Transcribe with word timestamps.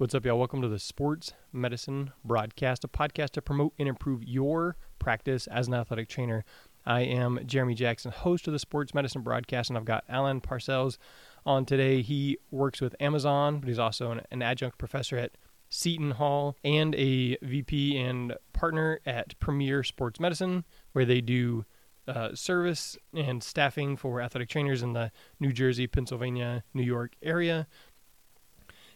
What's 0.00 0.14
up, 0.14 0.24
y'all? 0.24 0.38
Welcome 0.38 0.62
to 0.62 0.68
the 0.68 0.78
Sports 0.78 1.34
Medicine 1.52 2.12
Broadcast, 2.24 2.84
a 2.84 2.88
podcast 2.88 3.32
to 3.32 3.42
promote 3.42 3.74
and 3.78 3.86
improve 3.86 4.24
your 4.24 4.76
practice 4.98 5.46
as 5.48 5.68
an 5.68 5.74
athletic 5.74 6.08
trainer. 6.08 6.42
I 6.86 7.02
am 7.02 7.38
Jeremy 7.44 7.74
Jackson, 7.74 8.10
host 8.10 8.46
of 8.46 8.54
the 8.54 8.58
Sports 8.58 8.94
Medicine 8.94 9.20
Broadcast, 9.20 9.68
and 9.68 9.76
I've 9.76 9.84
got 9.84 10.04
Alan 10.08 10.40
Parcells 10.40 10.96
on 11.44 11.66
today. 11.66 12.00
He 12.00 12.38
works 12.50 12.80
with 12.80 12.96
Amazon, 12.98 13.58
but 13.58 13.68
he's 13.68 13.78
also 13.78 14.10
an, 14.10 14.22
an 14.30 14.40
adjunct 14.40 14.78
professor 14.78 15.18
at 15.18 15.32
Seton 15.68 16.12
Hall 16.12 16.56
and 16.64 16.94
a 16.94 17.36
VP 17.42 17.98
and 17.98 18.32
partner 18.54 19.00
at 19.04 19.38
Premier 19.38 19.84
Sports 19.84 20.18
Medicine, 20.18 20.64
where 20.92 21.04
they 21.04 21.20
do 21.20 21.66
uh, 22.08 22.34
service 22.34 22.96
and 23.14 23.42
staffing 23.42 23.96
for 23.96 24.20
athletic 24.20 24.48
trainers 24.48 24.82
in 24.82 24.94
the 24.94 25.12
New 25.38 25.52
Jersey, 25.52 25.86
Pennsylvania, 25.86 26.64
New 26.72 26.82
York 26.82 27.12
area. 27.22 27.66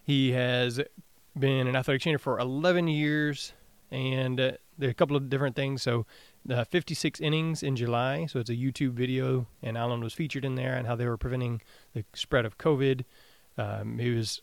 He 0.05 0.33
has 0.33 0.83
been 1.37 1.67
an 1.67 1.75
athletic 1.75 2.03
trainer 2.03 2.19
for 2.19 2.39
11 2.39 2.89
years, 2.89 3.55
and 3.91 4.39
uh, 4.39 4.53
there 4.77 4.89
are 4.89 4.91
a 4.91 4.95
couple 4.95 5.17
of 5.17 5.31
different 5.31 5.57
things. 5.57 5.83
So, 5.83 6.05
the 6.45 6.67
56 6.67 7.23
innings 7.23 7.63
in 7.63 7.75
July. 7.75 8.27
So, 8.27 8.39
it's 8.39 8.51
a 8.51 8.55
YouTube 8.55 8.93
video, 8.93 9.47
and 9.63 9.79
Alan 9.79 10.03
was 10.03 10.13
featured 10.13 10.45
in 10.45 10.57
there 10.57 10.75
and 10.75 10.87
how 10.87 10.95
they 10.95 11.07
were 11.07 11.17
preventing 11.17 11.63
the 11.95 12.05
spread 12.15 12.45
of 12.45 12.59
COVID. 12.59 13.05
Um, 13.57 13.99
he 13.99 14.11
was 14.11 14.43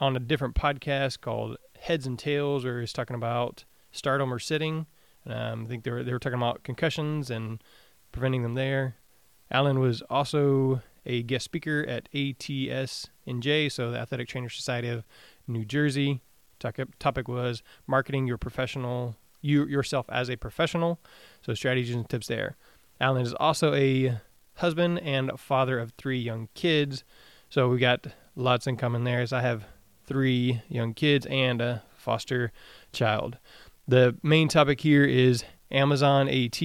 on 0.00 0.16
a 0.16 0.20
different 0.20 0.54
podcast 0.54 1.20
called 1.20 1.58
Heads 1.78 2.06
and 2.06 2.18
Tails, 2.18 2.64
where 2.64 2.80
he's 2.80 2.94
talking 2.94 3.16
about 3.16 3.64
stardom 3.90 4.32
or 4.32 4.38
sitting. 4.38 4.86
Um, 5.26 5.66
I 5.66 5.68
think 5.68 5.84
they 5.84 5.90
were 5.90 6.02
they 6.02 6.12
were 6.12 6.18
talking 6.18 6.38
about 6.38 6.62
concussions 6.62 7.30
and 7.30 7.62
preventing 8.12 8.42
them 8.42 8.54
there. 8.54 8.96
Alan 9.50 9.78
was 9.78 10.00
also 10.08 10.80
a 11.04 11.22
guest 11.22 11.44
speaker 11.44 11.84
at 11.88 12.08
ATSNJ, 12.12 13.72
so 13.72 13.90
the 13.90 13.98
Athletic 13.98 14.28
Trainer 14.28 14.48
Society 14.48 14.88
of 14.88 15.04
New 15.46 15.64
Jersey. 15.64 16.20
Topic 16.58 17.26
was 17.26 17.62
marketing 17.86 18.26
your 18.26 18.38
professional 18.38 19.16
you 19.42 19.66
yourself 19.66 20.06
as 20.08 20.30
a 20.30 20.36
professional. 20.36 21.00
So 21.44 21.52
strategies 21.54 21.94
and 21.94 22.08
tips 22.08 22.28
there. 22.28 22.56
Alan 23.00 23.22
is 23.22 23.34
also 23.34 23.74
a 23.74 24.20
husband 24.54 25.00
and 25.00 25.38
father 25.38 25.78
of 25.78 25.92
three 25.98 26.20
young 26.20 26.48
kids. 26.54 27.04
So 27.50 27.68
we 27.68 27.78
got 27.78 28.06
lots 28.36 28.66
in 28.66 28.76
common 28.76 29.04
there. 29.04 29.20
As 29.20 29.32
I 29.32 29.42
have 29.42 29.66
three 30.06 30.62
young 30.68 30.94
kids 30.94 31.26
and 31.26 31.60
a 31.60 31.82
foster 31.96 32.52
child. 32.92 33.38
The 33.86 34.16
main 34.22 34.48
topic 34.48 34.80
here 34.80 35.04
is 35.04 35.44
Amazon 35.70 36.28
AT 36.28 36.60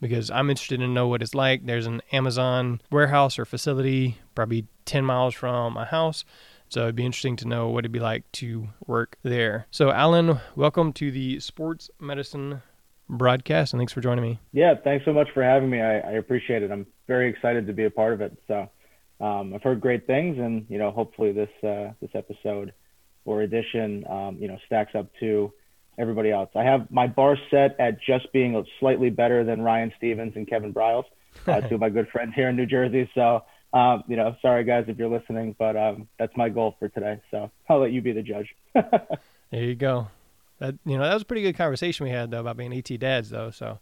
because 0.00 0.30
I'm 0.30 0.50
interested 0.50 0.80
to 0.80 0.88
know 0.88 1.08
what 1.08 1.22
it's 1.22 1.34
like. 1.34 1.66
There's 1.66 1.86
an 1.86 2.02
Amazon 2.12 2.80
warehouse 2.90 3.38
or 3.38 3.44
facility 3.44 4.18
probably 4.34 4.66
10 4.84 5.04
miles 5.04 5.34
from 5.34 5.74
my 5.74 5.84
house. 5.84 6.24
So 6.68 6.82
it'd 6.82 6.96
be 6.96 7.06
interesting 7.06 7.36
to 7.36 7.48
know 7.48 7.68
what 7.68 7.80
it'd 7.80 7.92
be 7.92 7.98
like 7.98 8.30
to 8.32 8.68
work 8.86 9.16
there. 9.22 9.66
So, 9.70 9.90
Alan, 9.90 10.38
welcome 10.54 10.92
to 10.94 11.10
the 11.10 11.40
Sports 11.40 11.88
Medicine 11.98 12.60
broadcast, 13.08 13.72
and 13.72 13.80
thanks 13.80 13.92
for 13.92 14.02
joining 14.02 14.22
me. 14.22 14.38
Yeah, 14.52 14.74
thanks 14.84 15.06
so 15.06 15.14
much 15.14 15.28
for 15.32 15.42
having 15.42 15.70
me. 15.70 15.80
I, 15.80 16.00
I 16.00 16.12
appreciate 16.12 16.62
it. 16.62 16.70
I'm 16.70 16.86
very 17.06 17.30
excited 17.30 17.66
to 17.66 17.72
be 17.72 17.84
a 17.84 17.90
part 17.90 18.12
of 18.12 18.20
it. 18.20 18.36
So, 18.46 18.68
um, 19.20 19.54
I've 19.54 19.62
heard 19.62 19.80
great 19.80 20.06
things, 20.06 20.38
and 20.38 20.66
you 20.68 20.78
know, 20.78 20.90
hopefully 20.90 21.32
this 21.32 21.48
uh, 21.64 21.92
this 22.00 22.10
episode 22.14 22.74
or 23.24 23.42
edition, 23.42 24.04
um, 24.08 24.36
you 24.38 24.48
know, 24.48 24.58
stacks 24.66 24.94
up 24.94 25.06
to 25.20 25.52
everybody 25.98 26.30
else. 26.30 26.50
I 26.54 26.62
have 26.62 26.90
my 26.90 27.06
bar 27.06 27.36
set 27.50 27.78
at 27.78 28.00
just 28.00 28.32
being 28.32 28.64
slightly 28.80 29.10
better 29.10 29.44
than 29.44 29.62
Ryan 29.62 29.92
Stevens 29.96 30.34
and 30.36 30.48
Kevin 30.48 30.72
Briles, 30.72 31.04
uh, 31.46 31.60
two 31.68 31.74
of 31.74 31.80
my 31.80 31.90
good 31.90 32.08
friends 32.08 32.34
here 32.34 32.48
in 32.48 32.56
New 32.56 32.66
Jersey. 32.66 33.10
So, 33.14 33.44
um, 33.72 34.04
you 34.08 34.16
know, 34.16 34.36
sorry 34.40 34.64
guys 34.64 34.84
if 34.88 34.98
you're 34.98 35.08
listening, 35.08 35.54
but 35.58 35.76
um, 35.76 36.08
that's 36.18 36.36
my 36.36 36.48
goal 36.48 36.76
for 36.78 36.88
today. 36.88 37.20
So 37.30 37.50
I'll 37.68 37.80
let 37.80 37.92
you 37.92 38.00
be 38.00 38.12
the 38.12 38.22
judge. 38.22 38.54
there 38.74 39.64
you 39.64 39.74
go. 39.74 40.08
That 40.60 40.74
you 40.84 40.96
know 40.96 41.04
that 41.04 41.14
was 41.14 41.22
a 41.22 41.26
pretty 41.26 41.42
good 41.42 41.56
conversation 41.56 42.04
we 42.04 42.10
had 42.10 42.30
though 42.30 42.40
about 42.40 42.56
being 42.56 42.76
AT 42.76 42.98
dads 42.98 43.30
though. 43.30 43.50
So 43.50 43.78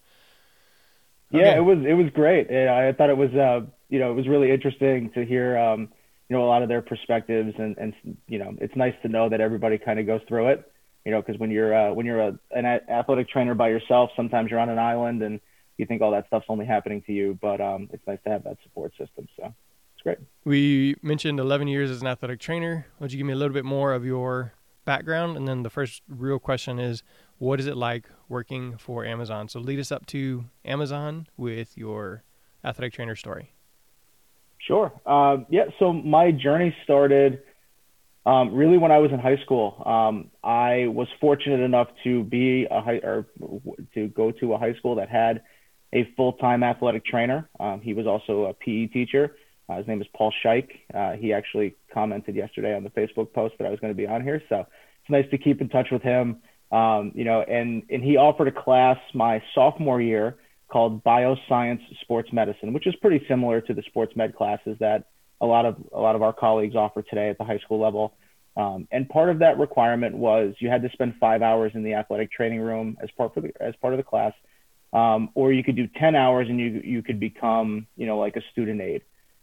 okay. 1.34 1.44
yeah, 1.44 1.56
it 1.56 1.64
was 1.64 1.78
it 1.86 1.94
was 1.94 2.10
great. 2.12 2.50
I 2.50 2.92
thought 2.92 3.08
it 3.08 3.16
was 3.16 3.32
uh, 3.32 3.60
you 3.88 3.98
know 3.98 4.10
it 4.10 4.14
was 4.14 4.28
really 4.28 4.50
interesting 4.50 5.10
to 5.12 5.24
hear 5.24 5.56
um, 5.56 5.88
you 6.28 6.36
know 6.36 6.44
a 6.44 6.48
lot 6.48 6.62
of 6.62 6.68
their 6.68 6.82
perspectives 6.82 7.54
and 7.58 7.78
and 7.78 7.94
you 8.28 8.38
know 8.38 8.54
it's 8.60 8.76
nice 8.76 8.94
to 9.02 9.08
know 9.08 9.28
that 9.28 9.40
everybody 9.40 9.78
kind 9.78 9.98
of 9.98 10.06
goes 10.06 10.20
through 10.28 10.48
it 10.48 10.70
you 11.06 11.12
know, 11.12 11.22
because 11.22 11.38
when 11.38 11.52
you're 11.52 11.72
uh, 11.72 11.94
when 11.94 12.04
you're 12.04 12.20
a, 12.20 12.38
an 12.50 12.66
athletic 12.66 13.28
trainer 13.28 13.54
by 13.54 13.68
yourself, 13.68 14.10
sometimes 14.16 14.50
you're 14.50 14.58
on 14.58 14.68
an 14.68 14.80
island 14.80 15.22
and 15.22 15.40
you 15.76 15.86
think 15.86 16.02
all 16.02 16.10
that 16.10 16.26
stuff's 16.26 16.46
only 16.48 16.66
happening 16.66 17.00
to 17.06 17.12
you. 17.12 17.38
But 17.40 17.60
um, 17.60 17.88
it's 17.92 18.04
nice 18.08 18.18
to 18.24 18.30
have 18.30 18.42
that 18.42 18.56
support 18.64 18.90
system. 18.98 19.28
So 19.36 19.54
it's 19.94 20.02
great. 20.02 20.18
We 20.44 20.96
mentioned 21.02 21.38
11 21.38 21.68
years 21.68 21.92
as 21.92 22.00
an 22.00 22.08
athletic 22.08 22.40
trainer. 22.40 22.88
Would 22.98 23.12
you 23.12 23.18
give 23.18 23.26
me 23.26 23.34
a 23.34 23.36
little 23.36 23.54
bit 23.54 23.64
more 23.64 23.92
of 23.92 24.04
your 24.04 24.54
background? 24.84 25.36
And 25.36 25.46
then 25.46 25.62
the 25.62 25.70
first 25.70 26.02
real 26.08 26.40
question 26.40 26.80
is, 26.80 27.04
what 27.38 27.60
is 27.60 27.66
it 27.66 27.76
like 27.76 28.08
working 28.28 28.76
for 28.76 29.04
Amazon? 29.04 29.48
So 29.48 29.60
lead 29.60 29.78
us 29.78 29.92
up 29.92 30.06
to 30.06 30.46
Amazon 30.64 31.28
with 31.36 31.78
your 31.78 32.24
athletic 32.64 32.94
trainer 32.94 33.14
story. 33.14 33.52
Sure. 34.58 34.92
Uh, 35.06 35.36
yeah. 35.50 35.66
So 35.78 35.92
my 35.92 36.32
journey 36.32 36.74
started 36.82 37.42
um, 38.26 38.52
really, 38.52 38.76
when 38.76 38.90
I 38.90 38.98
was 38.98 39.12
in 39.12 39.20
high 39.20 39.38
school, 39.44 39.80
um, 39.86 40.30
I 40.42 40.88
was 40.88 41.06
fortunate 41.20 41.60
enough 41.60 41.86
to 42.02 42.24
be 42.24 42.66
a 42.68 42.80
high 42.80 42.96
or 42.96 43.26
to 43.94 44.08
go 44.08 44.32
to 44.32 44.54
a 44.54 44.58
high 44.58 44.74
school 44.74 44.96
that 44.96 45.08
had 45.08 45.42
a 45.94 46.08
full-time 46.16 46.64
athletic 46.64 47.06
trainer. 47.06 47.48
Um, 47.60 47.80
he 47.80 47.94
was 47.94 48.06
also 48.06 48.46
a 48.46 48.54
PE 48.54 48.88
teacher. 48.88 49.36
Uh, 49.68 49.76
his 49.76 49.86
name 49.86 50.00
is 50.00 50.08
Paul 50.16 50.32
Scheich. 50.44 50.68
Uh, 50.92 51.12
he 51.12 51.32
actually 51.32 51.76
commented 51.94 52.34
yesterday 52.34 52.74
on 52.74 52.82
the 52.82 52.90
Facebook 52.90 53.32
post 53.32 53.54
that 53.58 53.66
I 53.66 53.70
was 53.70 53.78
going 53.78 53.92
to 53.92 53.96
be 53.96 54.08
on 54.08 54.22
here, 54.22 54.42
so 54.48 54.60
it's 54.60 55.10
nice 55.10 55.30
to 55.30 55.38
keep 55.38 55.60
in 55.60 55.68
touch 55.68 55.88
with 55.92 56.02
him. 56.02 56.42
Um, 56.72 57.12
you 57.14 57.24
know, 57.24 57.42
and 57.42 57.84
and 57.90 58.02
he 58.02 58.16
offered 58.16 58.48
a 58.48 58.52
class 58.52 58.98
my 59.14 59.40
sophomore 59.54 60.00
year 60.00 60.36
called 60.68 61.04
Bioscience 61.04 61.80
Sports 62.00 62.30
Medicine, 62.32 62.72
which 62.72 62.88
is 62.88 62.94
pretty 62.96 63.24
similar 63.28 63.60
to 63.60 63.72
the 63.72 63.82
sports 63.86 64.14
med 64.16 64.34
classes 64.34 64.76
that 64.80 65.04
a 65.40 65.46
lot 65.46 65.66
of 65.66 65.76
a 65.92 66.00
lot 66.00 66.14
of 66.14 66.22
our 66.22 66.32
colleagues 66.32 66.74
offer 66.74 67.02
today 67.02 67.28
at 67.30 67.38
the 67.38 67.44
high 67.44 67.58
school 67.58 67.80
level. 67.80 68.14
Um, 68.56 68.88
and 68.90 69.08
part 69.08 69.28
of 69.28 69.40
that 69.40 69.58
requirement 69.58 70.16
was 70.16 70.54
you 70.60 70.70
had 70.70 70.82
to 70.82 70.90
spend 70.90 71.14
five 71.20 71.42
hours 71.42 71.72
in 71.74 71.82
the 71.82 71.94
athletic 71.94 72.32
training 72.32 72.60
room 72.60 72.96
as 73.02 73.10
part 73.16 73.34
the, 73.34 73.52
as 73.60 73.74
part 73.82 73.92
of 73.92 73.98
the 73.98 74.04
class, 74.04 74.32
um, 74.94 75.28
or 75.34 75.52
you 75.52 75.62
could 75.62 75.76
do 75.76 75.86
10 75.86 76.14
hours 76.14 76.48
and 76.48 76.58
you 76.58 76.80
you 76.82 77.02
could 77.02 77.20
become 77.20 77.86
you 77.96 78.06
know 78.06 78.18
like 78.18 78.36
a 78.36 78.42
student 78.52 78.80
aide. 78.80 79.02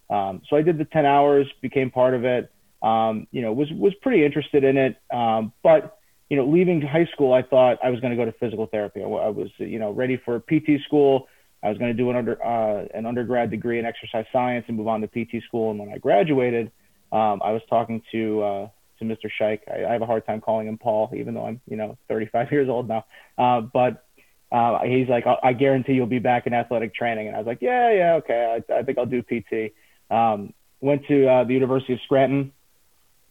Um, 0.09 0.41
so 0.49 0.55
I 0.55 0.61
did 0.61 0.77
the 0.77 0.85
10 0.85 1.05
hours, 1.05 1.47
became 1.61 1.91
part 1.91 2.13
of 2.13 2.25
it. 2.25 2.51
Um, 2.81 3.27
you 3.31 3.41
know, 3.41 3.53
was 3.53 3.71
was 3.71 3.93
pretty 4.01 4.25
interested 4.25 4.63
in 4.63 4.77
it, 4.77 4.97
um, 5.13 5.53
but 5.63 5.99
you 6.29 6.37
know, 6.37 6.45
leaving 6.45 6.81
high 6.81 7.07
school, 7.13 7.31
I 7.31 7.43
thought 7.43 7.77
I 7.83 7.91
was 7.91 7.99
going 7.99 8.11
to 8.11 8.17
go 8.17 8.25
to 8.25 8.31
physical 8.39 8.65
therapy. 8.65 9.03
I 9.03 9.05
was 9.05 9.49
you 9.57 9.79
know 9.79 9.91
ready 9.91 10.17
for 10.17 10.39
PT 10.39 10.81
school. 10.85 11.27
I 11.63 11.69
was 11.69 11.78
going 11.78 11.96
to 11.96 11.97
do 11.97 12.09
an 12.09 12.16
under 12.16 12.44
uh, 12.46 12.85
an 12.94 13.06
undergrad 13.06 13.50
degree 13.50 13.79
in 13.79 13.85
exercise 13.85 14.25
science 14.34 14.66
and 14.68 14.78
move 14.78 14.88
on 14.88 15.01
to 15.01 15.07
PT 15.07 15.44
school. 15.47 15.72
And 15.72 15.79
when 15.79 15.90
I 15.90 15.97
graduated, 15.97 16.72
um, 17.12 17.41
I 17.44 17.51
was 17.51 17.62
talking 17.69 18.01
to 18.12 18.41
uh, 18.41 18.69
to 19.00 19.06
Mr. 19.06 19.29
Scheich. 19.40 19.59
I, 19.72 19.85
I 19.85 19.94
have 19.94 20.02
a 20.02 20.06
hard 20.06 20.25
time 20.25 20.41
calling 20.41 20.68
him 20.68 20.78
Paul, 20.78 21.12
even 21.16 21.34
though 21.34 21.46
I'm 21.46 21.62
you 21.68 21.78
know 21.78 21.97
35 22.09 22.47
years 22.52 22.69
old 22.69 22.88
now. 22.90 23.06
Uh, 23.38 23.62
but 23.62 24.06
uh, 24.52 24.79
he's 24.84 25.07
like, 25.07 25.25
I, 25.25 25.38
I 25.41 25.53
guarantee 25.53 25.94
you'll 25.94 26.06
be 26.06 26.19
back 26.19 26.47
in 26.47 26.53
athletic 26.53 26.94
training. 26.94 27.28
And 27.28 27.35
I 27.35 27.40
was 27.40 27.47
like, 27.47 27.59
yeah, 27.62 27.91
yeah, 27.91 28.13
okay. 28.16 28.62
I, 28.69 28.73
I 28.79 28.84
think 28.84 28.97
I'll 28.97 29.06
do 29.06 29.23
PT. 29.23 29.73
Um, 30.12 30.53
went 30.81 31.07
to 31.07 31.28
uh, 31.28 31.44
the 31.46 31.53
University 31.53 31.94
of 31.94 32.00
Scranton, 32.03 32.52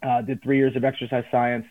uh, 0.03 0.23
did 0.23 0.43
three 0.43 0.57
years 0.57 0.75
of 0.75 0.85
exercise 0.85 1.25
science 1.31 1.67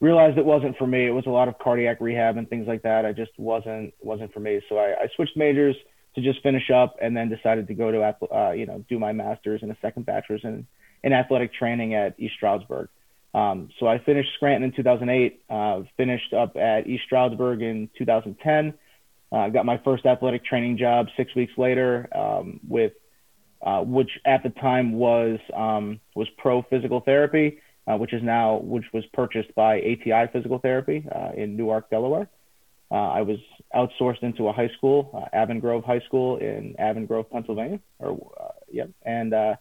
realized 0.00 0.38
it 0.38 0.44
wasn't 0.44 0.76
for 0.76 0.86
me. 0.86 1.06
It 1.06 1.10
was 1.10 1.26
a 1.26 1.30
lot 1.30 1.48
of 1.48 1.58
cardiac 1.58 2.00
rehab 2.00 2.36
and 2.36 2.48
things 2.48 2.66
like 2.66 2.82
that. 2.82 3.04
I 3.04 3.12
just 3.12 3.32
wasn't 3.38 3.94
wasn't 4.00 4.32
for 4.32 4.40
me. 4.40 4.60
So 4.68 4.78
I, 4.78 5.02
I 5.02 5.08
switched 5.14 5.36
majors 5.36 5.76
to 6.14 6.22
just 6.22 6.42
finish 6.42 6.70
up, 6.70 6.96
and 7.00 7.16
then 7.16 7.28
decided 7.28 7.68
to 7.68 7.74
go 7.74 7.92
to 7.92 8.34
uh, 8.34 8.52
you 8.52 8.66
know 8.66 8.84
do 8.88 8.98
my 8.98 9.12
master's 9.12 9.62
and 9.62 9.70
a 9.70 9.76
second 9.82 10.06
bachelor's 10.06 10.42
in 10.44 10.66
in 11.02 11.12
athletic 11.12 11.52
training 11.54 11.94
at 11.94 12.18
East 12.18 12.34
Stroudsburg. 12.36 12.88
Um, 13.32 13.68
so 13.78 13.86
I 13.86 13.98
finished 13.98 14.30
Scranton 14.34 14.64
in 14.64 14.72
2008. 14.72 15.42
Uh, 15.48 15.82
finished 15.96 16.32
up 16.32 16.56
at 16.56 16.86
East 16.86 17.04
Stroudsburg 17.04 17.62
in 17.62 17.88
2010. 17.96 18.74
Uh, 19.32 19.48
got 19.48 19.64
my 19.64 19.78
first 19.84 20.04
athletic 20.04 20.44
training 20.44 20.76
job 20.76 21.06
six 21.16 21.34
weeks 21.36 21.52
later 21.56 22.08
um, 22.16 22.58
with 22.66 22.92
uh, 23.62 23.80
which 23.82 24.10
at 24.24 24.42
the 24.42 24.48
time 24.48 24.92
was 24.92 25.38
um, 25.54 26.00
was 26.16 26.26
pro 26.38 26.62
physical 26.62 27.00
therapy 27.00 27.58
uh, 27.86 27.96
which 27.96 28.12
is 28.12 28.22
now 28.22 28.60
which 28.62 28.84
was 28.92 29.04
purchased 29.12 29.54
by 29.54 29.78
ATI 29.78 30.30
Physical 30.32 30.58
Therapy 30.58 31.06
uh, 31.14 31.30
in 31.36 31.56
Newark, 31.56 31.90
Delaware. 31.90 32.28
Uh, 32.90 32.94
I 32.94 33.22
was 33.22 33.38
outsourced 33.74 34.22
into 34.22 34.48
a 34.48 34.52
high 34.52 34.70
school, 34.76 35.10
uh, 35.14 35.38
Avon 35.38 35.60
Grove 35.60 35.84
High 35.84 36.00
School 36.00 36.38
in 36.38 36.74
Avon 36.78 37.06
Grove, 37.06 37.30
Pennsylvania. 37.30 37.78
Or 38.00 38.32
uh, 38.40 38.84
and 39.04 39.32
uh, 39.32 39.54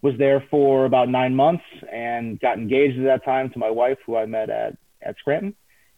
was 0.00 0.14
there 0.18 0.44
for 0.50 0.84
about 0.84 1.08
nine 1.08 1.34
months 1.34 1.64
and 1.92 2.38
got 2.40 2.58
engaged 2.58 2.98
at 2.98 3.04
that 3.04 3.24
time 3.24 3.50
to 3.50 3.58
my 3.58 3.70
wife, 3.70 3.98
who 4.06 4.16
I 4.16 4.26
met 4.26 4.48
at 4.50 4.76
at 5.02 5.16
Scranton. 5.18 5.54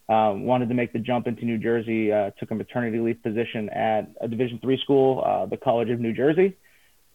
Um, 0.06 0.44
wanted 0.44 0.68
to 0.68 0.74
make 0.74 0.92
the 0.92 0.98
jump 0.98 1.26
into 1.26 1.44
New 1.44 1.58
Jersey. 1.58 2.10
took 2.38 2.50
a 2.50 2.54
maternity 2.54 2.98
leave 2.98 3.22
position 3.22 3.68
at 3.70 4.10
a 4.20 4.28
Division 4.28 4.58
three 4.60 4.78
school, 4.82 5.46
the 5.50 5.56
College 5.56 5.90
of 5.90 6.00
New 6.00 6.12
Jersey. 6.12 6.56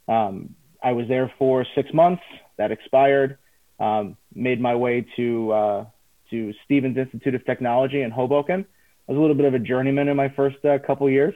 Um, 0.08 0.56
I 0.82 0.94
was 0.94 1.08
there 1.08 1.32
for 1.38 1.66
six 1.76 1.94
months. 1.94 2.24
That 2.58 2.72
expired 2.72 3.38
um, 3.80 4.18
made 4.34 4.60
my 4.60 4.76
way 4.76 5.06
to 5.16 5.52
uh, 5.52 5.86
to 6.32 6.54
Stevens 6.66 6.98
Institute 6.98 7.36
of 7.36 7.46
Technology 7.46 8.02
in 8.02 8.12
Hoboken. 8.12 8.66
I 9.08 9.12
was 9.12 9.18
a 9.18 9.22
little 9.22 9.36
bit 9.36 9.46
of 9.46 9.54
a 9.54 9.60
journeyman 9.60 10.08
in 10.08 10.18
my 10.18 10.30
first 10.30 10.64
uh, 10.64 10.78
couple 10.86 11.10
years. 11.10 11.34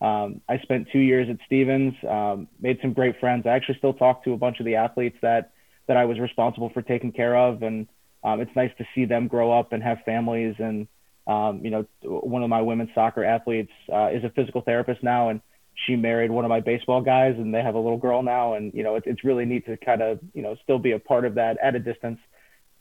Um, 0.00 0.42
I 0.48 0.58
spent 0.58 0.88
two 0.92 0.98
years 0.98 1.28
at 1.30 1.38
Stevens, 1.46 1.94
um, 2.08 2.48
made 2.60 2.78
some 2.82 2.92
great 2.92 3.18
friends. 3.18 3.46
I 3.46 3.50
actually 3.50 3.78
still 3.78 3.94
talk 3.94 4.24
to 4.24 4.34
a 4.34 4.36
bunch 4.36 4.60
of 4.60 4.66
the 4.66 4.76
athletes 4.76 5.16
that 5.22 5.52
that 5.86 5.96
I 5.96 6.04
was 6.04 6.18
responsible 6.18 6.68
for 6.70 6.82
taking 6.82 7.12
care 7.12 7.36
of, 7.36 7.62
and 7.62 7.86
um, 8.24 8.40
it's 8.40 8.54
nice 8.56 8.72
to 8.78 8.84
see 8.94 9.04
them 9.04 9.28
grow 9.28 9.58
up 9.58 9.72
and 9.72 9.82
have 9.82 9.98
families. 10.04 10.56
And 10.58 10.88
um, 11.26 11.60
you 11.64 11.70
know, 11.70 11.86
one 12.02 12.42
of 12.42 12.50
my 12.50 12.60
women's 12.60 12.90
soccer 12.94 13.24
athletes 13.24 13.72
uh, 13.92 14.08
is 14.08 14.22
a 14.24 14.30
physical 14.30 14.60
therapist 14.60 15.02
now, 15.02 15.30
and 15.30 15.40
she 15.84 15.96
married 15.96 16.30
one 16.30 16.44
of 16.44 16.48
my 16.48 16.60
baseball 16.60 17.02
guys, 17.02 17.34
and 17.36 17.54
they 17.54 17.62
have 17.62 17.74
a 17.74 17.78
little 17.78 17.98
girl 17.98 18.22
now. 18.22 18.54
And 18.54 18.72
you 18.74 18.82
know, 18.82 18.96
it's 18.96 19.06
it's 19.06 19.24
really 19.24 19.44
neat 19.44 19.66
to 19.66 19.76
kind 19.76 20.02
of 20.02 20.18
you 20.32 20.42
know 20.42 20.56
still 20.62 20.78
be 20.78 20.92
a 20.92 20.98
part 20.98 21.24
of 21.24 21.34
that 21.34 21.58
at 21.62 21.74
a 21.74 21.78
distance. 21.78 22.18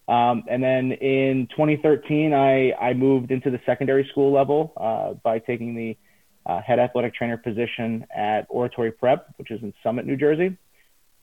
Um, 0.08 0.44
and 0.48 0.64
then 0.64 0.92
in 0.94 1.48
2013, 1.52 2.34
I 2.34 2.72
I 2.74 2.94
moved 2.94 3.32
into 3.32 3.50
the 3.50 3.60
secondary 3.66 4.08
school 4.12 4.32
level 4.32 4.74
uh, 4.78 5.14
by 5.14 5.40
taking 5.40 5.76
the 5.76 5.98
uh, 6.46 6.62
head 6.62 6.80
athletic 6.80 7.16
trainer 7.16 7.38
position 7.38 8.06
at 8.16 8.46
Oratory 8.50 8.92
Prep, 8.92 9.34
which 9.38 9.52
is 9.52 9.62
in 9.62 9.74
Summit, 9.84 10.06
New 10.06 10.16
Jersey. 10.16 10.58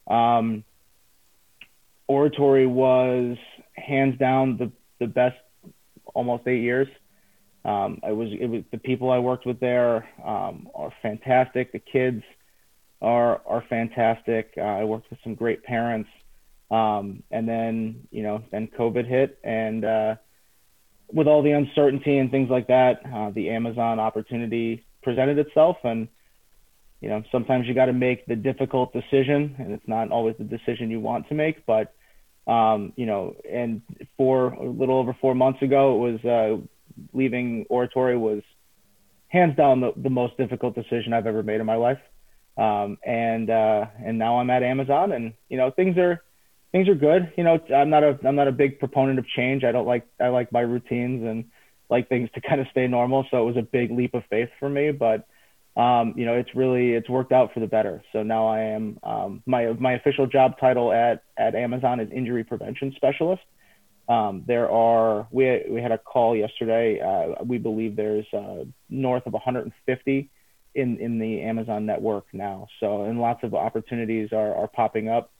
Um, 0.09 0.65
Oratory 2.09 2.67
was 2.67 3.37
hands 3.75 4.19
down 4.19 4.57
the, 4.57 4.73
the 4.99 5.07
best 5.07 5.37
almost 6.15 6.47
eight 6.47 6.61
years. 6.61 6.89
Um, 7.65 8.01
I 8.03 8.13
was, 8.13 8.29
it 8.39 8.47
was 8.47 8.63
the 8.73 8.79
people 8.79 9.11
I 9.11 9.19
worked 9.19 9.47
with 9.47 9.61
there 9.61 10.09
um, 10.25 10.69
are 10.75 10.93
fantastic. 11.01 11.73
The 11.73 11.79
kids 11.79 12.23
are 13.01 13.41
are 13.47 13.65
fantastic. 13.69 14.53
Uh, 14.57 14.63
I 14.63 14.85
worked 14.85 15.11
with 15.11 15.19
some 15.23 15.35
great 15.35 15.63
parents, 15.65 16.09
um, 16.71 17.23
and 17.31 17.49
then 17.49 18.09
you 18.11 18.23
know 18.23 18.43
then 18.51 18.69
COVID 18.79 19.07
hit, 19.07 19.39
and 19.45 19.85
uh, 19.85 20.15
with 21.13 21.27
all 21.27 21.43
the 21.43 21.53
uncertainty 21.53 22.19
and 22.19 22.31
things 22.31 22.51
like 22.51 22.69
that, 22.69 23.01
uh, 23.13 23.31
the 23.31 23.51
Amazon 23.51 24.01
opportunity 24.01 24.85
presented 25.03 25.39
itself 25.39 25.77
and 25.85 26.09
you 27.01 27.09
know 27.09 27.23
sometimes 27.31 27.67
you 27.67 27.75
got 27.75 27.87
to 27.87 27.93
make 27.93 28.25
the 28.27 28.37
difficult 28.37 28.93
decision 28.93 29.55
and 29.59 29.73
it's 29.73 29.87
not 29.87 30.11
always 30.11 30.35
the 30.39 30.45
decision 30.45 30.91
you 30.91 31.01
want 31.01 31.29
to 31.29 31.35
make 31.35 31.67
but 31.67 31.95
um, 32.47 32.93
you 32.97 33.07
know 33.07 33.35
and 33.51 33.83
for 34.17 34.49
a 34.55 34.65
little 34.65 34.97
over 34.97 35.17
four 35.21 35.35
months 35.35 35.61
ago 35.63 35.95
it 35.95 36.13
was 36.13 36.25
uh, 36.25 36.67
leaving 37.13 37.67
oratory 37.69 38.17
was 38.17 38.43
hands 39.29 39.57
down 39.57 39.81
the, 39.81 39.93
the 39.97 40.11
most 40.11 40.37
difficult 40.37 40.75
decision 40.75 41.13
i've 41.13 41.27
ever 41.27 41.43
made 41.43 41.61
in 41.61 41.67
my 41.67 41.77
life 41.77 42.01
um, 42.59 42.99
and 43.05 43.51
uh, 43.51 43.87
and 44.05 44.19
now 44.19 44.39
i'm 44.39 44.51
at 44.51 44.63
amazon 44.63 45.13
and 45.13 45.33
you 45.49 45.57
know 45.57 45.71
things 45.71 45.97
are 45.97 46.23
things 46.73 46.89
are 46.89 46.95
good 46.95 47.33
you 47.37 47.45
know 47.45 47.59
i'm 47.75 47.91
not 47.91 48.03
a 48.03 48.19
i'm 48.25 48.37
not 48.37 48.49
a 48.49 48.53
big 48.53 48.79
proponent 48.79 49.19
of 49.19 49.27
change 49.29 49.65
i 49.65 49.73
don't 49.73 49.87
like 49.87 50.07
i 50.21 50.29
like 50.29 50.53
my 50.53 50.61
routines 50.61 51.23
and 51.25 51.45
like 51.93 52.09
things 52.09 52.31
to 52.35 52.41
kind 52.41 52.61
of 52.61 52.67
stay 52.71 52.89
normal. 52.89 53.25
So 53.31 53.43
it 53.43 53.45
was 53.45 53.57
a 53.59 53.63
big 53.63 53.93
leap 53.93 54.15
of 54.15 54.25
faith 54.31 54.49
for 54.59 54.69
me, 54.69 54.91
but 54.91 55.29
um, 55.77 56.15
you 56.17 56.27
know, 56.27 56.35
it's 56.35 56.55
really 56.55 56.93
it's 56.93 57.09
worked 57.09 57.33
out 57.33 57.55
for 57.55 57.61
the 57.61 57.67
better. 57.67 58.03
So 58.13 58.23
now 58.23 58.49
I 58.49 58.61
am 58.61 58.99
um, 59.03 59.43
my 59.47 59.73
my 59.75 59.93
official 59.93 60.27
job 60.27 60.59
title 60.59 60.93
at 60.93 61.23
at 61.37 61.55
Amazon 61.55 62.01
is 62.01 62.11
injury 62.11 62.45
prevention 62.45 62.93
specialist. 62.97 63.43
Um, 64.09 64.45
there 64.47 64.71
are 64.71 65.29
we 65.31 65.65
we 65.69 65.81
had 65.81 65.93
a 65.93 65.99
call 65.99 66.37
yesterday. 66.37 67.01
Uh, 67.01 67.43
we 67.45 67.59
believe 67.59 67.97
there's 67.97 68.27
uh, 68.33 68.65
north 68.91 69.27
of 69.27 69.33
150 69.33 70.31
in 70.75 70.99
in 70.99 71.19
the 71.19 71.43
Amazon 71.43 71.87
network 71.87 72.27
now. 72.33 72.69
So 72.81 73.03
and 73.03 73.21
lots 73.21 73.45
of 73.45 73.55
opportunities 73.55 74.33
are 74.33 74.55
are 74.55 74.69
popping 74.69 75.09
up. 75.09 75.31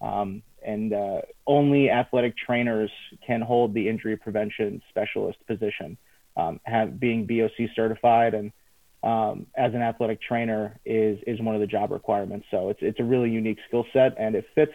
Um, 0.00 0.42
and 0.64 0.92
uh, 0.92 1.20
only 1.46 1.90
athletic 1.90 2.36
trainers 2.36 2.90
can 3.26 3.40
hold 3.40 3.74
the 3.74 3.88
injury 3.88 4.16
prevention 4.16 4.82
specialist 4.88 5.38
position. 5.46 5.96
Um, 6.36 6.60
have 6.64 7.00
being 7.00 7.26
BOC 7.26 7.70
certified 7.74 8.34
and 8.34 8.52
um, 9.02 9.46
as 9.56 9.74
an 9.74 9.82
athletic 9.82 10.20
trainer 10.20 10.78
is 10.84 11.18
is 11.26 11.40
one 11.40 11.54
of 11.54 11.60
the 11.60 11.66
job 11.66 11.90
requirements. 11.90 12.46
So 12.50 12.70
it's 12.70 12.80
it's 12.82 13.00
a 13.00 13.04
really 13.04 13.30
unique 13.30 13.58
skill 13.68 13.86
set 13.92 14.14
and 14.18 14.34
it 14.34 14.44
fits, 14.54 14.72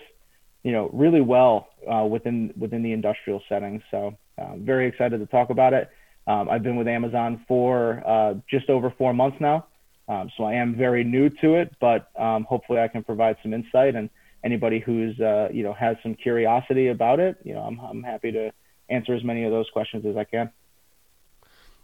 you 0.64 0.72
know, 0.72 0.90
really 0.94 1.22
well 1.22 1.70
uh, 1.92 2.06
within 2.06 2.54
within 2.58 2.84
the 2.84 2.92
industrial 2.92 3.42
setting. 3.50 3.82
So 3.92 4.18
um, 4.38 4.64
very 4.66 4.88
excited 4.88 5.20
to 5.20 5.26
talk 5.26 5.50
about 5.50 5.74
it. 5.74 5.90
Um, 6.26 6.50
I've 6.50 6.64
been 6.64 6.78
with 6.78 6.88
Amazon 6.88 7.44
for 7.48 8.02
uh, 8.08 8.36
just 8.50 8.70
over 8.70 8.94
four 8.98 9.14
months 9.14 9.38
now, 9.40 9.68
um, 10.08 10.30
so 10.38 10.46
I 10.46 10.54
am 10.54 10.76
very 10.76 11.04
new 11.04 11.30
to 11.30 11.56
it, 11.56 11.76
but 11.82 12.10
um, 12.18 12.46
hopefully 12.46 12.80
I 12.80 12.88
can 12.88 13.04
provide 13.04 13.36
some 13.44 13.54
insight 13.54 13.96
and 13.96 14.10
anybody 14.44 14.80
who's 14.80 15.20
uh, 15.20 15.50
you 15.52 15.64
know 15.64 15.74
has 15.74 15.98
some 16.04 16.16
curiosity 16.16 16.88
about 16.90 17.20
it, 17.20 17.38
you 17.44 17.54
know, 17.54 17.62
I'm 17.62 17.80
I'm 17.80 18.04
happy 18.04 18.32
to 18.32 18.52
answer 18.90 19.14
as 19.14 19.24
many 19.24 19.44
of 19.44 19.52
those 19.52 19.70
questions 19.72 20.06
as 20.06 20.18
I 20.18 20.24
can. 20.24 20.52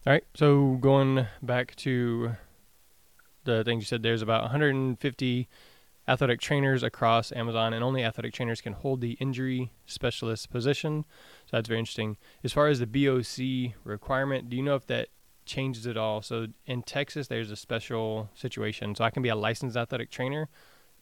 All 0.08 0.14
right. 0.14 0.24
So 0.34 0.78
going 0.80 1.28
back 1.42 1.76
to 1.78 2.34
the 3.44 3.64
things 3.64 3.84
you 3.84 3.88
said, 3.88 4.04
there's 4.04 4.22
about 4.22 4.44
150 4.44 5.48
athletic 6.10 6.42
trainers 6.42 6.84
across 6.84 7.32
Amazon, 7.32 7.74
and 7.74 7.84
only 7.84 8.04
athletic 8.04 8.34
trainers 8.34 8.62
can 8.62 8.74
hold 8.74 9.02
the 9.02 9.12
injury 9.14 9.72
specialist 9.86 10.50
position. 10.50 11.06
So 11.46 11.58
that's 11.58 11.68
very 11.68 11.80
interesting. 11.80 12.18
As 12.44 12.52
far 12.52 12.68
as 12.68 12.80
the 12.80 12.88
BOC 12.88 13.76
requirement, 13.84 14.50
do 14.50 14.58
you 14.58 14.64
know 14.64 14.76
if 14.76 14.88
that 14.88 15.10
changes 15.46 15.88
at 15.88 15.98
all? 15.98 16.22
So 16.22 16.48
in 16.66 16.84
Texas, 16.84 17.28
there's 17.28 17.52
a 17.52 17.56
special 17.56 18.30
situation. 18.34 18.96
So 18.96 19.04
I 19.04 19.12
can 19.12 19.24
be 19.24 19.30
a 19.30 19.36
licensed 19.36 19.78
athletic 19.78 20.10
trainer, 20.10 20.50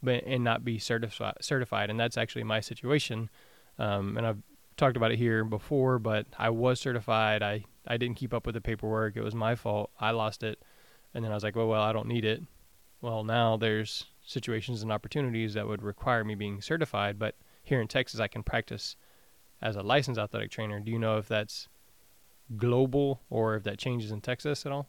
but 0.01 0.23
and 0.25 0.43
not 0.43 0.63
be 0.63 0.77
certified 0.77 1.35
certified 1.41 1.89
and 1.89 1.99
that's 1.99 2.17
actually 2.17 2.43
my 2.43 2.59
situation 2.59 3.29
um, 3.79 4.17
and 4.17 4.25
I've 4.25 4.41
talked 4.75 4.97
about 4.97 5.11
it 5.11 5.17
here 5.17 5.43
before 5.43 5.99
but 5.99 6.27
I 6.37 6.49
was 6.49 6.79
certified 6.79 7.41
I 7.41 7.63
I 7.87 7.97
didn't 7.97 8.17
keep 8.17 8.33
up 8.33 8.45
with 8.45 8.55
the 8.55 8.61
paperwork 8.61 9.15
it 9.15 9.23
was 9.23 9.35
my 9.35 9.55
fault 9.55 9.91
I 9.99 10.11
lost 10.11 10.43
it 10.43 10.61
and 11.13 11.23
then 11.23 11.31
I 11.31 11.35
was 11.35 11.43
like 11.43 11.55
well 11.55 11.67
well 11.67 11.81
I 11.81 11.93
don't 11.93 12.07
need 12.07 12.25
it 12.25 12.43
well 13.01 13.23
now 13.23 13.57
there's 13.57 14.05
situations 14.27 14.83
and 14.83 14.91
opportunities 14.91 15.55
that 15.55 15.67
would 15.67 15.81
require 15.81 16.23
me 16.23 16.35
being 16.35 16.61
certified 16.61 17.17
but 17.17 17.35
here 17.63 17.81
in 17.81 17.87
Texas 17.87 18.19
I 18.19 18.27
can 18.27 18.43
practice 18.43 18.95
as 19.61 19.75
a 19.75 19.81
licensed 19.81 20.19
athletic 20.19 20.51
trainer 20.51 20.79
do 20.79 20.91
you 20.91 20.99
know 20.99 21.17
if 21.17 21.27
that's 21.27 21.67
global 22.55 23.21
or 23.29 23.55
if 23.55 23.63
that 23.63 23.79
changes 23.79 24.11
in 24.11 24.21
Texas 24.21 24.65
at 24.65 24.71
all 24.71 24.87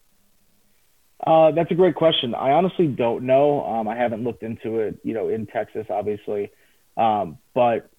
uh, 1.26 1.50
that's 1.50 1.70
a 1.70 1.74
great 1.74 1.96
question. 1.96 2.34
I 2.34 2.52
honestly 2.52 2.86
don't 2.86 3.24
know. 3.24 3.64
Um, 3.64 3.88
I 3.88 3.96
haven't 3.96 4.22
looked 4.22 4.44
into 4.44 4.78
it, 4.78 5.00
you 5.02 5.14
know, 5.14 5.28
in 5.28 5.46
Texas, 5.46 5.86
obviously, 5.90 6.52
um, 6.96 7.38
but 7.54 7.90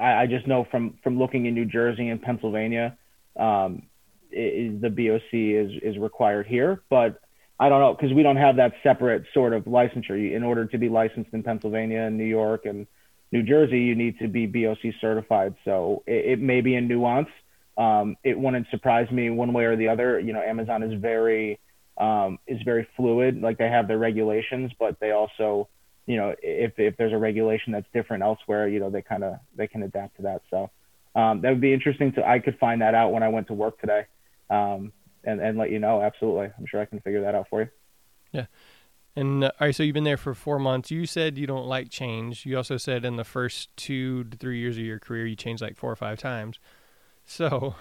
I, 0.00 0.22
I, 0.22 0.26
just 0.26 0.46
know 0.46 0.64
from 0.70 0.98
from 1.02 1.18
looking 1.18 1.46
in 1.46 1.54
New 1.54 1.64
Jersey 1.64 2.08
and 2.08 2.22
Pennsylvania, 2.22 2.96
um, 3.36 3.82
it, 4.30 4.80
the 4.80 4.90
BOC 4.90 5.32
is 5.32 5.72
is 5.82 5.98
required 5.98 6.46
here, 6.46 6.82
but 6.88 7.20
I 7.58 7.68
don't 7.68 7.80
know 7.80 7.94
because 7.94 8.12
we 8.12 8.22
don't 8.22 8.36
have 8.36 8.56
that 8.56 8.72
separate 8.82 9.24
sort 9.32 9.52
of 9.52 9.64
licensure. 9.64 10.34
In 10.34 10.42
order 10.42 10.66
to 10.66 10.78
be 10.78 10.88
licensed 10.88 11.30
in 11.32 11.42
Pennsylvania 11.42 12.02
and 12.02 12.16
New 12.16 12.24
York 12.24 12.66
and 12.66 12.86
New 13.32 13.42
Jersey, 13.42 13.80
you 13.80 13.94
need 13.94 14.18
to 14.18 14.28
be 14.28 14.46
BOC 14.46 14.94
certified. 15.00 15.54
So 15.64 16.02
it, 16.06 16.32
it 16.32 16.40
may 16.40 16.60
be 16.60 16.74
a 16.74 16.80
nuance. 16.80 17.28
Um, 17.76 18.16
it 18.22 18.38
wouldn't 18.38 18.68
surprise 18.70 19.10
me 19.10 19.30
one 19.30 19.52
way 19.52 19.64
or 19.64 19.76
the 19.76 19.88
other. 19.88 20.18
You 20.20 20.32
know, 20.32 20.40
Amazon 20.40 20.82
is 20.82 21.00
very 21.00 21.58
um, 21.96 22.38
is 22.46 22.60
very 22.64 22.86
fluid. 22.96 23.40
Like 23.40 23.58
they 23.58 23.68
have 23.68 23.88
their 23.88 23.98
regulations, 23.98 24.72
but 24.78 24.98
they 25.00 25.12
also, 25.12 25.68
you 26.06 26.16
know, 26.16 26.34
if 26.42 26.78
if 26.78 26.96
there's 26.96 27.12
a 27.12 27.18
regulation 27.18 27.72
that's 27.72 27.86
different 27.92 28.22
elsewhere, 28.22 28.68
you 28.68 28.80
know, 28.80 28.90
they 28.90 29.02
kind 29.02 29.24
of 29.24 29.38
they 29.56 29.66
can 29.66 29.82
adapt 29.82 30.16
to 30.16 30.22
that. 30.22 30.42
So 30.50 30.70
um, 31.14 31.40
that 31.42 31.50
would 31.50 31.60
be 31.60 31.72
interesting 31.72 32.12
to. 32.12 32.28
I 32.28 32.40
could 32.40 32.58
find 32.58 32.82
that 32.82 32.94
out 32.94 33.12
when 33.12 33.22
I 33.22 33.28
went 33.28 33.46
to 33.48 33.54
work 33.54 33.80
today, 33.80 34.06
um, 34.50 34.92
and 35.26 35.40
and 35.40 35.58
let 35.58 35.70
you 35.70 35.78
know. 35.78 36.02
Absolutely, 36.02 36.50
I'm 36.58 36.66
sure 36.66 36.80
I 36.80 36.84
can 36.84 37.00
figure 37.00 37.22
that 37.22 37.34
out 37.34 37.48
for 37.48 37.62
you. 37.62 37.68
Yeah. 38.32 38.46
And 39.16 39.44
uh, 39.44 39.52
all 39.60 39.66
right, 39.68 39.74
so 39.74 39.82
you've 39.82 39.94
been 39.94 40.04
there 40.04 40.16
for 40.16 40.34
four 40.34 40.58
months. 40.58 40.90
You 40.90 41.06
said 41.06 41.38
you 41.38 41.46
don't 41.46 41.66
like 41.66 41.88
change. 41.88 42.44
You 42.44 42.56
also 42.56 42.76
said 42.76 43.04
in 43.04 43.16
the 43.16 43.24
first 43.24 43.74
two 43.76 44.24
to 44.24 44.36
three 44.36 44.58
years 44.58 44.76
of 44.76 44.82
your 44.82 44.98
career, 44.98 45.26
you 45.26 45.36
changed 45.36 45.62
like 45.62 45.76
four 45.76 45.90
or 45.90 45.96
five 45.96 46.18
times. 46.18 46.58
So, 47.24 47.76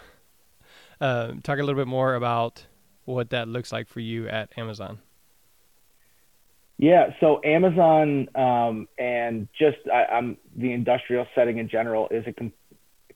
uh, 1.02 1.34
talk 1.42 1.58
a 1.58 1.64
little 1.64 1.80
bit 1.80 1.88
more 1.88 2.16
about 2.16 2.66
what 3.06 3.32
that 3.32 3.48
looks 3.48 3.72
like 3.72 3.88
for 3.88 4.00
you 4.00 4.28
at 4.28 4.56
Amazon. 4.58 5.00
Yeah, 6.78 7.14
so 7.20 7.40
Amazon 7.44 8.28
um, 8.36 8.88
and 8.98 9.48
just 9.58 9.78
I, 9.92 10.18
am 10.18 10.38
the 10.56 10.72
industrial 10.74 11.26
setting 11.36 11.58
in 11.58 11.70
general 11.70 12.08
is 12.10 12.26
a 12.28 12.34
com- 12.34 12.54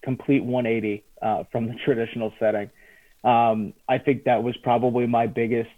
complete 0.02 0.44
180 0.44 1.04
uh, 1.22 1.44
from 1.52 1.68
the 1.68 1.74
traditional 1.86 2.34
setting. 2.40 2.70
Um, 3.24 3.74
I 3.90 3.98
think 3.98 4.26
that 4.26 4.44
was 4.44 4.56
probably 4.58 5.08
my 5.08 5.28
biggest 5.28 5.70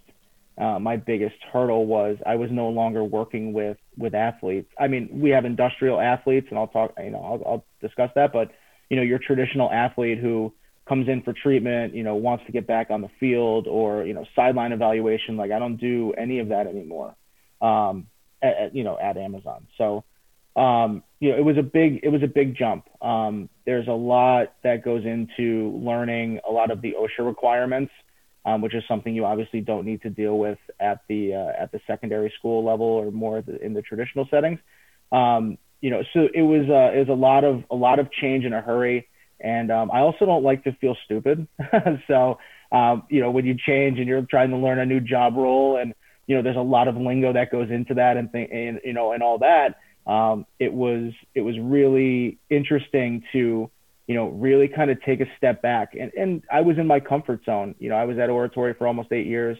uh, 0.58 0.78
my 0.78 0.96
biggest 0.96 1.36
hurdle 1.52 1.86
was 1.86 2.18
I 2.26 2.34
was 2.34 2.50
no 2.52 2.68
longer 2.68 3.02
working 3.02 3.52
with 3.52 3.78
with 3.96 4.14
athletes. 4.14 4.70
I 4.78 4.88
mean, 4.88 5.08
we 5.20 5.30
have 5.30 5.44
industrial 5.44 6.00
athletes, 6.00 6.48
and 6.50 6.58
I'll 6.58 6.68
talk. 6.68 6.92
You 7.02 7.10
know, 7.10 7.22
I'll, 7.22 7.52
I'll 7.52 7.64
discuss 7.80 8.10
that. 8.14 8.32
But 8.32 8.50
you 8.90 8.96
know, 8.96 9.02
your 9.02 9.18
traditional 9.18 9.70
athlete 9.70 10.18
who 10.18 10.52
comes 10.90 11.08
in 11.08 11.22
for 11.22 11.32
treatment, 11.32 11.94
you 11.94 12.02
know, 12.02 12.16
wants 12.16 12.44
to 12.46 12.52
get 12.52 12.66
back 12.66 12.90
on 12.90 13.00
the 13.00 13.08
field 13.20 13.68
or, 13.68 14.04
you 14.04 14.12
know, 14.12 14.26
sideline 14.34 14.72
evaluation. 14.72 15.36
Like 15.36 15.52
I 15.52 15.60
don't 15.60 15.76
do 15.76 16.12
any 16.18 16.40
of 16.40 16.48
that 16.48 16.66
anymore, 16.66 17.14
um, 17.62 18.08
at, 18.42 18.56
at, 18.56 18.74
you 18.74 18.82
know, 18.82 18.98
at 19.00 19.16
Amazon. 19.16 19.68
So, 19.78 20.04
um, 20.60 21.02
you 21.20 21.30
know, 21.30 21.38
it 21.38 21.44
was 21.44 21.56
a 21.56 21.62
big, 21.62 22.00
it 22.02 22.08
was 22.08 22.22
a 22.22 22.26
big 22.26 22.56
jump. 22.56 22.86
Um, 23.02 23.48
there's 23.64 23.88
a 23.88 23.92
lot 23.92 24.52
that 24.62 24.84
goes 24.84 25.04
into 25.04 25.70
learning 25.82 26.40
a 26.46 26.52
lot 26.52 26.70
of 26.70 26.82
the 26.82 26.92
OSHA 26.92 27.26
requirements, 27.26 27.92
um, 28.44 28.60
which 28.60 28.74
is 28.74 28.82
something 28.86 29.14
you 29.14 29.24
obviously 29.24 29.60
don't 29.60 29.86
need 29.86 30.02
to 30.02 30.10
deal 30.10 30.38
with 30.38 30.58
at 30.78 31.00
the 31.08 31.34
uh, 31.34 31.62
at 31.62 31.72
the 31.72 31.80
secondary 31.86 32.32
school 32.38 32.64
level 32.64 32.86
or 32.86 33.10
more 33.10 33.42
in 33.62 33.72
the 33.72 33.82
traditional 33.82 34.26
settings. 34.30 34.58
Um, 35.12 35.56
you 35.80 35.90
know, 35.90 36.02
so 36.12 36.28
it 36.34 36.42
was 36.42 36.68
uh, 36.68 36.94
it 36.94 37.00
was 37.00 37.08
a 37.08 37.20
lot 37.20 37.44
of 37.44 37.64
a 37.70 37.74
lot 37.74 37.98
of 37.98 38.10
change 38.12 38.44
in 38.44 38.52
a 38.52 38.60
hurry, 38.60 39.08
and 39.40 39.70
um, 39.70 39.90
I 39.90 40.00
also 40.00 40.26
don't 40.26 40.44
like 40.44 40.64
to 40.64 40.72
feel 40.72 40.96
stupid. 41.06 41.48
so 42.06 42.38
um, 42.70 43.04
you 43.08 43.20
know, 43.20 43.30
when 43.30 43.46
you 43.46 43.54
change 43.54 43.98
and 43.98 44.06
you're 44.06 44.22
trying 44.22 44.50
to 44.50 44.56
learn 44.56 44.78
a 44.78 44.86
new 44.86 45.00
job 45.00 45.36
role, 45.36 45.78
and 45.78 45.94
you 46.26 46.36
know, 46.36 46.42
there's 46.42 46.56
a 46.56 46.60
lot 46.60 46.86
of 46.86 46.96
lingo 46.96 47.32
that 47.32 47.50
goes 47.50 47.70
into 47.70 47.94
that, 47.94 48.16
and 48.16 48.30
th- 48.30 48.50
and 48.52 48.80
you 48.84 48.92
know, 48.92 49.12
and 49.12 49.22
all 49.22 49.38
that. 49.38 49.76
Um, 50.10 50.46
it 50.58 50.72
was 50.72 51.12
it 51.34 51.42
was 51.42 51.58
really 51.58 52.38
interesting 52.50 53.22
to 53.32 53.70
you 54.06 54.14
know 54.14 54.28
really 54.28 54.68
kind 54.68 54.90
of 54.90 55.00
take 55.02 55.20
a 55.20 55.26
step 55.36 55.62
back, 55.62 55.94
and 55.98 56.10
and 56.18 56.42
I 56.52 56.60
was 56.62 56.78
in 56.78 56.86
my 56.86 57.00
comfort 57.00 57.44
zone. 57.44 57.74
You 57.78 57.90
know, 57.90 57.96
I 57.96 58.04
was 58.04 58.18
at 58.18 58.28
Oratory 58.28 58.74
for 58.74 58.86
almost 58.86 59.12
eight 59.12 59.26
years. 59.26 59.56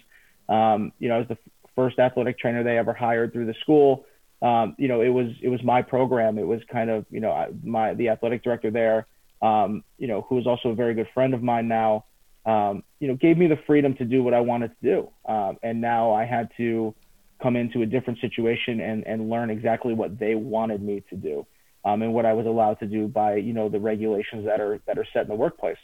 Um, 0.48 0.92
you 0.98 1.08
know, 1.08 1.16
I 1.16 1.18
was 1.18 1.28
the 1.28 1.38
first 1.76 1.98
athletic 1.98 2.38
trainer 2.38 2.64
they 2.64 2.76
ever 2.76 2.92
hired 2.92 3.32
through 3.32 3.46
the 3.46 3.54
school. 3.60 4.04
Um, 4.42 4.74
you 4.78 4.88
know, 4.88 5.00
it 5.02 5.10
was 5.10 5.28
it 5.40 5.48
was 5.48 5.62
my 5.62 5.82
program. 5.82 6.38
It 6.38 6.46
was 6.46 6.60
kind 6.70 6.90
of 6.90 7.06
you 7.10 7.20
know 7.20 7.46
my 7.62 7.94
the 7.94 8.08
athletic 8.08 8.42
director 8.42 8.70
there. 8.70 9.06
Um, 9.40 9.84
you 9.98 10.08
know, 10.08 10.22
who 10.28 10.38
is 10.38 10.46
also 10.46 10.70
a 10.70 10.74
very 10.74 10.94
good 10.94 11.08
friend 11.14 11.32
of 11.32 11.42
mine 11.42 11.68
now 11.68 12.04
um, 12.46 12.82
you 12.98 13.08
know, 13.08 13.16
gave 13.16 13.36
me 13.36 13.46
the 13.46 13.58
freedom 13.66 13.94
to 13.96 14.04
do 14.04 14.22
what 14.22 14.34
I 14.34 14.40
wanted 14.40 14.68
to 14.68 14.76
do. 14.82 15.10
Um, 15.30 15.58
and 15.62 15.80
now 15.80 16.12
I 16.12 16.24
had 16.24 16.50
to 16.56 16.94
come 17.42 17.56
into 17.56 17.82
a 17.82 17.86
different 17.86 18.20
situation 18.20 18.80
and, 18.80 19.06
and 19.06 19.30
learn 19.30 19.50
exactly 19.50 19.94
what 19.94 20.18
they 20.18 20.34
wanted 20.34 20.82
me 20.82 21.02
to 21.10 21.16
do 21.16 21.46
um, 21.84 22.02
and 22.02 22.12
what 22.12 22.26
I 22.26 22.32
was 22.32 22.46
allowed 22.46 22.78
to 22.80 22.86
do 22.86 23.08
by, 23.08 23.36
you 23.36 23.52
know, 23.52 23.68
the 23.68 23.80
regulations 23.80 24.44
that 24.46 24.60
are, 24.60 24.80
that 24.86 24.98
are 24.98 25.06
set 25.12 25.22
in 25.22 25.28
the 25.28 25.34
workplace. 25.34 25.78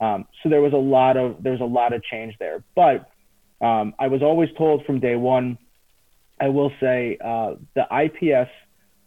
Um, 0.00 0.26
so 0.42 0.48
there 0.48 0.60
was 0.60 0.72
a 0.72 0.76
lot 0.78 1.16
of, 1.16 1.42
there 1.42 1.52
was 1.52 1.60
a 1.60 1.64
lot 1.64 1.92
of 1.92 2.02
change 2.02 2.34
there, 2.38 2.62
but 2.74 3.08
um, 3.64 3.94
I 3.98 4.08
was 4.08 4.22
always 4.22 4.50
told 4.58 4.84
from 4.84 5.00
day 5.00 5.16
one, 5.16 5.58
I 6.38 6.48
will 6.48 6.70
say 6.80 7.16
uh, 7.24 7.54
the 7.74 7.86
IPS 7.90 8.50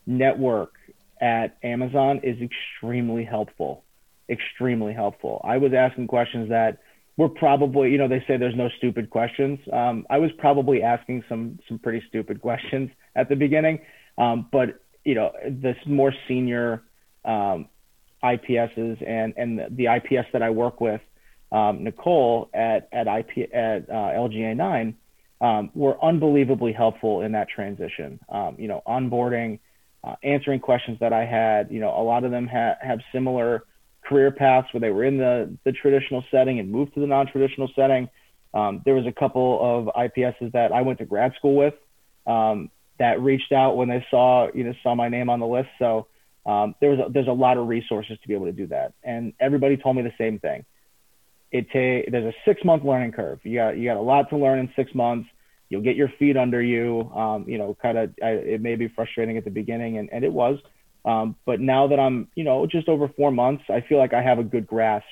network 0.07 0.73
at 1.21 1.57
Amazon 1.63 2.21
is 2.23 2.37
extremely 2.41 3.23
helpful, 3.23 3.83
extremely 4.29 4.93
helpful. 4.93 5.41
I 5.43 5.57
was 5.57 5.73
asking 5.73 6.07
questions 6.07 6.49
that 6.49 6.79
we're 7.19 7.27
probably, 7.27 7.91
you 7.91 7.97
know, 7.97 8.07
they 8.07 8.23
say 8.29 8.37
there's 8.37 8.55
no 8.55 8.69
stupid 8.77 9.09
questions. 9.09 9.59
Um, 9.73 10.07
I 10.09 10.19
was 10.19 10.31
probably 10.37 10.81
asking 10.81 11.25
some 11.27 11.59
some 11.67 11.77
pretty 11.77 12.01
stupid 12.07 12.39
questions 12.41 12.89
at 13.13 13.27
the 13.27 13.35
beginning, 13.35 13.79
um, 14.17 14.47
but 14.53 14.79
you 15.03 15.15
know, 15.15 15.33
this 15.45 15.75
more 15.85 16.13
senior 16.29 16.81
um, 17.25 17.67
IPSs 18.23 19.05
and 19.05 19.33
and 19.35 19.59
the 19.75 19.87
IPS 19.87 20.29
that 20.31 20.41
I 20.41 20.49
work 20.49 20.79
with, 20.79 21.01
um, 21.51 21.83
Nicole 21.83 22.49
at 22.53 22.87
at 22.93 23.07
IP 23.07 23.53
at 23.53 23.89
uh, 23.89 24.15
LGA 24.15 24.55
nine, 24.55 24.95
um, 25.41 25.71
were 25.75 26.01
unbelievably 26.01 26.71
helpful 26.71 27.19
in 27.19 27.33
that 27.33 27.49
transition. 27.49 28.21
Um, 28.29 28.55
you 28.57 28.69
know, 28.69 28.81
onboarding, 28.87 29.59
uh, 30.05 30.15
answering 30.23 30.61
questions 30.61 30.97
that 31.01 31.11
I 31.11 31.25
had. 31.25 31.69
You 31.69 31.81
know, 31.81 31.89
a 31.89 32.01
lot 32.01 32.23
of 32.23 32.31
them 32.31 32.47
ha- 32.47 32.77
have 32.81 32.99
similar 33.11 33.65
career 34.09 34.31
paths 34.31 34.67
where 34.73 34.81
they 34.81 34.89
were 34.89 35.05
in 35.05 35.17
the, 35.17 35.55
the 35.63 35.71
traditional 35.71 36.23
setting 36.31 36.59
and 36.59 36.71
moved 36.71 36.95
to 36.95 36.99
the 36.99 37.07
non-traditional 37.07 37.69
setting. 37.75 38.09
Um, 38.53 38.81
there 38.83 38.95
was 38.95 39.05
a 39.05 39.11
couple 39.11 39.59
of 39.61 39.93
IPSs 39.95 40.51
that 40.53 40.71
I 40.71 40.81
went 40.81 40.97
to 40.99 41.05
grad 41.05 41.33
school 41.37 41.55
with 41.55 41.75
um, 42.25 42.71
that 42.97 43.21
reached 43.21 43.51
out 43.51 43.77
when 43.77 43.87
they 43.87 44.05
saw 44.09 44.47
you 44.53 44.63
know 44.63 44.73
saw 44.81 44.95
my 44.95 45.07
name 45.07 45.29
on 45.29 45.39
the 45.39 45.45
list. 45.45 45.69
So 45.77 46.07
um, 46.45 46.73
there 46.81 46.89
was 46.89 46.99
a, 46.99 47.11
there's 47.11 47.27
a 47.27 47.31
lot 47.31 47.57
of 47.57 47.67
resources 47.67 48.17
to 48.21 48.27
be 48.27 48.33
able 48.33 48.47
to 48.47 48.51
do 48.51 48.67
that, 48.67 48.93
and 49.03 49.33
everybody 49.39 49.77
told 49.77 49.95
me 49.95 50.01
the 50.01 50.13
same 50.17 50.39
thing. 50.39 50.65
It 51.51 51.67
ta- 51.67 52.09
there's 52.11 52.33
a 52.33 52.37
six 52.45 52.63
month 52.65 52.83
learning 52.83 53.11
curve. 53.11 53.39
You 53.43 53.55
got 53.55 53.77
you 53.77 53.87
got 53.87 53.97
a 53.97 54.01
lot 54.01 54.29
to 54.31 54.37
learn 54.37 54.59
in 54.59 54.71
six 54.75 54.93
months. 54.95 55.29
You'll 55.69 55.83
get 55.83 55.95
your 55.95 56.11
feet 56.17 56.35
under 56.35 56.61
you. 56.61 57.11
Um, 57.13 57.45
you 57.47 57.59
know, 57.59 57.77
kind 57.79 57.97
of 57.97 58.13
it 58.17 58.61
may 58.61 58.75
be 58.75 58.87
frustrating 58.87 59.37
at 59.37 59.45
the 59.45 59.51
beginning, 59.51 59.99
and, 59.99 60.09
and 60.11 60.23
it 60.23 60.33
was. 60.33 60.57
Um, 61.05 61.35
but 61.45 61.59
now 61.59 61.87
that 61.87 61.99
I'm, 61.99 62.27
you 62.35 62.43
know, 62.43 62.65
just 62.65 62.89
over 62.89 63.07
four 63.07 63.31
months, 63.31 63.63
I 63.69 63.81
feel 63.81 63.97
like 63.97 64.13
I 64.13 64.21
have 64.21 64.39
a 64.39 64.43
good 64.43 64.67
grasp 64.67 65.05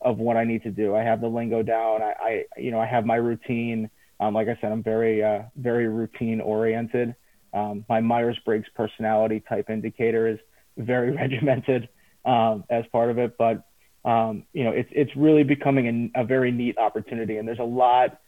of 0.00 0.18
what 0.18 0.36
I 0.36 0.44
need 0.44 0.62
to 0.64 0.70
do. 0.70 0.96
I 0.96 1.02
have 1.02 1.20
the 1.20 1.28
lingo 1.28 1.62
down. 1.62 2.02
I, 2.02 2.14
I 2.20 2.44
you 2.56 2.70
know, 2.70 2.80
I 2.80 2.86
have 2.86 3.04
my 3.04 3.16
routine. 3.16 3.90
Um, 4.18 4.34
like 4.34 4.48
I 4.48 4.58
said, 4.60 4.72
I'm 4.72 4.82
very, 4.82 5.22
uh, 5.22 5.42
very 5.56 5.88
routine 5.88 6.40
oriented. 6.40 7.14
Um, 7.52 7.84
my 7.88 8.00
Myers 8.00 8.38
Briggs 8.44 8.68
personality 8.74 9.42
type 9.48 9.70
indicator 9.70 10.28
is 10.28 10.38
very 10.76 11.10
regimented 11.16 11.88
um, 12.24 12.64
as 12.70 12.84
part 12.92 13.10
of 13.10 13.18
it. 13.18 13.36
But 13.38 13.64
um, 14.04 14.44
you 14.52 14.64
know, 14.64 14.70
it's 14.70 14.88
it's 14.92 15.14
really 15.14 15.42
becoming 15.42 16.10
a, 16.14 16.22
a, 16.22 16.24
very 16.24 16.50
neat 16.50 16.78
opportunity, 16.78 17.36
and 17.36 17.46
there's 17.46 17.58
a 17.58 17.64
lot 17.64 18.18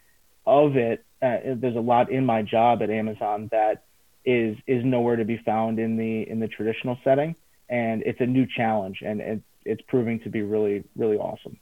of 0.46 0.76
it. 0.76 1.04
Uh, 1.22 1.38
there's 1.56 1.76
a 1.76 1.80
lot 1.80 2.10
in 2.10 2.26
my 2.26 2.42
job 2.42 2.82
at 2.82 2.90
Amazon 2.90 3.48
that 3.52 3.84
is 4.24 4.56
is 4.66 4.84
nowhere 4.84 5.16
to 5.16 5.24
be 5.24 5.38
found 5.44 5.78
in 5.78 5.96
the 5.96 6.28
in 6.28 6.40
the 6.40 6.48
traditional 6.48 6.98
setting, 7.04 7.34
and 7.68 8.02
it's 8.04 8.20
a 8.20 8.26
new 8.26 8.46
challenge, 8.46 9.02
and 9.04 9.20
it, 9.20 9.42
it's 9.64 9.82
proving 9.88 10.20
to 10.20 10.30
be 10.30 10.42
really 10.42 10.84
really 10.96 11.16
awesome. 11.16 11.58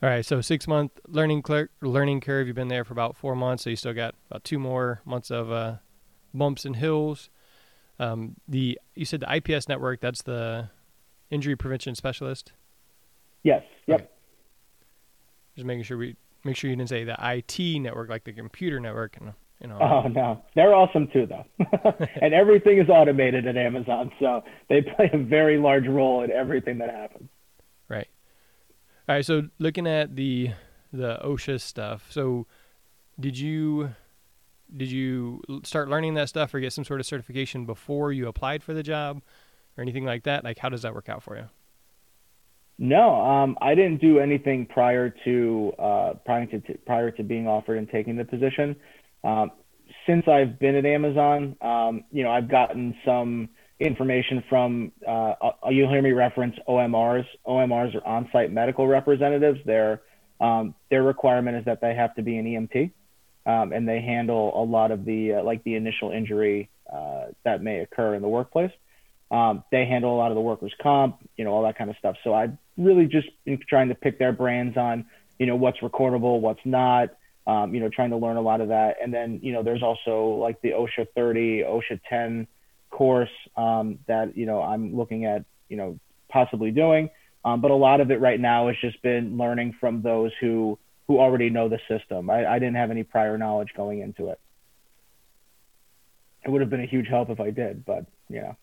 All 0.00 0.08
right, 0.08 0.24
so 0.24 0.40
six 0.40 0.68
month 0.68 0.92
learning 1.08 1.42
cl- 1.44 1.66
learning 1.80 2.20
curve. 2.20 2.46
You've 2.46 2.54
been 2.54 2.68
there 2.68 2.84
for 2.84 2.92
about 2.92 3.16
four 3.16 3.34
months, 3.34 3.64
so 3.64 3.70
you 3.70 3.76
still 3.76 3.94
got 3.94 4.14
about 4.30 4.44
two 4.44 4.58
more 4.60 5.02
months 5.04 5.28
of 5.28 5.50
uh, 5.50 5.76
bumps 6.32 6.64
and 6.64 6.76
hills. 6.76 7.30
Um, 7.98 8.36
the 8.46 8.78
you 8.94 9.04
said 9.04 9.20
the 9.20 9.36
IPS 9.36 9.68
network. 9.68 10.00
That's 10.00 10.22
the 10.22 10.70
injury 11.30 11.56
prevention 11.56 11.96
specialist. 11.96 12.52
Yes. 13.48 13.62
Yep. 13.86 14.00
Okay. 14.00 14.08
Just 15.56 15.66
making 15.66 15.84
sure 15.84 15.96
we 15.96 16.16
make 16.44 16.54
sure 16.54 16.68
you 16.68 16.76
didn't 16.76 16.90
say 16.90 17.04
the 17.04 17.16
IT 17.18 17.80
network, 17.80 18.10
like 18.10 18.24
the 18.24 18.32
computer 18.34 18.78
network, 18.78 19.16
and 19.16 19.32
you 19.62 19.68
know. 19.68 19.78
Oh 19.80 20.06
no, 20.06 20.42
they're 20.54 20.74
awesome 20.74 21.08
too, 21.08 21.26
though. 21.26 21.46
and 22.20 22.34
everything 22.34 22.76
is 22.76 22.90
automated 22.90 23.46
at 23.46 23.56
Amazon, 23.56 24.12
so 24.20 24.44
they 24.68 24.82
play 24.82 25.08
a 25.14 25.16
very 25.16 25.56
large 25.56 25.86
role 25.86 26.22
in 26.24 26.30
everything 26.30 26.76
that 26.78 26.90
happens. 26.90 27.30
Right. 27.88 28.08
All 29.08 29.14
right. 29.14 29.24
So 29.24 29.48
looking 29.58 29.86
at 29.86 30.14
the 30.14 30.50
the 30.92 31.18
OSHA 31.24 31.62
stuff, 31.62 32.08
so 32.10 32.46
did 33.18 33.38
you 33.38 33.94
did 34.76 34.90
you 34.90 35.40
start 35.64 35.88
learning 35.88 36.12
that 36.14 36.28
stuff 36.28 36.52
or 36.52 36.60
get 36.60 36.74
some 36.74 36.84
sort 36.84 37.00
of 37.00 37.06
certification 37.06 37.64
before 37.64 38.12
you 38.12 38.28
applied 38.28 38.62
for 38.62 38.74
the 38.74 38.82
job 38.82 39.22
or 39.78 39.80
anything 39.80 40.04
like 40.04 40.24
that? 40.24 40.44
Like, 40.44 40.58
how 40.58 40.68
does 40.68 40.82
that 40.82 40.92
work 40.92 41.08
out 41.08 41.22
for 41.22 41.38
you? 41.38 41.48
No, 42.78 43.20
um, 43.20 43.58
I 43.60 43.74
didn't 43.74 44.00
do 44.00 44.20
anything 44.20 44.66
prior 44.66 45.12
to 45.24 45.72
uh, 45.78 46.14
prior 46.24 46.46
to 46.46 46.60
prior 46.86 47.10
to 47.10 47.22
being 47.24 47.48
offered 47.48 47.76
and 47.76 47.88
taking 47.90 48.16
the 48.16 48.24
position. 48.24 48.76
Um, 49.24 49.50
since 50.06 50.28
I've 50.28 50.58
been 50.60 50.76
at 50.76 50.86
Amazon, 50.86 51.56
um, 51.60 52.04
you 52.12 52.22
know, 52.22 52.30
I've 52.30 52.48
gotten 52.48 52.94
some 53.04 53.48
information 53.80 54.44
from. 54.48 54.92
Uh, 55.06 55.34
uh 55.40 55.52
you'll 55.70 55.90
hear 55.90 56.02
me 56.02 56.12
reference 56.12 56.54
OMRs. 56.68 57.24
OMRs 57.46 57.96
are 57.96 58.06
on-site 58.06 58.52
medical 58.52 58.86
representatives. 58.86 59.58
Their 59.66 60.02
um, 60.40 60.74
their 60.88 61.02
requirement 61.02 61.56
is 61.56 61.64
that 61.64 61.80
they 61.80 61.96
have 61.96 62.14
to 62.14 62.22
be 62.22 62.36
an 62.38 62.46
EMT, 62.46 62.92
um, 63.44 63.72
and 63.72 63.88
they 63.88 64.00
handle 64.00 64.52
a 64.54 64.62
lot 64.62 64.92
of 64.92 65.04
the 65.04 65.34
uh, 65.34 65.42
like 65.42 65.64
the 65.64 65.74
initial 65.74 66.12
injury 66.12 66.70
uh, 66.92 67.26
that 67.44 67.60
may 67.60 67.80
occur 67.80 68.14
in 68.14 68.22
the 68.22 68.28
workplace. 68.28 68.70
Um, 69.32 69.64
they 69.72 69.84
handle 69.84 70.14
a 70.14 70.18
lot 70.18 70.30
of 70.30 70.36
the 70.36 70.40
workers' 70.40 70.72
comp, 70.80 71.18
you 71.36 71.44
know, 71.44 71.50
all 71.50 71.64
that 71.64 71.76
kind 71.76 71.90
of 71.90 71.96
stuff. 71.96 72.16
So 72.24 72.32
I 72.32 72.48
really 72.78 73.06
just 73.06 73.28
trying 73.68 73.88
to 73.88 73.94
pick 73.94 74.18
their 74.18 74.32
brains 74.32 74.76
on, 74.76 75.04
you 75.38 75.46
know, 75.46 75.56
what's 75.56 75.78
recordable, 75.78 76.40
what's 76.40 76.60
not, 76.64 77.10
um, 77.46 77.74
you 77.74 77.80
know, 77.80 77.88
trying 77.88 78.10
to 78.10 78.16
learn 78.16 78.36
a 78.36 78.40
lot 78.40 78.60
of 78.60 78.68
that. 78.68 78.96
And 79.02 79.12
then, 79.12 79.40
you 79.42 79.52
know, 79.52 79.62
there's 79.62 79.82
also 79.82 80.38
like 80.40 80.60
the 80.62 80.70
OSHA 80.70 81.08
30, 81.14 81.62
OSHA 81.62 82.00
10 82.08 82.46
course 82.90 83.30
um, 83.56 83.98
that, 84.06 84.36
you 84.36 84.46
know, 84.46 84.62
I'm 84.62 84.96
looking 84.96 85.24
at, 85.24 85.44
you 85.68 85.76
know, 85.76 85.98
possibly 86.28 86.70
doing. 86.70 87.10
Um, 87.44 87.60
but 87.60 87.70
a 87.70 87.74
lot 87.74 88.00
of 88.00 88.10
it 88.10 88.20
right 88.20 88.38
now 88.38 88.68
has 88.68 88.76
just 88.80 89.00
been 89.02 89.36
learning 89.38 89.76
from 89.80 90.02
those 90.02 90.32
who 90.40 90.78
who 91.06 91.18
already 91.18 91.48
know 91.48 91.70
the 91.70 91.78
system. 91.88 92.28
I, 92.28 92.46
I 92.46 92.58
didn't 92.58 92.74
have 92.74 92.90
any 92.90 93.02
prior 93.02 93.38
knowledge 93.38 93.70
going 93.74 94.00
into 94.00 94.28
it. 94.28 94.38
It 96.44 96.50
would 96.50 96.60
have 96.60 96.68
been 96.68 96.82
a 96.82 96.86
huge 96.86 97.08
help 97.08 97.30
if 97.30 97.40
I 97.40 97.50
did, 97.50 97.86
but 97.86 98.04
you 98.28 98.42
know. 98.42 98.56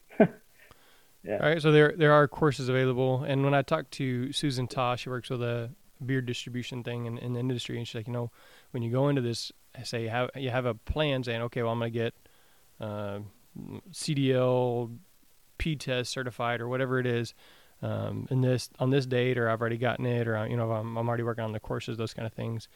Yeah. 1.26 1.40
All 1.42 1.50
right. 1.50 1.62
So 1.62 1.72
there 1.72 1.94
there 1.98 2.14
are 2.14 2.28
courses 2.28 2.70
available, 2.70 3.24
and 3.24 3.44
when 3.44 3.54
I 3.54 3.62
talked 3.64 3.92
to 3.94 4.32
Susan 4.32 4.68
Tosh, 4.68 5.02
she 5.02 5.10
works 5.10 5.30
with 5.30 5.42
a 5.44 5.72
beer 6.06 6.22
distribution 6.22 6.84
thing 6.84 7.06
in, 7.08 7.18
in 7.18 7.34
the 7.34 7.40
industry, 7.40 7.78
and 7.78 7.88
she's 7.88 7.96
like, 7.96 8.08
you 8.08 8.14
know, 8.14 8.32
when 8.72 8.84
you 8.84 8.92
go 8.92 9.10
into 9.10 9.22
this, 9.22 9.52
I 9.78 9.84
say 9.84 10.04
you 10.04 10.10
have 10.10 10.30
you 10.36 10.52
have 10.52 10.66
a 10.66 10.76
plan 10.76 11.24
saying, 11.24 11.42
okay, 11.44 11.64
well 11.64 11.72
I'm 11.74 11.80
gonna 11.80 11.92
get 11.92 12.14
uh, 12.82 13.20
CDL 13.92 14.98
P 15.58 15.76
test 15.76 16.12
certified 16.12 16.62
or 16.62 16.68
whatever 16.70 17.00
it 17.00 17.08
is. 17.08 17.34
um, 17.82 18.28
in 18.32 18.42
this 18.42 18.70
on 18.80 18.90
this 18.92 19.06
date, 19.06 19.38
or 19.38 19.50
I've 19.50 19.62
already 19.62 19.78
gotten 19.78 20.06
it, 20.06 20.28
or 20.28 20.48
you 20.48 20.58
know, 20.58 20.72
I'm, 20.72 20.98
I'm 20.98 21.08
already 21.08 21.24
working 21.24 21.44
on 21.44 21.52
the 21.54 21.60
courses, 21.60 21.98
those 21.98 22.14
kind 22.14 22.26
of 22.28 22.34
things. 22.34 22.68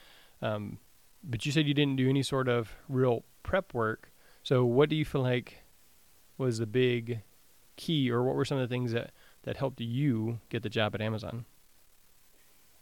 Um, 0.41 0.79
but 1.23 1.45
you 1.45 1.51
said 1.51 1.67
you 1.67 1.73
didn't 1.73 1.97
do 1.97 2.09
any 2.09 2.23
sort 2.23 2.47
of 2.47 2.71
real 2.89 3.25
prep 3.43 3.73
work. 3.73 4.11
So 4.43 4.65
what 4.65 4.89
do 4.89 4.95
you 4.95 5.05
feel 5.05 5.21
like 5.21 5.63
was 6.37 6.59
the 6.59 6.67
big 6.67 7.21
key, 7.79 8.12
or 8.12 8.24
what 8.24 8.36
were 8.36 8.45
some 8.45 8.57
of 8.57 8.67
the 8.67 8.74
things 8.74 8.91
that 8.91 9.12
that 9.43 9.57
helped 9.57 9.79
you 9.79 10.39
get 10.50 10.63
the 10.63 10.69
job 10.69 10.93
at 10.93 11.01
Amazon? 11.01 11.45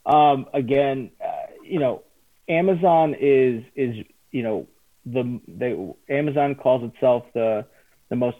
Um, 0.05 0.47
again, 0.53 1.11
uh, 1.23 1.51
you 1.63 1.79
know, 1.79 2.03
Amazon 2.49 3.15
is 3.19 3.63
is 3.75 4.05
you 4.31 4.43
know 4.43 4.67
the 5.05 5.39
they, 5.47 5.75
Amazon 6.13 6.55
calls 6.55 6.83
itself 6.91 7.23
the 7.33 7.65
the 8.09 8.15
most 8.15 8.37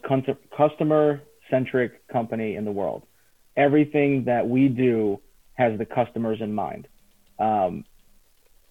customer 0.55 1.21
centric 1.49 2.07
company 2.07 2.55
in 2.55 2.65
the 2.65 2.71
world. 2.71 3.03
Everything 3.55 4.25
that 4.25 4.47
we 4.47 4.67
do 4.67 5.19
has 5.53 5.77
the 5.77 5.85
customers 5.85 6.39
in 6.41 6.53
mind. 6.53 6.87
Um, 7.39 7.85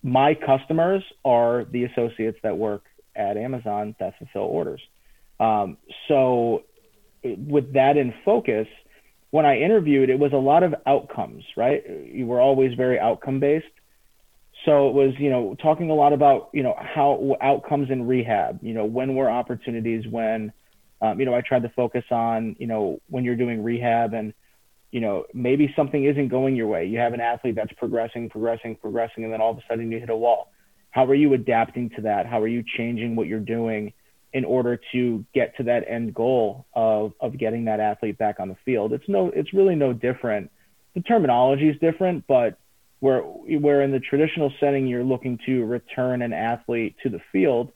my 0.02 0.34
customers 0.34 1.02
are 1.24 1.64
the 1.64 1.84
associates 1.84 2.38
that 2.42 2.56
work 2.56 2.84
at 3.14 3.36
Amazon 3.36 3.94
that 3.98 4.16
fulfill 4.18 4.42
orders. 4.42 4.80
Um, 5.40 5.78
so, 6.08 6.62
with 7.36 7.72
that 7.74 7.96
in 7.96 8.14
focus, 8.24 8.66
when 9.30 9.44
I 9.44 9.58
interviewed, 9.58 10.08
it 10.08 10.18
was 10.18 10.32
a 10.32 10.38
lot 10.38 10.62
of 10.62 10.74
outcomes, 10.86 11.44
right? 11.56 11.82
You 12.12 12.26
were 12.26 12.40
always 12.40 12.74
very 12.74 12.98
outcome 12.98 13.40
based. 13.40 13.66
So 14.64 14.88
it 14.88 14.94
was, 14.94 15.14
you 15.18 15.30
know, 15.30 15.54
talking 15.60 15.90
a 15.90 15.94
lot 15.94 16.12
about, 16.12 16.50
you 16.52 16.62
know, 16.62 16.74
how 16.78 17.36
outcomes 17.40 17.90
in 17.90 18.06
rehab, 18.06 18.60
you 18.62 18.74
know, 18.74 18.84
when 18.84 19.14
were 19.14 19.28
opportunities 19.28 20.06
when, 20.06 20.52
um, 21.02 21.20
you 21.20 21.26
know, 21.26 21.34
I 21.34 21.42
tried 21.42 21.62
to 21.62 21.68
focus 21.70 22.04
on, 22.10 22.56
you 22.58 22.66
know, 22.66 23.00
when 23.08 23.24
you're 23.24 23.36
doing 23.36 23.62
rehab 23.62 24.14
and, 24.14 24.32
you 24.90 25.00
know, 25.00 25.24
maybe 25.34 25.72
something 25.76 26.04
isn't 26.04 26.28
going 26.28 26.56
your 26.56 26.68
way. 26.68 26.86
You 26.86 26.98
have 26.98 27.12
an 27.12 27.20
athlete 27.20 27.54
that's 27.54 27.72
progressing, 27.74 28.30
progressing, 28.30 28.76
progressing, 28.76 29.24
and 29.24 29.32
then 29.32 29.40
all 29.40 29.50
of 29.50 29.58
a 29.58 29.62
sudden 29.68 29.92
you 29.92 30.00
hit 30.00 30.10
a 30.10 30.16
wall. 30.16 30.50
How 30.90 31.04
are 31.04 31.14
you 31.14 31.34
adapting 31.34 31.90
to 31.90 32.02
that? 32.02 32.24
How 32.26 32.40
are 32.40 32.48
you 32.48 32.64
changing 32.78 33.14
what 33.14 33.26
you're 33.26 33.38
doing 33.38 33.92
in 34.32 34.44
order 34.44 34.78
to 34.92 35.24
get 35.34 35.56
to 35.56 35.62
that 35.64 35.84
end 35.88 36.14
goal 36.14 36.66
of, 36.74 37.12
of 37.20 37.38
getting 37.38 37.64
that 37.66 37.80
athlete 37.80 38.18
back 38.18 38.40
on 38.40 38.48
the 38.48 38.56
field? 38.64 38.92
It's 38.92 39.08
no, 39.08 39.30
it's 39.34 39.52
really 39.52 39.74
no 39.74 39.92
different. 39.92 40.50
The 40.94 41.00
terminology 41.02 41.68
is 41.68 41.78
different, 41.80 42.26
but 42.26 42.58
where, 43.00 43.20
where 43.20 43.82
in 43.82 43.92
the 43.92 44.00
traditional 44.00 44.52
setting 44.60 44.86
you're 44.86 45.04
looking 45.04 45.38
to 45.46 45.64
return 45.64 46.22
an 46.22 46.32
athlete 46.32 46.96
to 47.02 47.10
the 47.10 47.20
field, 47.32 47.72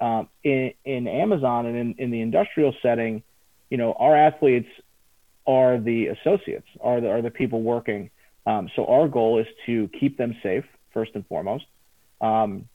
um, 0.00 0.28
in, 0.42 0.72
in 0.84 1.08
Amazon 1.08 1.66
and 1.66 1.76
in, 1.76 1.94
in 1.98 2.10
the 2.10 2.20
industrial 2.20 2.74
setting, 2.82 3.22
you 3.70 3.78
know, 3.78 3.92
our 3.94 4.16
athletes 4.16 4.68
are 5.46 5.78
the 5.78 6.08
associates, 6.08 6.66
are 6.80 7.00
the, 7.00 7.10
are 7.10 7.22
the 7.22 7.30
people 7.30 7.62
working. 7.62 8.10
Um, 8.46 8.68
so 8.76 8.86
our 8.86 9.08
goal 9.08 9.38
is 9.38 9.46
to 9.66 9.88
keep 9.98 10.18
them 10.18 10.36
safe 10.42 10.64
first 10.92 11.12
and 11.14 11.26
foremost, 11.26 11.64
um, 12.20 12.68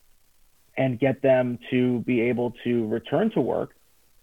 and 0.82 1.00
get 1.00 1.22
them 1.22 1.60
to 1.70 2.00
be 2.00 2.22
able 2.22 2.56
to 2.64 2.88
return 2.88 3.30
to 3.30 3.40
work 3.40 3.76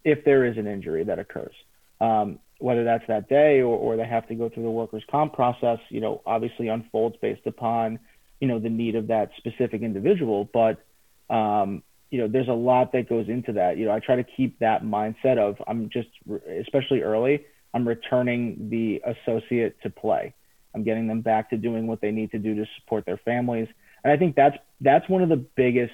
if 0.05 0.25
there 0.25 0.45
is 0.45 0.59
an 0.59 0.67
injury 0.67 1.05
that 1.05 1.17
occurs. 1.21 1.55
Um, 2.01 2.41
whether 2.59 2.83
that's 2.83 3.07
that 3.07 3.29
day 3.29 3.61
or, 3.61 3.77
or 3.79 3.97
they 3.97 4.05
have 4.05 4.27
to 4.27 4.35
go 4.35 4.49
through 4.49 4.65
the 4.65 4.71
workers' 4.71 5.05
comp 5.09 5.35
process, 5.35 5.79
you 5.89 6.01
know, 6.01 6.21
obviously 6.27 6.67
unfolds 6.67 7.15
based 7.23 7.47
upon, 7.47 8.01
you 8.41 8.49
know, 8.49 8.59
the 8.59 8.69
need 8.69 8.97
of 8.97 9.07
that 9.07 9.31
specific 9.37 9.83
individual. 9.83 10.51
But, 10.53 10.85
um, 11.31 11.85
you 12.11 12.19
know, 12.19 12.27
there's 12.27 12.49
a 12.49 12.61
lot 12.73 12.91
that 12.91 13.09
goes 13.09 13.29
into 13.29 13.53
that. 13.53 13.77
You 13.79 13.85
know, 13.87 13.93
I 13.93 14.01
try 14.01 14.17
to 14.17 14.25
keep 14.25 14.59
that 14.59 14.83
mindset 14.83 15.39
of 15.39 15.63
I'm 15.69 15.89
just, 15.91 16.09
especially 16.61 17.03
early, 17.03 17.45
I'm 17.73 17.87
returning 17.87 18.69
the 18.69 19.01
associate 19.07 19.81
to 19.85 19.91
play. 19.91 20.35
I'm 20.75 20.83
getting 20.83 21.07
them 21.07 21.21
back 21.21 21.51
to 21.51 21.57
doing 21.57 21.87
what 21.87 22.01
they 22.01 22.11
need 22.11 22.33
to 22.33 22.41
do 22.41 22.57
to 22.57 22.65
support 22.81 23.07
their 23.07 23.19
families. 23.19 23.69
And 24.03 24.13
I 24.13 24.17
think 24.17 24.35
that's 24.35 24.57
that's 24.81 25.09
one 25.09 25.23
of 25.23 25.29
the 25.29 25.37
biggest 25.37 25.93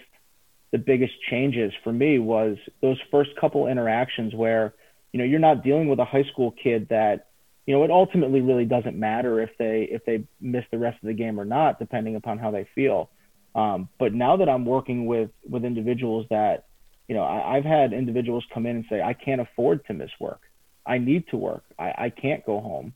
the 0.74 0.78
biggest 0.78 1.12
changes 1.30 1.72
for 1.84 1.92
me 1.92 2.18
was 2.18 2.56
those 2.82 2.98
first 3.08 3.30
couple 3.40 3.68
interactions 3.68 4.34
where, 4.34 4.74
you 5.12 5.18
know, 5.18 5.24
you're 5.24 5.38
not 5.38 5.62
dealing 5.62 5.86
with 5.86 6.00
a 6.00 6.04
high 6.04 6.24
school 6.32 6.52
kid 6.60 6.88
that, 6.90 7.28
you 7.64 7.72
know, 7.72 7.84
it 7.84 7.92
ultimately 7.92 8.40
really 8.40 8.64
doesn't 8.64 8.98
matter 8.98 9.40
if 9.40 9.50
they 9.56 9.86
if 9.88 10.04
they 10.04 10.24
miss 10.40 10.64
the 10.72 10.78
rest 10.78 10.98
of 11.00 11.06
the 11.06 11.14
game 11.14 11.38
or 11.38 11.44
not, 11.44 11.78
depending 11.78 12.16
upon 12.16 12.38
how 12.38 12.50
they 12.50 12.66
feel. 12.74 13.08
Um, 13.54 13.88
but 14.00 14.14
now 14.14 14.36
that 14.38 14.48
I'm 14.48 14.66
working 14.66 15.06
with 15.06 15.30
with 15.48 15.64
individuals 15.64 16.26
that, 16.30 16.64
you 17.06 17.14
know, 17.14 17.22
I, 17.22 17.56
I've 17.56 17.64
had 17.64 17.92
individuals 17.92 18.44
come 18.52 18.66
in 18.66 18.74
and 18.74 18.84
say, 18.90 19.00
I 19.00 19.12
can't 19.12 19.40
afford 19.40 19.86
to 19.86 19.94
miss 19.94 20.10
work. 20.18 20.40
I 20.84 20.98
need 20.98 21.28
to 21.28 21.36
work. 21.36 21.62
I, 21.78 21.94
I 22.06 22.10
can't 22.10 22.44
go 22.44 22.58
home. 22.58 22.94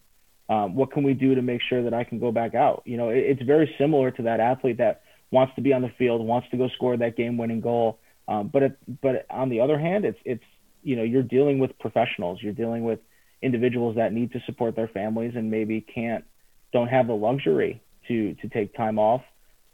Um, 0.48 0.74
what 0.74 0.90
can 0.90 1.04
we 1.04 1.14
do 1.14 1.36
to 1.36 1.42
make 1.42 1.60
sure 1.68 1.84
that 1.84 1.94
I 1.94 2.02
can 2.02 2.18
go 2.18 2.32
back 2.32 2.56
out? 2.56 2.82
You 2.86 2.96
know, 2.96 3.10
it, 3.10 3.18
it's 3.18 3.42
very 3.42 3.72
similar 3.78 4.10
to 4.10 4.22
that 4.22 4.40
athlete 4.40 4.78
that 4.78 5.02
wants 5.30 5.54
to 5.56 5.60
be 5.60 5.72
on 5.72 5.82
the 5.82 5.90
field, 5.98 6.24
wants 6.24 6.48
to 6.50 6.56
go 6.56 6.68
score 6.68 6.96
that 6.96 7.16
game-winning 7.16 7.60
goal. 7.60 7.98
Um, 8.26 8.48
but 8.48 8.62
it, 8.62 8.78
but 9.02 9.26
on 9.30 9.48
the 9.48 9.60
other 9.60 9.78
hand, 9.78 10.04
it's 10.04 10.18
it's 10.24 10.44
you 10.82 10.96
know 10.96 11.02
you're 11.02 11.22
dealing 11.22 11.58
with 11.58 11.78
professionals. 11.78 12.40
You're 12.42 12.52
dealing 12.52 12.84
with 12.84 13.00
individuals 13.40 13.96
that 13.96 14.12
need 14.12 14.32
to 14.32 14.40
support 14.46 14.76
their 14.76 14.88
families 14.88 15.32
and 15.34 15.50
maybe 15.50 15.80
can't 15.80 16.24
don't 16.72 16.88
have 16.88 17.06
the 17.06 17.14
luxury 17.14 17.82
to 18.08 18.34
to 18.34 18.48
take 18.48 18.74
time 18.74 18.98
off. 18.98 19.22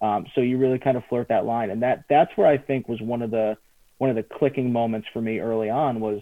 Um, 0.00 0.26
so 0.34 0.40
you 0.40 0.58
really 0.58 0.78
kind 0.78 0.96
of 0.96 1.04
flirt 1.08 1.28
that 1.28 1.46
line, 1.46 1.70
and 1.70 1.82
that 1.82 2.04
that's 2.08 2.30
where 2.36 2.46
I 2.46 2.58
think 2.58 2.88
was 2.88 3.00
one 3.00 3.22
of 3.22 3.30
the 3.30 3.56
one 3.98 4.10
of 4.10 4.16
the 4.16 4.22
clicking 4.22 4.72
moments 4.72 5.08
for 5.12 5.20
me 5.20 5.40
early 5.40 5.70
on 5.70 6.00
was 6.00 6.20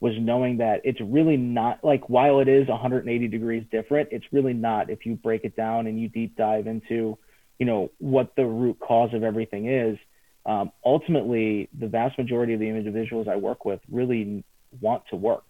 was 0.00 0.12
knowing 0.18 0.58
that 0.58 0.82
it's 0.84 1.00
really 1.00 1.36
not 1.36 1.82
like 1.82 2.08
while 2.10 2.40
it 2.40 2.48
is 2.48 2.68
180 2.68 3.28
degrees 3.28 3.64
different, 3.70 4.08
it's 4.12 4.26
really 4.32 4.52
not 4.52 4.90
if 4.90 5.06
you 5.06 5.14
break 5.14 5.44
it 5.44 5.56
down 5.56 5.86
and 5.86 5.98
you 5.98 6.08
deep 6.08 6.36
dive 6.36 6.66
into, 6.66 7.16
you 7.58 7.66
know, 7.66 7.90
what 7.98 8.34
the 8.36 8.44
root 8.44 8.78
cause 8.80 9.14
of 9.14 9.22
everything 9.22 9.68
is. 9.68 9.98
Um, 10.46 10.72
ultimately, 10.84 11.68
the 11.78 11.88
vast 11.88 12.18
majority 12.18 12.54
of 12.54 12.60
the 12.60 12.68
individuals 12.68 13.26
I 13.30 13.36
work 13.36 13.64
with 13.64 13.80
really 13.90 14.44
want 14.80 15.04
to 15.10 15.16
work. 15.16 15.44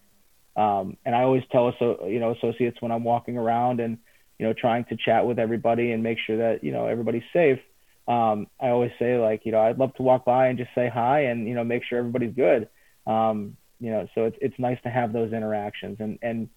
Um, 0.56 0.96
and 1.04 1.14
I 1.14 1.22
always 1.22 1.42
tell 1.50 1.72
you 1.80 2.20
know 2.20 2.32
associates 2.32 2.80
when 2.80 2.92
I'm 2.92 3.02
walking 3.02 3.36
around 3.36 3.80
and 3.80 3.98
you 4.38 4.46
know 4.46 4.52
trying 4.52 4.84
to 4.86 4.96
chat 4.96 5.26
with 5.26 5.38
everybody 5.38 5.92
and 5.92 6.02
make 6.02 6.18
sure 6.24 6.36
that 6.36 6.62
you 6.62 6.72
know 6.72 6.86
everybody's 6.86 7.24
safe. 7.32 7.58
Um, 8.06 8.46
I 8.60 8.68
always 8.68 8.92
say 8.98 9.18
like 9.18 9.44
you 9.44 9.52
know 9.52 9.60
I'd 9.60 9.78
love 9.78 9.94
to 9.94 10.02
walk 10.02 10.24
by 10.24 10.48
and 10.48 10.58
just 10.58 10.70
say 10.74 10.88
hi 10.92 11.22
and 11.22 11.48
you 11.48 11.54
know 11.54 11.64
make 11.64 11.82
sure 11.84 11.98
everybody's 11.98 12.34
good. 12.34 12.68
Um, 13.06 13.56
you 13.80 13.90
know, 13.90 14.06
so 14.14 14.26
it's 14.26 14.36
it's 14.40 14.58
nice 14.58 14.78
to 14.84 14.90
have 14.90 15.12
those 15.12 15.32
interactions. 15.32 15.96
And 15.98 16.18
and 16.22 16.48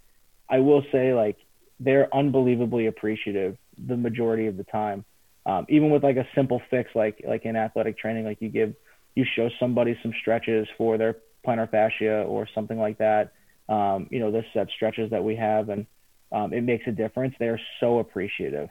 I 0.50 0.60
will 0.60 0.84
say 0.92 1.14
like 1.14 1.38
they're 1.80 2.14
unbelievably 2.16 2.88
appreciative 2.88 3.58
the 3.78 3.98
majority 3.98 4.48
of 4.48 4.58
the 4.58 4.64
time. 4.64 5.06
Um, 5.48 5.66
even 5.70 5.90
with 5.90 6.04
like 6.04 6.18
a 6.18 6.28
simple 6.36 6.62
fix 6.70 6.92
like 6.94 7.24
like 7.26 7.46
in 7.46 7.56
athletic 7.56 7.98
training, 7.98 8.26
like 8.26 8.42
you 8.42 8.50
give 8.50 8.76
you 9.16 9.26
show 9.36 9.50
somebody 9.60 9.98
some 10.04 10.14
stretches 10.20 10.68
for 10.78 10.98
their 10.98 11.18
plantar 11.46 11.72
fascia 11.72 12.24
or 12.24 12.48
something 12.54 12.78
like 12.78 12.98
that. 12.98 13.32
Um, 13.70 14.08
you 14.12 14.20
know, 14.20 14.30
this 14.30 14.46
set 14.54 14.68
stretches 14.76 15.10
that 15.12 15.24
we 15.24 15.38
have 15.38 15.70
and 15.70 15.88
um, 16.34 16.52
it 16.52 16.62
makes 16.62 16.86
a 16.88 16.92
difference. 16.92 17.34
They're 17.40 17.62
so 17.80 18.00
appreciative. 18.00 18.70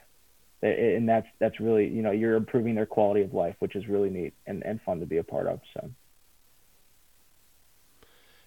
And 0.62 1.08
that's 1.08 1.26
that's 1.38 1.60
really 1.60 1.88
you 1.88 2.02
know 2.02 2.10
you're 2.10 2.34
improving 2.34 2.74
their 2.74 2.86
quality 2.86 3.22
of 3.22 3.32
life, 3.32 3.56
which 3.60 3.74
is 3.74 3.88
really 3.88 4.10
neat 4.10 4.34
and, 4.46 4.62
and 4.64 4.80
fun 4.82 5.00
to 5.00 5.06
be 5.06 5.16
a 5.16 5.24
part 5.24 5.46
of. 5.46 5.60
So. 5.74 5.90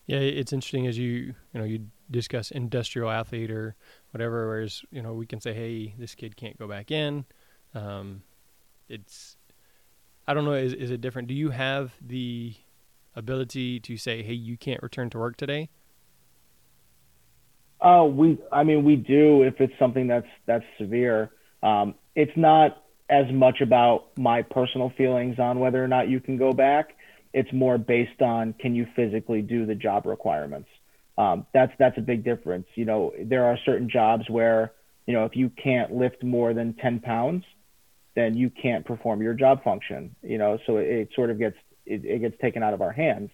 Yeah, 0.05 0.19
it's 0.19 0.53
interesting 0.53 0.85
as 0.85 0.97
you 0.97 1.33
you 1.53 1.59
know 1.59 1.63
you 1.63 1.87
discuss 2.11 2.51
industrial 2.51 3.09
athlete 3.09 3.49
or 3.49 3.75
whatever. 4.11 4.47
Whereas 4.47 4.83
you 4.91 5.01
know 5.01 5.13
we 5.13 5.25
can 5.25 5.41
say, 5.41 5.53
hey, 5.53 5.95
this 5.97 6.13
kid 6.13 6.35
can't 6.35 6.57
go 6.57 6.67
back 6.67 6.91
in. 6.91 7.25
Um, 7.73 8.23
it's 8.87 9.37
I 10.27 10.33
don't 10.33 10.45
know. 10.45 10.53
Is 10.53 10.73
is 10.73 10.91
it 10.91 11.01
different? 11.01 11.27
Do 11.27 11.33
you 11.33 11.49
have 11.49 11.91
the 12.01 12.53
ability 13.15 13.79
to 13.81 13.97
say, 13.97 14.23
hey, 14.23 14.33
you 14.33 14.57
can't 14.57 14.81
return 14.81 15.09
to 15.11 15.19
work 15.19 15.37
today? 15.37 15.69
Uh, 17.81 18.05
we. 18.09 18.37
I 18.51 18.63
mean, 18.63 18.83
we 18.83 18.95
do 18.95 19.43
if 19.43 19.59
it's 19.59 19.73
something 19.79 20.07
that's 20.07 20.27
that's 20.45 20.65
severe. 20.77 21.31
Um, 21.63 21.95
it's 22.15 22.35
not 22.35 22.83
as 23.09 23.25
much 23.31 23.61
about 23.61 24.05
my 24.17 24.41
personal 24.41 24.91
feelings 24.97 25.39
on 25.39 25.59
whether 25.59 25.83
or 25.83 25.87
not 25.87 26.09
you 26.09 26.19
can 26.19 26.37
go 26.37 26.53
back 26.53 26.95
it's 27.33 27.51
more 27.53 27.77
based 27.77 28.21
on 28.21 28.53
can 28.53 28.75
you 28.75 28.87
physically 28.95 29.41
do 29.41 29.65
the 29.65 29.75
job 29.75 30.05
requirements. 30.05 30.69
Um, 31.17 31.45
that's 31.53 31.71
that's 31.77 31.97
a 31.97 32.01
big 32.01 32.23
difference. 32.23 32.65
You 32.75 32.85
know, 32.85 33.13
there 33.21 33.45
are 33.45 33.57
certain 33.65 33.89
jobs 33.89 34.23
where 34.29 34.71
you 35.05 35.13
know 35.13 35.25
if 35.25 35.35
you 35.35 35.51
can't 35.61 35.93
lift 35.93 36.23
more 36.23 36.53
than 36.53 36.73
10 36.73 37.01
pounds, 37.01 37.43
then 38.15 38.35
you 38.35 38.49
can't 38.49 38.85
perform 38.85 39.21
your 39.21 39.33
job 39.33 39.63
function. 39.63 40.15
You 40.21 40.37
know, 40.37 40.57
so 40.65 40.77
it, 40.77 40.87
it 40.87 41.09
sort 41.15 41.29
of 41.29 41.39
gets 41.39 41.57
it, 41.85 42.05
it, 42.05 42.19
gets 42.19 42.35
taken 42.41 42.63
out 42.63 42.73
of 42.73 42.81
our 42.81 42.91
hands. 42.91 43.29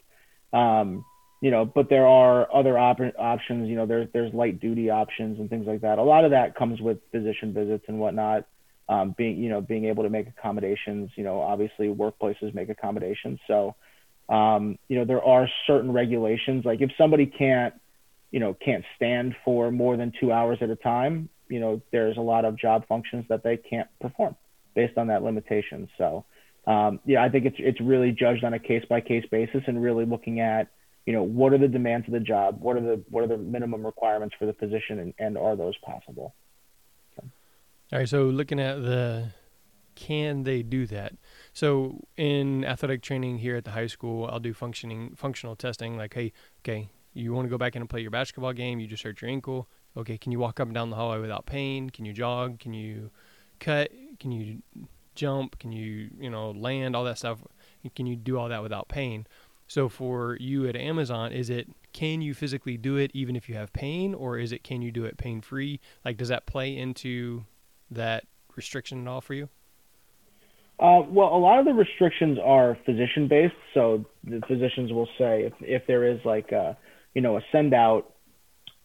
Um, 0.54 1.06
you 1.42 1.52
know, 1.52 1.66
but 1.66 1.90
there 1.90 2.08
are 2.08 2.54
other 2.54 2.78
op- 2.78 3.00
options. 3.18 3.70
You 3.70 3.76
know, 3.76 3.86
there's 3.86 4.08
there's 4.14 4.34
light 4.34 4.60
duty 4.60 4.90
options 4.90 5.40
and 5.40 5.50
things 5.50 5.68
like 5.68 5.82
that. 5.82 6.00
A 6.00 6.04
lot 6.04 6.26
of 6.26 6.32
that 6.32 6.56
comes 6.56 6.82
with 6.82 7.00
physician 7.12 7.54
visits 7.54 7.86
and 7.88 8.00
whatnot. 8.00 8.48
Um, 8.88 9.16
being 9.18 9.38
you 9.38 9.50
know 9.50 9.62
being 9.62 9.86
able 9.86 10.04
to 10.04 10.10
make 10.10 10.28
accommodations. 10.28 11.12
You 11.16 11.24
know, 11.24 11.42
obviously 11.42 11.88
workplaces 11.88 12.54
make 12.54 12.70
accommodations. 12.70 13.40
So 13.48 13.76
um, 14.30 14.78
you 14.88 14.98
know, 14.98 15.06
there 15.06 15.24
are 15.24 15.48
certain 15.68 15.92
regulations. 15.92 16.66
Like 16.66 16.82
if 16.82 16.92
somebody 16.98 17.26
can't, 17.26 17.74
you 18.32 18.40
know, 18.40 18.54
can't 18.54 18.84
stand 18.96 19.36
for 19.44 19.72
more 19.72 19.98
than 19.98 20.12
two 20.20 20.32
hours 20.32 20.58
at 20.62 20.70
a 20.70 20.76
time, 20.76 21.30
you 21.48 21.60
know, 21.60 21.82
there's 21.92 22.18
a 22.18 22.22
lot 22.22 22.44
of 22.44 22.58
job 22.58 22.88
functions 22.88 23.26
that 23.30 23.44
they 23.44 23.58
can't 23.58 23.88
perform 24.02 24.36
based 24.76 24.98
on 24.98 25.08
that 25.08 25.24
limitation. 25.24 25.90
So, 25.98 26.26
um, 26.68 27.00
yeah, 27.06 27.24
I 27.24 27.30
think 27.30 27.46
it's 27.46 27.58
it's 27.60 27.82
really 27.82 28.12
judged 28.12 28.44
on 28.44 28.54
a 28.54 28.60
case 28.60 28.84
by 28.90 29.02
case 29.02 29.26
basis 29.32 29.64
and 29.68 29.82
really 29.82 30.06
looking 30.06 30.40
at, 30.40 30.68
you 31.06 31.14
know, 31.14 31.24
what 31.24 31.54
are 31.54 31.58
the 31.58 31.68
demands 31.68 32.08
of 32.08 32.14
the 32.14 32.20
job, 32.20 32.62
what 32.62 32.76
are 32.76 32.82
the 32.82 33.04
what 33.10 33.24
are 33.24 33.28
the 33.28 33.38
minimum 33.38 33.86
requirements 33.86 34.36
for 34.38 34.46
the 34.46 34.54
position, 34.54 35.00
and, 35.00 35.14
and 35.20 35.38
are 35.38 35.56
those 35.56 35.78
possible? 35.78 36.36
All 37.94 38.00
right. 38.00 38.10
So 38.10 38.24
looking 38.24 38.60
at 38.60 38.82
the 38.82 39.32
can 39.96 40.44
they 40.44 40.62
do 40.62 40.86
that? 40.88 41.14
So 41.54 42.02
in 42.18 42.66
athletic 42.66 43.02
training 43.02 43.38
here 43.38 43.56
at 43.56 43.64
the 43.64 43.72
high 43.72 43.88
school, 43.88 44.28
I'll 44.32 44.40
do 44.40 44.54
functioning 44.54 45.14
functional 45.16 45.56
testing. 45.56 45.96
Like, 45.98 46.14
hey, 46.14 46.34
okay, 46.62 46.90
you 47.14 47.34
want 47.34 47.46
to 47.46 47.50
go 47.50 47.58
back 47.58 47.76
in 47.76 47.82
and 47.82 47.90
play 47.90 48.02
your 48.02 48.12
basketball 48.12 48.54
game? 48.54 48.80
You 48.80 48.88
just 48.88 49.04
hurt 49.04 49.22
your 49.22 49.30
ankle. 49.30 49.70
Okay, 49.96 50.18
can 50.18 50.32
you 50.32 50.40
walk 50.40 50.60
up 50.60 50.68
and 50.68 50.76
down 50.76 50.90
the 50.90 50.98
hallway 50.98 51.20
without 51.20 51.46
pain? 51.46 51.90
Can 51.90 52.06
you 52.06 52.12
jog? 52.12 52.60
Can 52.60 52.74
you 52.74 53.12
cut? 53.60 53.92
Can 54.20 54.32
you 54.32 54.62
jump? 55.16 55.60
Can 55.60 55.72
you 55.72 56.10
you 56.20 56.30
know 56.30 56.52
land? 56.52 56.96
All 56.96 57.04
that 57.06 57.18
stuff. 57.18 57.40
Can 57.96 58.06
you 58.06 58.16
do 58.16 58.38
all 58.38 58.50
that 58.50 58.64
without 58.64 58.88
pain? 58.88 59.28
So 59.68 59.90
for 59.90 60.38
you 60.40 60.68
at 60.68 60.76
Amazon, 60.76 61.32
is 61.32 61.50
it 61.50 61.68
can 61.94 62.22
you 62.22 62.34
physically 62.34 62.78
do 62.78 62.98
it 62.98 63.12
even 63.14 63.36
if 63.36 63.50
you 63.50 63.56
have 63.56 63.74
pain, 63.74 64.14
or 64.14 64.38
is 64.38 64.52
it 64.52 64.64
can 64.64 64.82
you 64.82 64.92
do 64.92 65.06
it 65.06 65.18
pain 65.18 65.42
free? 65.42 65.80
Like, 66.04 66.18
does 66.18 66.30
that 66.30 66.46
play 66.46 66.76
into 66.76 67.46
that 67.90 68.26
restriction 68.56 69.02
at 69.02 69.08
all 69.08 69.22
for 69.22 69.34
you? 69.34 69.50
Uh, 70.78 71.02
well, 71.08 71.34
a 71.34 71.40
lot 71.40 71.60
of 71.60 71.66
the 71.66 71.74
restrictions 71.74 72.38
are 72.44 72.78
physician 72.86 73.28
based. 73.28 73.56
So 73.74 74.06
the 74.26 74.42
physicians 74.48 74.92
will 74.92 75.08
say 75.18 75.44
if, 75.44 75.54
if 75.62 75.88
there 75.88 76.06
is 76.06 76.20
like 76.26 76.52
a, 76.52 76.78
you 77.14 77.22
know, 77.22 77.38
a 77.38 77.42
send 77.52 77.74
out, 77.74 78.15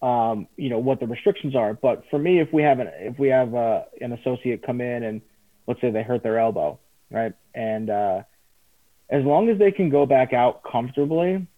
um, 0.02 0.46
you 0.56 0.70
know, 0.70 0.78
what 0.78 1.00
the 1.00 1.06
restrictions 1.06 1.54
are. 1.54 1.74
But 1.74 2.04
for 2.10 2.18
me, 2.18 2.40
if 2.40 2.52
we 2.52 2.62
have 2.62 2.78
an, 2.78 2.88
if 2.98 3.18
we 3.18 3.28
have 3.28 3.54
uh, 3.54 3.82
an 4.00 4.12
associate 4.12 4.64
come 4.64 4.80
in 4.80 5.02
and 5.02 5.20
let's 5.66 5.80
say 5.80 5.90
they 5.90 6.02
hurt 6.02 6.22
their 6.22 6.38
elbow, 6.38 6.78
right? 7.10 7.34
And 7.54 7.90
uh, 7.90 8.22
as 9.10 9.24
long 9.24 9.48
as 9.50 9.58
they 9.58 9.72
can 9.72 9.90
go 9.90 10.06
back 10.06 10.32
out 10.32 10.62
comfortably 10.70 11.32
and, 11.32 11.48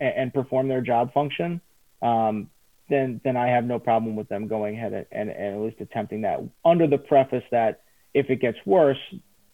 and 0.00 0.34
perform 0.34 0.68
their 0.68 0.80
job 0.80 1.12
function, 1.12 1.60
um, 2.02 2.48
then 2.88 3.20
then 3.22 3.36
I 3.36 3.48
have 3.48 3.64
no 3.64 3.78
problem 3.78 4.16
with 4.16 4.28
them 4.28 4.48
going 4.48 4.76
ahead 4.76 4.92
and, 4.92 5.06
and, 5.12 5.30
and 5.30 5.54
at 5.56 5.60
least 5.60 5.80
attempting 5.80 6.22
that 6.22 6.40
under 6.64 6.86
the 6.86 6.98
preface 6.98 7.44
that 7.50 7.82
if 8.14 8.30
it 8.30 8.40
gets 8.40 8.58
worse, 8.66 8.98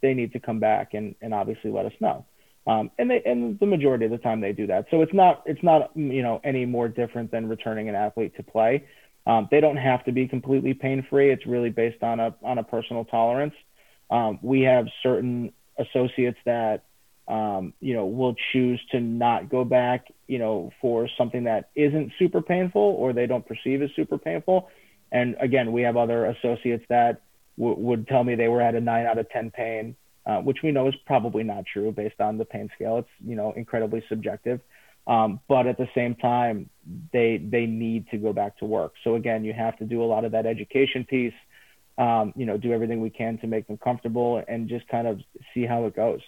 they 0.03 0.15
need 0.15 0.33
to 0.33 0.41
come 0.41 0.61
back 0.61 0.95
and, 0.95 1.15
and 1.21 1.35
obviously 1.35 1.71
let 1.71 1.85
us 1.85 1.93
know. 2.01 2.25
Um, 2.67 2.91
and 2.99 3.11
they 3.11 3.23
and 3.25 3.59
the 3.61 3.67
majority 3.67 4.07
of 4.07 4.11
the 4.11 4.19
time 4.19 4.41
they 4.41 4.53
do 4.53 4.67
that. 4.67 4.87
So 4.91 5.03
it's 5.03 5.15
not 5.15 5.43
it's 5.47 5.63
not 5.63 5.91
you 5.95 6.23
know 6.23 6.41
any 6.45 6.67
more 6.67 6.89
different 6.89 7.31
than 7.31 7.49
returning 7.49 7.89
an 7.89 7.95
athlete 7.95 8.37
to 8.37 8.43
play. 8.43 8.87
Um, 9.27 9.49
they 9.51 9.61
don't 9.61 9.77
have 9.77 10.05
to 10.05 10.13
be 10.13 10.29
completely 10.29 10.75
pain 10.75 11.07
free. 11.09 11.31
It's 11.31 11.47
really 11.47 11.71
based 11.71 12.03
on 12.03 12.21
a 12.21 12.35
on 12.43 12.59
a 12.59 12.65
personal 12.65 13.05
tolerance. 13.05 13.55
Um, 14.11 14.39
we 14.43 14.63
have 14.63 14.87
certain 15.03 15.53
associates 15.79 16.39
that 16.45 16.85
um, 17.29 17.73
you 17.81 17.95
know 17.95 18.07
will 18.07 18.35
choose 18.53 18.81
to 18.91 19.01
not 19.01 19.49
go 19.49 19.65
back 19.65 20.07
you 20.27 20.39
know 20.39 20.73
for 20.81 21.09
something 21.17 21.45
that 21.45 21.71
isn't 21.77 22.13
super 22.19 22.43
painful 22.43 22.83
or 22.83 23.13
they 23.13 23.27
don't 23.27 23.47
perceive 23.47 23.83
as 23.83 23.91
super 23.95 24.19
painful. 24.19 24.69
And 25.13 25.37
again, 25.41 25.73
we 25.73 25.83
have 25.83 25.97
other 25.97 26.27
associates 26.27 26.85
that 26.89 27.23
w- 27.59 27.79
would 27.79 28.09
tell 28.09 28.25
me 28.25 28.35
they 28.35 28.49
were 28.49 28.61
at 28.61 28.75
a 28.75 28.81
nine 28.81 29.07
out 29.07 29.19
of 29.19 29.29
10 29.31 29.51
pain, 29.51 29.97
uh, 30.27 30.39
which 30.39 30.59
we 30.63 30.73
know 30.73 30.89
is 30.89 30.95
probably 31.07 31.45
not 31.45 31.65
true 31.73 31.93
based 31.93 32.21
on 32.21 32.37
the 32.39 32.45
pain 32.45 32.69
scale. 32.75 32.99
It's, 32.99 33.09
you 33.25 33.37
know, 33.37 33.53
incredibly 33.57 34.03
subjective. 34.09 34.61
Um, 35.07 35.39
but 35.49 35.67
at 35.69 35.79
the 35.79 35.89
same 35.95 36.17
time, 36.17 36.69
they, 37.13 37.39
they 37.39 37.67
need 37.67 38.09
to 38.11 38.19
go 38.19 38.33
back 38.33 38.59
to 38.59 38.65
work. 38.65 38.95
So 39.05 39.15
again, 39.15 39.45
you 39.45 39.53
have 39.53 39.79
to 39.79 39.85
do 39.85 40.03
a 40.03 40.07
lot 40.07 40.25
of 40.25 40.33
that 40.33 40.47
education 40.47 41.05
piece, 41.05 41.35
um, 41.97 42.33
you 42.37 42.45
know, 42.45 42.57
do 42.57 42.73
everything 42.73 43.01
we 43.01 43.11
can 43.11 43.39
to 43.39 43.47
make 43.47 43.69
them 43.69 43.79
comfortable 43.79 44.43
and 44.49 44.69
just 44.69 44.89
kind 44.89 45.07
of 45.07 45.21
see 45.55 45.65
how 45.65 45.87
it 45.87 45.95
goes. 45.95 46.21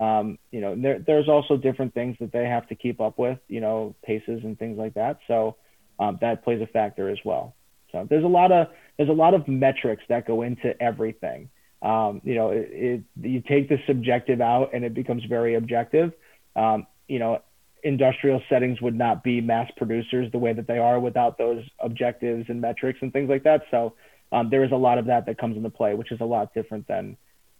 Um, 0.00 0.38
you 0.50 0.60
know, 0.60 0.74
there, 0.76 0.98
there's 0.98 1.28
also 1.28 1.56
different 1.56 1.94
things 1.94 2.16
that 2.20 2.32
they 2.32 2.46
have 2.46 2.68
to 2.68 2.74
keep 2.74 3.00
up 3.00 3.18
with, 3.18 3.38
you 3.48 3.60
know, 3.60 3.94
paces 4.04 4.40
and 4.42 4.58
things 4.58 4.76
like 4.76 4.94
that. 4.94 5.20
So 5.28 5.56
um, 5.98 6.18
that 6.20 6.44
plays 6.44 6.60
a 6.60 6.66
factor 6.66 7.08
as 7.08 7.18
well. 7.24 7.54
So 7.92 8.06
there's 8.10 8.24
a 8.24 8.28
lot 8.28 8.52
of 8.52 8.66
there's 8.96 9.08
a 9.08 9.12
lot 9.12 9.34
of 9.34 9.46
metrics 9.46 10.02
that 10.08 10.26
go 10.26 10.42
into 10.42 10.80
everything. 10.82 11.48
Um, 11.82 12.20
you 12.24 12.34
know, 12.34 12.50
it, 12.50 12.68
it, 12.72 13.02
you 13.22 13.42
take 13.42 13.68
the 13.68 13.76
subjective 13.86 14.40
out 14.40 14.70
and 14.74 14.84
it 14.84 14.94
becomes 14.94 15.24
very 15.24 15.54
objective. 15.54 16.12
Um, 16.54 16.86
you 17.08 17.18
know, 17.18 17.42
industrial 17.82 18.42
settings 18.48 18.80
would 18.80 18.94
not 18.94 19.22
be 19.22 19.40
mass 19.40 19.70
producers 19.76 20.30
the 20.32 20.38
way 20.38 20.52
that 20.52 20.66
they 20.66 20.78
are 20.78 20.98
without 20.98 21.38
those 21.38 21.62
objectives 21.80 22.46
and 22.48 22.60
metrics 22.60 22.98
and 23.02 23.12
things 23.12 23.28
like 23.28 23.44
that. 23.44 23.62
So 23.70 23.94
um, 24.32 24.50
there 24.50 24.64
is 24.64 24.72
a 24.72 24.76
lot 24.76 24.98
of 24.98 25.06
that 25.06 25.26
that 25.26 25.38
comes 25.38 25.56
into 25.56 25.70
play, 25.70 25.94
which 25.94 26.10
is 26.10 26.20
a 26.20 26.24
lot 26.24 26.54
different 26.54 26.88
than, 26.88 27.16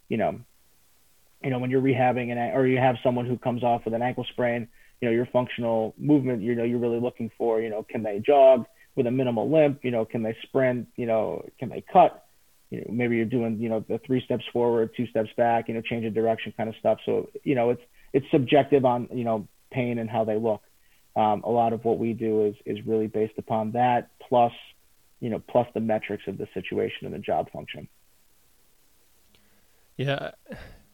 you 0.09 0.17
know, 0.17 0.39
you 1.43 1.51
know 1.51 1.59
when 1.59 1.69
you're 1.69 1.81
rehabbing 1.81 2.31
an 2.31 2.39
or 2.55 2.65
you 2.65 2.79
have 2.79 2.95
someone 3.03 3.27
who 3.27 3.37
comes 3.37 3.63
off 3.63 3.85
with 3.85 3.93
an 3.93 4.01
ankle 4.01 4.25
sprain. 4.31 4.67
You 4.99 5.07
know, 5.07 5.13
your 5.13 5.27
functional 5.27 5.93
movement. 5.99 6.41
You 6.41 6.55
know, 6.55 6.63
you're 6.63 6.79
really 6.79 6.99
looking 6.99 7.29
for. 7.37 7.61
You 7.61 7.69
know, 7.69 7.85
can 7.87 8.01
they 8.01 8.19
jog? 8.25 8.65
with 8.97 9.07
a 9.07 9.11
minimal 9.11 9.49
limp, 9.49 9.79
you 9.83 9.91
know, 9.91 10.03
can 10.03 10.23
they 10.23 10.35
sprint, 10.41 10.87
you 10.97 11.05
know, 11.05 11.45
can 11.59 11.69
they 11.69 11.83
cut? 11.93 12.25
You 12.69 12.79
know, 12.79 12.87
maybe 12.89 13.15
you're 13.15 13.25
doing, 13.25 13.59
you 13.59 13.69
know, 13.69 13.83
the 13.87 13.99
three 14.05 14.21
steps 14.23 14.43
forward, 14.51 14.91
two 14.95 15.07
steps 15.07 15.29
back, 15.37 15.67
you 15.67 15.73
know, 15.73 15.81
change 15.81 16.05
of 16.05 16.13
direction 16.13 16.53
kind 16.55 16.69
of 16.69 16.75
stuff. 16.79 16.99
So, 17.05 17.29
you 17.43 17.55
know, 17.55 17.69
it's 17.69 17.81
it's 18.13 18.25
subjective 18.31 18.85
on, 18.85 19.07
you 19.11 19.23
know, 19.23 19.47
pain 19.71 19.99
and 19.99 20.09
how 20.09 20.23
they 20.23 20.37
look. 20.37 20.61
Um, 21.15 21.43
a 21.43 21.49
lot 21.49 21.73
of 21.73 21.83
what 21.85 21.97
we 21.97 22.13
do 22.13 22.45
is 22.45 22.55
is 22.65 22.85
really 22.85 23.07
based 23.07 23.37
upon 23.37 23.71
that 23.71 24.09
plus, 24.27 24.53
you 25.19 25.29
know, 25.29 25.39
plus 25.39 25.67
the 25.73 25.79
metrics 25.79 26.23
of 26.27 26.37
the 26.37 26.47
situation 26.53 27.05
and 27.05 27.13
the 27.13 27.19
job 27.19 27.51
function. 27.51 27.87
Yeah, 29.95 30.31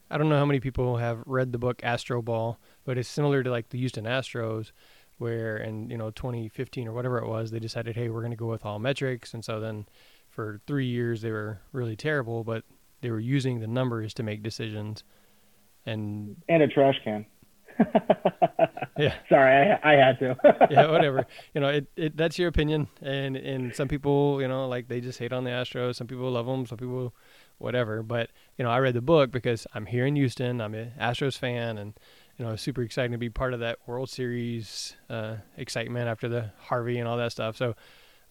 I 0.10 0.18
don't 0.18 0.30
know 0.30 0.38
how 0.38 0.46
many 0.46 0.60
people 0.60 0.98
have 0.98 1.24
read 1.26 1.52
the 1.52 1.58
book 1.58 1.80
Astroball, 1.80 2.58
but 2.86 2.98
it's 2.98 3.10
similar 3.10 3.44
to 3.44 3.50
like 3.50 3.70
the 3.70 3.80
Houston 3.80 4.06
Astros 4.06 4.72
where 5.18 5.58
in 5.58 5.90
you 5.90 5.98
know 5.98 6.12
2015 6.12 6.88
or 6.88 6.92
whatever 6.92 7.18
it 7.18 7.28
was 7.28 7.52
they 7.52 7.60
decided 7.60 7.96
hey 7.96 8.10
we're 8.10 8.22
going 8.22 8.32
to 8.32 8.38
go 8.38 8.48
with 8.48 8.66
all 8.66 8.80
metrics 8.80 9.34
and 9.34 9.46
so 9.46 9.60
then 9.60 9.86
for 10.34 10.62
three 10.68 10.88
years 10.88 11.22
they 11.22 11.32
were 11.32 11.60
really 11.72 11.96
terrible 11.96 12.44
but 12.44 12.64
they 13.02 13.12
were 13.12 13.20
using 13.20 13.60
the 13.60 13.68
numbers 13.68 14.14
to 14.16 14.24
make 14.24 14.42
decisions. 14.44 15.04
And 15.86 16.38
and 16.48 16.64
a 16.64 16.68
trash 16.68 17.00
can. 17.04 17.26
Yeah. 18.96 19.16
Sorry 19.28 19.72
i, 19.72 19.94
I 19.94 19.96
had 19.96 20.20
to. 20.20 20.68
Yeah 20.70 20.92
whatever. 20.92 21.26
You 21.56 21.62
know 21.62 21.70
it, 21.70 21.88
it 21.96 22.18
that's 22.18 22.38
your 22.38 22.48
opinion. 22.48 22.88
And 23.02 23.36
and 23.36 23.76
some 23.76 23.88
people 23.88 24.42
you 24.42 24.48
know 24.48 24.68
like 24.68 24.88
they 24.88 25.02
just 25.02 25.20
hate 25.20 25.34
on 25.34 25.44
the 25.44 25.50
astros. 25.50 25.96
Some 25.96 26.08
people 26.08 26.30
love 26.32 26.46
them 26.46 26.66
some 26.66 26.78
people 26.78 27.14
whatever. 27.58 28.04
But 28.04 28.30
you 28.58 28.64
know 28.64 28.72
i 28.72 28.78
read 28.78 28.94
the 28.94 29.02
book 29.02 29.32
because 29.32 29.66
i'm 29.74 29.86
here 29.88 30.06
in 30.06 30.16
houston. 30.16 30.62
I'm 30.62 30.76
an 30.76 30.92
astros 31.00 31.38
fan 31.38 31.78
and 31.78 31.94
you 32.38 32.46
know, 32.46 32.56
super 32.56 32.82
exciting 32.82 33.12
to 33.12 33.18
be 33.18 33.30
part 33.30 33.54
of 33.54 33.60
that 33.60 33.80
World 33.86 34.10
Series 34.10 34.96
uh, 35.10 35.36
excitement 35.58 36.08
after 36.08 36.28
the 36.28 36.52
Harvey 36.62 36.98
and 36.98 37.08
all 37.08 37.18
that 37.18 37.32
stuff. 37.32 37.56
So, 37.56 37.76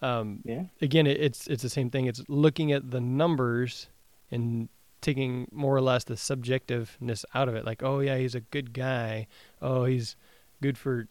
um, 0.03 0.41
yeah. 0.45 0.65
again, 0.81 1.07
it, 1.07 1.21
it's 1.21 1.47
it's 1.47 1.63
the 1.63 1.71
same 1.71 1.91
thing. 1.91 2.07
It's 2.07 2.23
looking 2.29 2.73
at 2.73 2.91
the 2.91 3.01
numbers 3.01 3.89
and 4.31 4.69
taking 5.01 5.49
more 5.53 5.75
or 5.75 5.81
less 5.81 6.05
the 6.05 6.15
subjectiveness 6.15 7.25
out 7.35 7.49
of 7.49 7.55
it. 7.55 7.65
Like, 7.65 7.83
oh 7.83 8.01
yeah, 8.01 8.17
he's 8.17 8.35
a 8.35 8.41
good 8.41 8.73
guy. 8.73 9.27
Oh, 9.61 9.85
he's 9.85 10.17
good 10.63 10.79
for, 10.79 11.09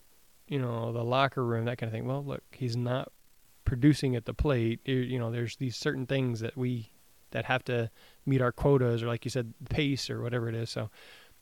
you 0.48 0.60
know, 0.60 0.92
the 0.92 1.04
locker 1.04 1.44
room, 1.44 1.66
that 1.66 1.78
kind 1.78 1.90
of 1.90 1.94
thing. 1.94 2.08
Well, 2.08 2.24
look, 2.24 2.44
he's 2.52 2.78
not 2.78 3.12
producing 3.66 4.16
at 4.16 4.26
the 4.26 4.34
plate. 4.34 4.80
You 4.86 5.20
know, 5.20 5.30
there's 5.30 5.58
these 5.58 5.76
certain 5.76 6.06
things 6.06 6.40
that 6.40 6.58
we 6.58 6.90
that 7.32 7.46
have 7.46 7.64
to 7.66 7.90
meet 8.26 8.42
our 8.42 8.52
quotas, 8.52 9.04
or 9.04 9.08
like 9.08 9.24
you 9.26 9.32
said, 9.32 9.54
pace 9.70 10.10
or 10.10 10.22
whatever 10.22 10.50
it 10.50 10.56
is. 10.56 10.70
So, 10.70 10.90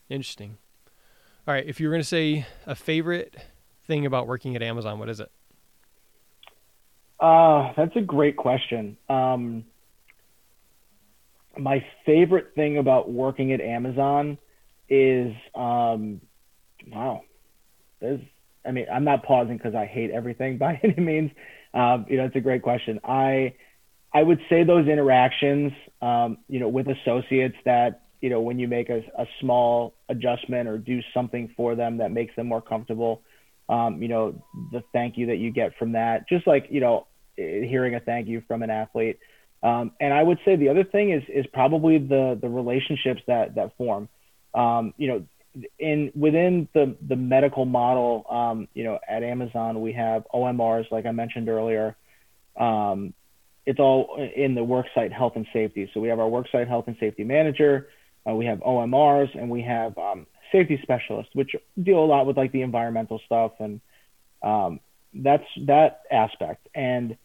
interesting. 0.08 0.58
All 1.48 1.54
right, 1.54 1.66
if 1.66 1.80
you 1.80 1.88
were 1.88 1.92
going 1.92 2.02
to 2.02 2.08
say 2.08 2.46
a 2.66 2.74
favorite 2.74 3.36
thing 3.86 4.06
about 4.06 4.26
working 4.26 4.54
at 4.54 4.62
Amazon, 4.62 4.98
what 4.98 5.08
is 5.08 5.18
it? 5.20 5.30
Uh, 7.20 7.72
that's 7.76 7.94
a 7.96 8.00
great 8.00 8.36
question. 8.36 8.96
Um, 9.08 9.64
my 11.58 11.84
favorite 12.06 12.52
thing 12.54 12.78
about 12.78 13.10
working 13.10 13.52
at 13.52 13.60
Amazon 13.60 14.38
is, 14.88 15.34
um, 15.54 16.20
wow, 16.90 17.22
there's, 18.00 18.20
I 18.66 18.70
mean, 18.70 18.86
I'm 18.92 19.04
not 19.04 19.24
pausing 19.24 19.56
because 19.56 19.74
I 19.74 19.86
hate 19.86 20.10
everything 20.10 20.58
by 20.58 20.80
any 20.82 21.00
means. 21.00 21.30
Um, 21.74 22.06
you 22.08 22.16
know, 22.16 22.24
it's 22.24 22.36
a 22.36 22.40
great 22.40 22.62
question. 22.62 23.00
I, 23.04 23.54
I 24.12 24.22
would 24.22 24.40
say 24.48 24.64
those 24.64 24.88
interactions, 24.88 25.72
um, 26.02 26.38
you 26.48 26.58
know, 26.58 26.68
with 26.68 26.86
associates 26.88 27.56
that 27.64 28.02
you 28.20 28.28
know, 28.28 28.40
when 28.40 28.58
you 28.58 28.68
make 28.68 28.90
a, 28.90 28.98
a 29.18 29.26
small 29.40 29.94
adjustment 30.08 30.68
or 30.68 30.78
do 30.78 31.00
something 31.14 31.52
for 31.56 31.74
them 31.74 31.98
that 31.98 32.10
makes 32.12 32.34
them 32.36 32.46
more 32.46 32.60
comfortable, 32.60 33.22
um, 33.68 34.02
you 34.02 34.08
know, 34.08 34.34
the 34.72 34.82
thank 34.92 35.16
you 35.16 35.26
that 35.26 35.36
you 35.36 35.50
get 35.50 35.72
from 35.78 35.92
that, 35.92 36.28
just 36.28 36.46
like, 36.46 36.66
you 36.70 36.80
know, 36.80 37.06
hearing 37.40 37.94
a 37.94 38.00
thank 38.00 38.28
you 38.28 38.42
from 38.46 38.62
an 38.62 38.70
athlete. 38.70 39.18
Um, 39.62 39.92
and 40.00 40.12
I 40.12 40.22
would 40.22 40.38
say 40.44 40.56
the 40.56 40.70
other 40.70 40.84
thing 40.84 41.10
is, 41.10 41.22
is 41.28 41.46
probably 41.52 41.98
the, 41.98 42.38
the 42.40 42.48
relationships 42.48 43.22
that, 43.26 43.54
that 43.56 43.76
form, 43.76 44.08
um, 44.54 44.94
you 44.96 45.08
know, 45.08 45.26
in 45.78 46.12
within 46.14 46.68
the, 46.74 46.96
the 47.06 47.16
medical 47.16 47.64
model, 47.64 48.24
um, 48.30 48.68
you 48.72 48.84
know, 48.84 48.98
at 49.06 49.22
Amazon, 49.22 49.80
we 49.80 49.92
have 49.92 50.24
OMRs, 50.32 50.90
like 50.90 51.06
I 51.06 51.10
mentioned 51.10 51.48
earlier, 51.48 51.96
um, 52.56 53.12
it's 53.66 53.80
all 53.80 54.28
in 54.34 54.54
the 54.54 54.60
worksite 54.60 55.12
health 55.12 55.34
and 55.36 55.46
safety. 55.52 55.90
So 55.92 56.00
we 56.00 56.08
have 56.08 56.20
our 56.20 56.28
worksite 56.28 56.68
health 56.68 56.84
and 56.86 56.96
safety 56.98 57.24
manager, 57.24 57.88
uh, 58.28 58.34
we 58.34 58.46
have 58.46 58.60
OMRs, 58.60 59.36
and 59.36 59.50
we 59.50 59.62
have 59.62 59.98
um, 59.98 60.26
safety 60.52 60.78
specialists, 60.82 61.34
which 61.34 61.54
deal 61.82 61.98
a 61.98 62.06
lot 62.06 62.26
with 62.26 62.36
like 62.36 62.52
the 62.52 62.62
environmental 62.62 63.20
stuff 63.26 63.52
and 63.58 63.80
um, 64.42 64.80
that's 65.14 65.44
that 65.66 66.02
aspect. 66.10 66.68
And 66.74 67.16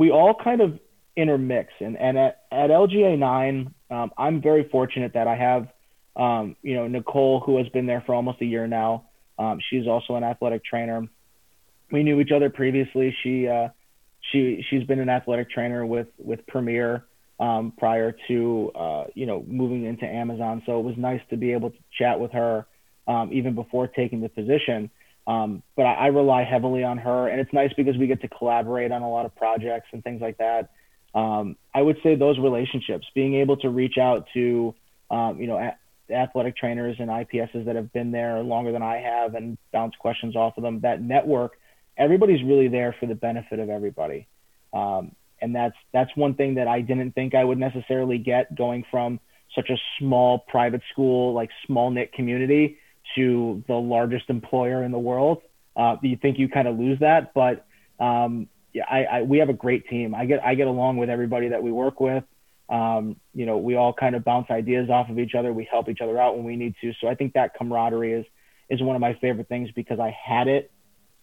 we 0.00 0.10
all 0.10 0.32
kind 0.32 0.62
of 0.62 0.78
intermix. 1.14 1.74
And, 1.78 1.94
and 1.98 2.16
at, 2.16 2.44
at 2.50 2.70
LGA 2.70 3.18
9, 3.18 3.74
um, 3.90 4.10
I'm 4.16 4.40
very 4.40 4.66
fortunate 4.70 5.12
that 5.12 5.28
I 5.28 5.36
have, 5.36 5.68
um, 6.16 6.56
you 6.62 6.74
know, 6.74 6.88
Nicole, 6.88 7.40
who 7.40 7.58
has 7.58 7.68
been 7.68 7.84
there 7.84 8.02
for 8.06 8.14
almost 8.14 8.40
a 8.40 8.46
year 8.46 8.66
now. 8.66 9.04
Um, 9.38 9.58
she's 9.68 9.86
also 9.86 10.14
an 10.14 10.24
athletic 10.24 10.64
trainer. 10.64 11.06
We 11.92 12.02
knew 12.02 12.18
each 12.18 12.30
other 12.34 12.48
previously. 12.48 13.14
She, 13.22 13.46
uh, 13.46 13.68
she, 14.32 14.64
she's 14.70 14.84
been 14.84 15.00
an 15.00 15.10
athletic 15.10 15.50
trainer 15.50 15.84
with, 15.84 16.08
with 16.16 16.46
Premier 16.46 17.04
um, 17.38 17.74
prior 17.76 18.16
to, 18.28 18.72
uh, 18.74 19.04
you 19.14 19.26
know, 19.26 19.44
moving 19.46 19.84
into 19.84 20.06
Amazon. 20.06 20.62
So 20.64 20.80
it 20.80 20.82
was 20.82 20.94
nice 20.96 21.20
to 21.28 21.36
be 21.36 21.52
able 21.52 21.72
to 21.72 21.78
chat 21.98 22.18
with 22.18 22.32
her 22.32 22.66
um, 23.06 23.34
even 23.34 23.54
before 23.54 23.86
taking 23.86 24.22
the 24.22 24.30
position. 24.30 24.90
Um, 25.30 25.62
but 25.76 25.82
I, 25.82 25.94
I, 25.94 26.06
rely 26.08 26.42
heavily 26.42 26.82
on 26.82 26.98
her, 26.98 27.28
and 27.28 27.40
it's 27.40 27.52
nice 27.52 27.70
because 27.76 27.96
we 27.96 28.08
get 28.08 28.20
to 28.22 28.28
collaborate 28.28 28.90
on 28.90 29.02
a 29.02 29.08
lot 29.08 29.26
of 29.26 29.36
projects 29.36 29.86
and 29.92 30.02
things 30.02 30.20
like 30.20 30.38
that. 30.38 30.70
Um, 31.14 31.56
I 31.72 31.82
would 31.82 31.98
say 32.02 32.16
those 32.16 32.36
relationships, 32.40 33.06
being 33.14 33.36
able 33.36 33.56
to 33.58 33.68
reach 33.68 33.96
out 33.96 34.26
to, 34.34 34.74
um, 35.08 35.40
you 35.40 35.46
know, 35.46 35.56
a- 35.56 36.12
athletic 36.12 36.56
trainers 36.56 36.96
and 36.98 37.08
IPSs 37.08 37.64
that 37.66 37.76
have 37.76 37.92
been 37.92 38.10
there 38.10 38.42
longer 38.42 38.72
than 38.72 38.82
I 38.82 38.96
have 38.96 39.36
and 39.36 39.56
bounce 39.72 39.94
questions 40.00 40.34
off 40.34 40.56
of 40.56 40.64
them. 40.64 40.80
That 40.80 41.00
network, 41.00 41.60
everybody's 41.96 42.42
really 42.42 42.66
there 42.66 42.96
for 42.98 43.06
the 43.06 43.14
benefit 43.14 43.60
of 43.60 43.70
everybody, 43.70 44.26
um, 44.72 45.14
and 45.40 45.54
that's 45.54 45.76
that's 45.92 46.10
one 46.16 46.34
thing 46.34 46.56
that 46.56 46.66
I 46.66 46.80
didn't 46.80 47.12
think 47.12 47.36
I 47.36 47.44
would 47.44 47.58
necessarily 47.58 48.18
get 48.18 48.56
going 48.56 48.84
from 48.90 49.20
such 49.54 49.70
a 49.70 49.76
small 50.00 50.40
private 50.48 50.82
school, 50.90 51.34
like 51.34 51.50
small 51.66 51.92
knit 51.92 52.12
community 52.12 52.78
to 53.16 53.62
the 53.66 53.74
largest 53.74 54.24
employer 54.28 54.82
in 54.84 54.92
the 54.92 54.98
world. 54.98 55.42
Uh, 55.76 55.96
you 56.02 56.16
think 56.16 56.38
you 56.38 56.48
kind 56.48 56.68
of 56.68 56.78
lose 56.78 56.98
that, 57.00 57.32
but 57.34 57.66
um, 57.98 58.48
yeah, 58.72 58.84
I, 58.90 59.04
I, 59.04 59.22
we 59.22 59.38
have 59.38 59.48
a 59.48 59.54
great 59.54 59.88
team. 59.88 60.14
I 60.14 60.26
get 60.26 60.44
I 60.44 60.54
get 60.54 60.66
along 60.66 60.96
with 60.96 61.10
everybody 61.10 61.48
that 61.48 61.62
we 61.62 61.72
work 61.72 62.00
with. 62.00 62.24
Um, 62.68 63.16
you 63.34 63.46
know, 63.46 63.58
we 63.58 63.74
all 63.76 63.92
kind 63.92 64.14
of 64.14 64.24
bounce 64.24 64.46
ideas 64.50 64.90
off 64.90 65.10
of 65.10 65.18
each 65.18 65.34
other. 65.34 65.52
We 65.52 65.66
help 65.70 65.88
each 65.88 66.00
other 66.00 66.20
out 66.20 66.36
when 66.36 66.44
we 66.44 66.56
need 66.56 66.74
to. 66.82 66.92
So 67.00 67.08
I 67.08 67.14
think 67.14 67.34
that 67.34 67.54
camaraderie 67.54 68.12
is 68.12 68.26
is 68.68 68.80
one 68.80 68.94
of 68.94 69.00
my 69.00 69.14
favorite 69.14 69.48
things 69.48 69.70
because 69.74 69.98
I 69.98 70.16
had 70.24 70.48
it 70.48 70.70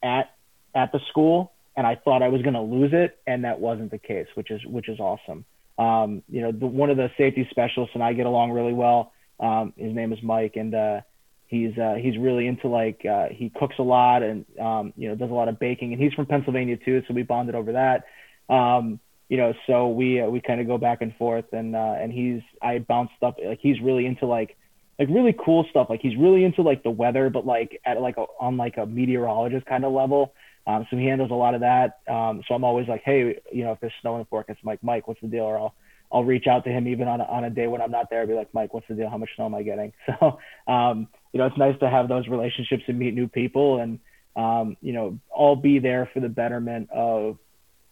at 0.04 0.32
at 0.76 0.92
the 0.92 1.00
school 1.10 1.54
and 1.78 1.86
I 1.86 1.96
thought 1.96 2.24
I 2.24 2.30
was 2.30 2.42
going 2.42 2.56
to 2.56 2.62
lose 2.62 2.92
it, 2.92 3.20
and 3.28 3.46
that 3.46 3.60
wasn't 3.60 3.92
the 3.92 4.00
case, 4.00 4.28
which 4.34 4.50
is 4.50 4.66
which 4.66 4.90
is 4.90 5.00
awesome. 5.00 5.46
Um, 5.78 6.24
you 6.28 6.42
know, 6.42 6.52
the, 6.52 6.66
one 6.66 6.90
of 6.90 6.98
the 6.98 7.12
safety 7.18 7.48
specialists 7.52 7.94
and 7.94 8.04
I 8.04 8.14
get 8.14 8.26
along 8.26 8.52
really 8.52 8.74
well. 8.74 9.14
Um, 9.40 9.74
his 9.78 9.94
name 9.94 10.12
is 10.12 10.20
Mike, 10.24 10.56
and 10.56 10.74
uh, 10.74 11.02
he's 11.48 11.78
uh, 11.78 11.96
he's 12.00 12.18
really 12.18 12.48
into 12.48 12.68
like 12.68 13.06
uh, 13.06 13.28
he 13.32 13.50
cooks 13.50 13.76
a 13.80 13.84
lot 13.84 14.22
and 14.22 14.46
um, 14.60 14.94
you 14.96 15.10
know 15.10 15.16
does 15.16 15.32
a 15.32 15.34
lot 15.34 15.48
of 15.48 15.60
baking 15.60 15.94
and 15.94 16.02
he's 16.02 16.14
from 16.14 16.26
Pennsylvania 16.26 16.78
too 16.78 17.02
so 17.08 17.14
we 17.14 17.24
bonded 17.24 17.56
over 17.56 17.72
that 17.74 18.06
um, 18.54 19.00
you 19.30 19.38
know 19.38 19.54
so 19.66 19.90
we 19.90 20.22
uh, 20.22 20.28
we 20.28 20.42
kind 20.42 20.62
of 20.62 20.68
go 20.68 20.78
back 20.78 21.02
and 21.02 21.16
forth 21.16 21.46
and 21.54 21.76
uh, 21.76 21.96
and 22.00 22.12
he's 22.12 22.42
I 22.62 22.80
bounce 22.80 23.10
stuff 23.18 23.36
like 23.44 23.60
he's 23.62 23.80
really 23.82 24.06
into 24.06 24.26
like 24.26 24.58
like 25.00 25.08
really 25.10 25.36
cool 25.44 25.66
stuff 25.70 25.88
like 25.90 26.02
he's 26.02 26.18
really 26.18 26.44
into 26.44 26.62
like 26.62 26.84
the 26.84 26.92
weather 26.92 27.30
but 27.30 27.46
like 27.46 27.80
at 27.86 28.02
like 28.02 28.18
a, 28.18 28.26
on 28.40 28.58
like 28.58 28.78
a 28.78 28.86
meteorologist 28.86 29.66
kind 29.66 29.86
of 29.86 29.94
level 29.94 30.34
um, 30.68 30.86
so 30.90 30.98
he 30.98 31.06
handles 31.06 31.32
a 31.32 31.36
lot 31.36 31.56
of 31.56 31.62
that 31.62 32.00
um, 32.10 32.44
so 32.48 32.54
I'm 32.54 32.64
always 32.64 32.88
like 32.88 33.04
hey 33.04 33.40
you 33.52 33.64
know 33.64 33.72
if 33.72 33.80
there's 33.80 33.94
snow 34.02 34.16
in 34.16 34.22
the 34.22 34.26
forecast 34.26 34.60
I'm 34.68 34.78
Mike 34.82 35.08
what's 35.08 35.22
the 35.22 35.28
deal 35.28 35.44
or 35.44 35.58
I'll 35.58 35.76
I'll 36.12 36.24
reach 36.24 36.48
out 36.48 36.64
to 36.64 36.70
him 36.70 36.88
even 36.88 37.08
on 37.08 37.22
a, 37.22 37.26
on 37.26 37.44
a 37.44 37.50
day 37.50 37.68
when 37.68 37.82
I'm 37.82 37.92
not 37.92 38.10
there. 38.10 38.22
I'll 38.22 38.28
be 38.28 38.34
like, 38.34 38.54
Mike, 38.54 38.74
what's 38.74 38.88
the 38.88 38.96
deal? 38.96 39.10
How 39.10 39.18
much 39.18 39.30
snow 39.36 39.48
am 39.48 39.56
I 39.56 39.64
getting? 39.64 39.94
So, 40.20 40.40
um, 40.72 41.08
you 41.34 41.40
know, 41.40 41.46
it's 41.46 41.58
nice 41.58 41.78
to 41.80 41.90
have 41.90 42.08
those 42.08 42.28
relationships 42.28 42.84
and 42.88 42.98
meet 42.98 43.14
new 43.14 43.28
people 43.28 43.80
and, 43.80 44.00
um, 44.36 44.78
you 44.82 44.94
know, 44.94 45.20
all 45.30 45.56
be 45.56 45.80
there 45.80 46.10
for 46.14 46.20
the 46.20 46.30
betterment 46.30 46.90
of, 46.92 47.38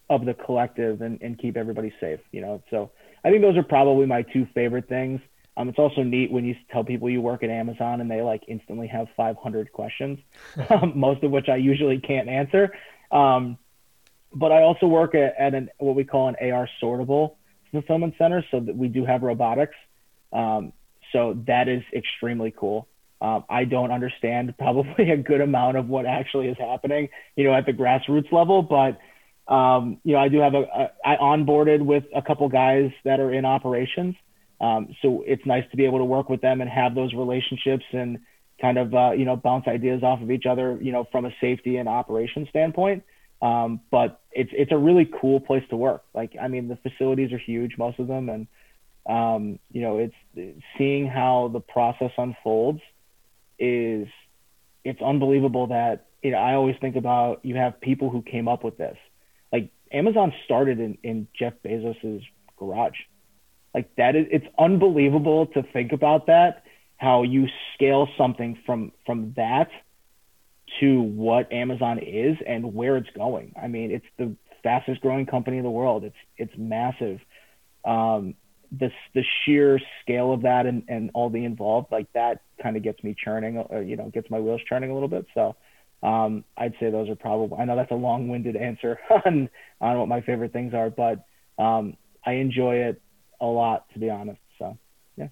of 0.10 0.26
the 0.26 0.34
collective 0.34 1.02
and, 1.02 1.22
and 1.22 1.38
keep 1.38 1.58
everybody 1.58 1.94
safe, 2.00 2.20
you 2.32 2.42
know? 2.42 2.62
So 2.70 2.92
I 3.24 3.30
think 3.30 3.42
those 3.42 3.58
are 3.58 3.64
probably 3.64 4.06
my 4.06 4.22
two 4.22 4.48
favorite 4.54 4.88
things. 4.88 5.22
Um, 5.58 5.70
it's 5.70 5.80
also 5.80 6.04
neat 6.04 6.32
when 6.32 6.44
you 6.46 6.56
tell 6.72 6.84
people 6.84 7.10
you 7.10 7.22
work 7.22 7.42
at 7.44 7.50
Amazon 7.50 8.02
and 8.02 8.12
they 8.12 8.22
like 8.22 8.44
instantly 8.48 8.88
have 8.88 9.08
500 9.16 9.72
questions, 9.72 10.20
um, 10.70 10.94
most 10.96 11.24
of 11.24 11.32
which 11.32 11.48
I 11.50 11.56
usually 11.56 12.00
can't 12.00 12.28
answer. 12.28 12.72
Um, 13.12 13.58
but 14.34 14.52
I 14.52 14.64
also 14.64 14.88
work 14.88 15.16
at, 15.16 15.36
at 15.40 15.54
an, 15.54 15.70
what 15.78 15.96
we 15.96 16.04
call 16.04 16.28
an 16.28 16.36
AR 16.52 16.68
sortable 16.82 17.36
fulfillment 17.72 18.16
center, 18.18 18.44
so 18.52 18.60
that 18.60 18.76
we 18.76 18.88
do 18.88 19.06
have 19.06 19.22
robotics. 19.24 19.76
Um, 20.32 20.74
so 21.12 21.42
that 21.48 21.68
is 21.68 21.84
extremely 21.94 22.54
cool. 22.56 22.88
Um, 23.22 23.46
I 23.50 23.64
don't 23.66 23.92
understand 23.92 24.56
probably 24.60 25.12
a 25.12 25.18
good 25.18 25.42
amount 25.42 25.78
of 25.78 25.88
what 25.88 26.06
actually 26.06 26.48
is 26.48 26.58
happening, 26.58 27.10
you 27.36 27.44
know, 27.44 27.54
at 27.54 27.66
the 27.66 27.74
grassroots 27.74 28.32
level, 28.32 28.62
but 28.62 29.00
um, 29.48 30.00
you 30.04 30.14
know, 30.14 30.20
I 30.20 30.28
do 30.28 30.40
have 30.40 30.56
a, 30.56 30.62
a 30.62 30.92
I 31.06 31.16
onboarded 31.18 31.86
with 31.86 32.04
a 32.16 32.22
couple 32.22 32.50
guys 32.50 32.92
that 33.04 33.20
are 33.20 33.32
in 33.32 33.46
operations. 33.46 34.16
Um, 34.60 34.96
so 35.02 35.24
it's 35.28 35.46
nice 35.46 35.64
to 35.72 35.78
be 35.78 35.86
able 35.86 36.00
to 36.00 36.06
work 36.06 36.30
with 36.30 36.42
them 36.42 36.62
and 36.62 36.70
have 36.70 36.96
those 36.96 37.14
relationships 37.14 37.84
and 37.92 38.20
kind 38.60 38.78
of 38.78 38.94
uh, 38.94 39.12
you 39.12 39.26
know 39.26 39.36
bounce 39.36 39.68
ideas 39.68 40.02
off 40.02 40.22
of 40.22 40.32
each 40.32 40.46
other, 40.46 40.80
you 40.82 40.92
know, 40.92 41.06
from 41.12 41.26
a 41.26 41.32
safety 41.42 41.78
and 41.78 41.88
operation 41.88 42.48
standpoint. 42.50 43.04
Um, 43.42 43.82
but 43.92 44.22
it's 44.32 44.52
it's 44.54 44.72
a 44.72 44.78
really 44.78 45.10
cool 45.22 45.40
place 45.40 45.64
to 45.70 45.76
work. 45.76 46.04
Like 46.14 46.36
I 46.42 46.48
mean, 46.48 46.68
the 46.68 46.78
facilities 46.78 47.32
are 47.32 47.38
huge, 47.38 47.78
most 47.78 48.00
of 48.00 48.08
them, 48.08 48.30
and 48.30 48.48
um, 49.08 49.60
you 49.72 49.82
know, 49.82 49.98
it's 49.98 50.56
seeing 50.78 51.06
how 51.06 51.50
the 51.54 51.60
process 51.60 52.12
unfolds 52.18 52.82
is 53.60 54.08
it's 54.84 55.02
unbelievable 55.02 55.68
that 55.68 56.08
you 56.22 56.32
know 56.32 56.38
I 56.38 56.54
always 56.54 56.76
think 56.80 56.96
about 56.96 57.44
you 57.44 57.56
have 57.56 57.80
people 57.82 58.10
who 58.10 58.22
came 58.22 58.48
up 58.48 58.64
with 58.64 58.78
this. 58.78 58.98
Like 59.52 59.72
Amazon 59.92 60.34
started 60.46 60.80
in, 60.80 60.98
in 61.04 61.28
Jeff 61.38 61.54
Bezos's 61.64 62.24
garage. 62.58 62.98
Like 63.74 63.96
that 63.96 64.16
is 64.16 64.28
it's 64.32 64.48
unbelievable 64.58 65.48
to 65.48 65.64
think 65.64 65.92
about 65.92 66.28
that 66.28 66.64
how 66.98 67.24
you 67.24 67.48
scale 67.74 68.08
something 68.18 68.58
from 68.66 68.92
from 69.06 69.34
that 69.36 69.70
to 70.80 71.02
what 71.02 71.52
Amazon 71.52 72.00
is 72.00 72.38
and 72.46 72.74
where 72.74 72.98
it's 72.98 73.10
going. 73.16 73.54
I 73.62 73.68
mean, 73.68 73.92
it's 73.92 74.06
the 74.18 74.36
fastest 74.64 75.02
growing 75.02 75.26
company 75.26 75.58
in 75.58 75.64
the 75.64 75.70
world. 75.70 76.04
It's 76.04 76.16
it's 76.38 76.54
massive. 76.58 77.20
Um, 77.84 78.36
the 78.80 78.92
the 79.14 79.24
sheer 79.44 79.80
scale 80.02 80.34
of 80.34 80.42
that 80.44 80.66
and, 80.66 80.84
and 80.88 81.12
all 81.14 81.30
the 81.30 81.44
involved 81.44 81.92
like 81.92 82.12
that 82.14 82.42
kind 82.62 82.78
of 82.78 82.84
gets 82.84 83.04
me 83.04 83.16
churning. 83.18 83.64
Uh, 83.72 83.80
you 83.80 83.96
know, 83.96 84.10
gets 84.10 84.30
my 84.30 84.40
wheels 84.40 84.62
churning 84.68 84.92
a 84.92 84.94
little 84.94 85.10
bit. 85.10 85.26
So 85.34 85.56
um, 86.04 86.44
I'd 86.58 86.74
say 86.80 86.90
those 86.90 87.10
are 87.10 87.16
probably. 87.16 87.58
I 87.58 87.66
know 87.66 87.76
that's 87.76 87.92
a 87.92 87.96
long-winded 87.96 88.56
answer 88.56 89.00
on 89.26 89.50
on 89.82 90.00
what 90.00 90.08
my 90.08 90.22
favorite 90.22 90.54
things 90.54 90.74
are, 90.74 90.90
but 90.90 91.26
um, 91.58 91.98
I 92.26 92.34
enjoy 92.34 92.76
it 92.76 93.02
a 93.42 93.46
lot 93.46 93.86
to 93.94 94.00
be 94.00 94.10
honest. 94.10 94.40
So 94.60 94.78
yeah. 95.18 95.28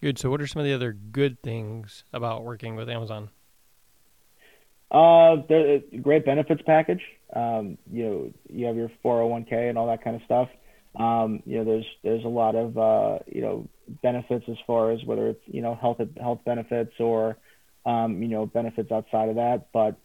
Good. 0.00 0.18
So 0.18 0.30
what 0.30 0.40
are 0.40 0.46
some 0.46 0.60
of 0.60 0.66
the 0.66 0.74
other 0.74 0.92
good 0.92 1.42
things 1.42 2.04
about 2.12 2.44
working 2.44 2.76
with 2.76 2.88
Amazon? 2.88 3.30
Uh, 4.90 5.42
the 5.48 5.82
great 6.00 6.24
benefits 6.24 6.62
package. 6.64 7.02
Um, 7.34 7.76
you 7.90 8.04
know, 8.04 8.32
you 8.48 8.66
have 8.66 8.76
your 8.76 8.90
401k 9.04 9.68
and 9.68 9.76
all 9.76 9.88
that 9.88 10.02
kind 10.04 10.14
of 10.14 10.22
stuff. 10.22 10.48
Um, 10.98 11.42
you 11.44 11.58
know, 11.58 11.64
there's 11.64 11.86
there's 12.02 12.24
a 12.24 12.28
lot 12.28 12.54
of 12.54 12.78
uh, 12.78 13.18
you 13.26 13.42
know 13.42 13.68
benefits 14.02 14.46
as 14.48 14.56
far 14.66 14.92
as 14.92 15.04
whether 15.04 15.28
it's 15.28 15.42
you 15.46 15.62
know 15.62 15.74
health 15.74 16.00
health 16.18 16.40
benefits 16.44 16.92
or 16.98 17.36
um, 17.84 18.22
you 18.22 18.28
know 18.28 18.46
benefits 18.46 18.90
outside 18.90 19.28
of 19.28 19.36
that. 19.36 19.68
But 19.72 19.96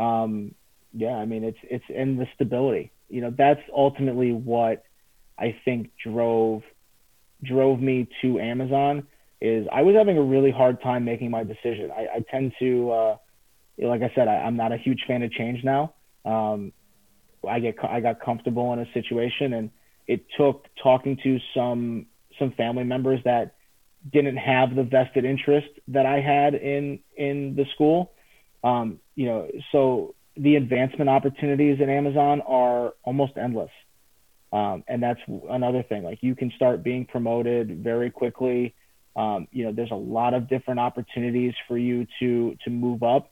um, 0.00 0.54
yeah, 0.92 1.14
I 1.14 1.24
mean 1.24 1.44
it's 1.44 1.58
it's 1.62 1.84
in 1.88 2.16
the 2.16 2.26
stability. 2.34 2.92
You 3.08 3.22
know, 3.22 3.34
that's 3.36 3.62
ultimately 3.74 4.32
what 4.32 4.84
I 5.38 5.56
think 5.64 5.90
drove 6.02 6.62
drove 7.42 7.80
me 7.80 8.08
to 8.22 8.38
Amazon. 8.38 9.06
Is 9.40 9.66
I 9.72 9.82
was 9.82 9.94
having 9.94 10.16
a 10.16 10.22
really 10.22 10.50
hard 10.50 10.80
time 10.82 11.04
making 11.04 11.30
my 11.30 11.44
decision. 11.44 11.90
I, 11.90 12.16
I 12.16 12.24
tend 12.30 12.52
to 12.60 12.90
uh, 12.90 13.16
like 13.78 14.02
I 14.02 14.12
said, 14.14 14.28
I, 14.28 14.46
am 14.46 14.56
not 14.56 14.72
a 14.72 14.76
huge 14.76 15.04
fan 15.06 15.22
of 15.22 15.32
change 15.32 15.64
now. 15.64 15.94
Um, 16.24 16.72
I 17.48 17.60
get 17.60 17.76
I 17.82 18.00
got 18.00 18.20
comfortable 18.20 18.72
in 18.72 18.78
a 18.78 18.86
situation, 18.92 19.52
and 19.52 19.70
it 20.06 20.26
took 20.36 20.66
talking 20.82 21.18
to 21.22 21.38
some 21.54 22.06
some 22.38 22.52
family 22.52 22.84
members 22.84 23.20
that 23.24 23.54
didn't 24.12 24.36
have 24.36 24.74
the 24.74 24.82
vested 24.82 25.24
interest 25.24 25.68
that 25.88 26.06
I 26.06 26.20
had 26.20 26.54
in 26.54 27.00
in 27.16 27.54
the 27.56 27.64
school. 27.74 28.12
Um, 28.62 29.00
you 29.14 29.26
know, 29.26 29.48
so 29.72 30.14
the 30.36 30.56
advancement 30.56 31.08
opportunities 31.08 31.80
at 31.80 31.88
Amazon 31.88 32.40
are 32.42 32.94
almost 33.02 33.36
endless. 33.36 33.70
Um, 34.52 34.84
and 34.86 35.02
that's 35.02 35.20
another 35.48 35.82
thing. 35.82 36.04
Like 36.04 36.22
you 36.22 36.34
can 36.34 36.52
start 36.54 36.82
being 36.82 37.06
promoted 37.06 37.82
very 37.82 38.10
quickly. 38.10 38.74
Um, 39.16 39.48
you 39.52 39.64
know, 39.64 39.72
there's 39.72 39.90
a 39.90 39.96
lot 39.96 40.34
of 40.34 40.48
different 40.48 40.80
opportunities 40.80 41.54
for 41.66 41.76
you 41.76 42.06
to 42.20 42.56
to 42.64 42.70
move 42.70 43.02
up 43.02 43.30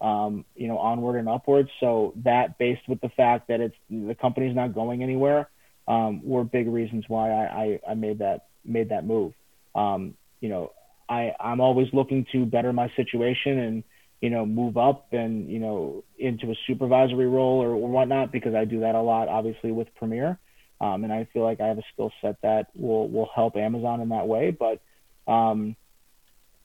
um, 0.00 0.44
you 0.54 0.68
know, 0.68 0.78
onward 0.78 1.16
and 1.18 1.28
upwards. 1.28 1.70
So 1.80 2.12
that 2.24 2.58
based 2.58 2.88
with 2.88 3.00
the 3.00 3.08
fact 3.10 3.48
that 3.48 3.60
it's 3.60 3.74
the 3.90 4.14
company's 4.14 4.54
not 4.54 4.74
going 4.74 5.02
anywhere, 5.02 5.48
um, 5.88 6.20
were 6.22 6.44
big 6.44 6.68
reasons 6.68 7.04
why 7.08 7.30
I, 7.30 7.44
I, 7.44 7.90
I 7.90 7.94
made 7.94 8.18
that 8.18 8.46
made 8.64 8.90
that 8.90 9.04
move. 9.04 9.32
Um, 9.74 10.14
you 10.40 10.48
know, 10.48 10.72
I 11.08 11.32
I'm 11.40 11.60
always 11.60 11.88
looking 11.92 12.26
to 12.32 12.44
better 12.44 12.72
my 12.72 12.92
situation 12.94 13.58
and 13.58 13.84
you 14.20 14.30
know 14.30 14.44
move 14.44 14.76
up 14.76 15.12
and 15.12 15.50
you 15.50 15.58
know 15.58 16.04
into 16.18 16.50
a 16.50 16.54
supervisory 16.66 17.26
role 17.26 17.62
or, 17.62 17.70
or 17.70 17.88
whatnot 17.88 18.30
because 18.30 18.54
I 18.54 18.64
do 18.66 18.80
that 18.80 18.94
a 18.94 19.00
lot, 19.00 19.28
obviously 19.28 19.72
with 19.72 19.88
Premier. 19.96 20.38
Um, 20.80 21.02
and 21.02 21.12
I 21.12 21.26
feel 21.32 21.42
like 21.42 21.60
I 21.60 21.66
have 21.66 21.78
a 21.78 21.82
skill 21.92 22.12
set 22.20 22.36
that 22.42 22.66
will 22.76 23.08
will 23.08 23.28
help 23.34 23.56
Amazon 23.56 24.00
in 24.00 24.10
that 24.10 24.28
way. 24.28 24.56
But 24.56 24.80
um, 25.30 25.74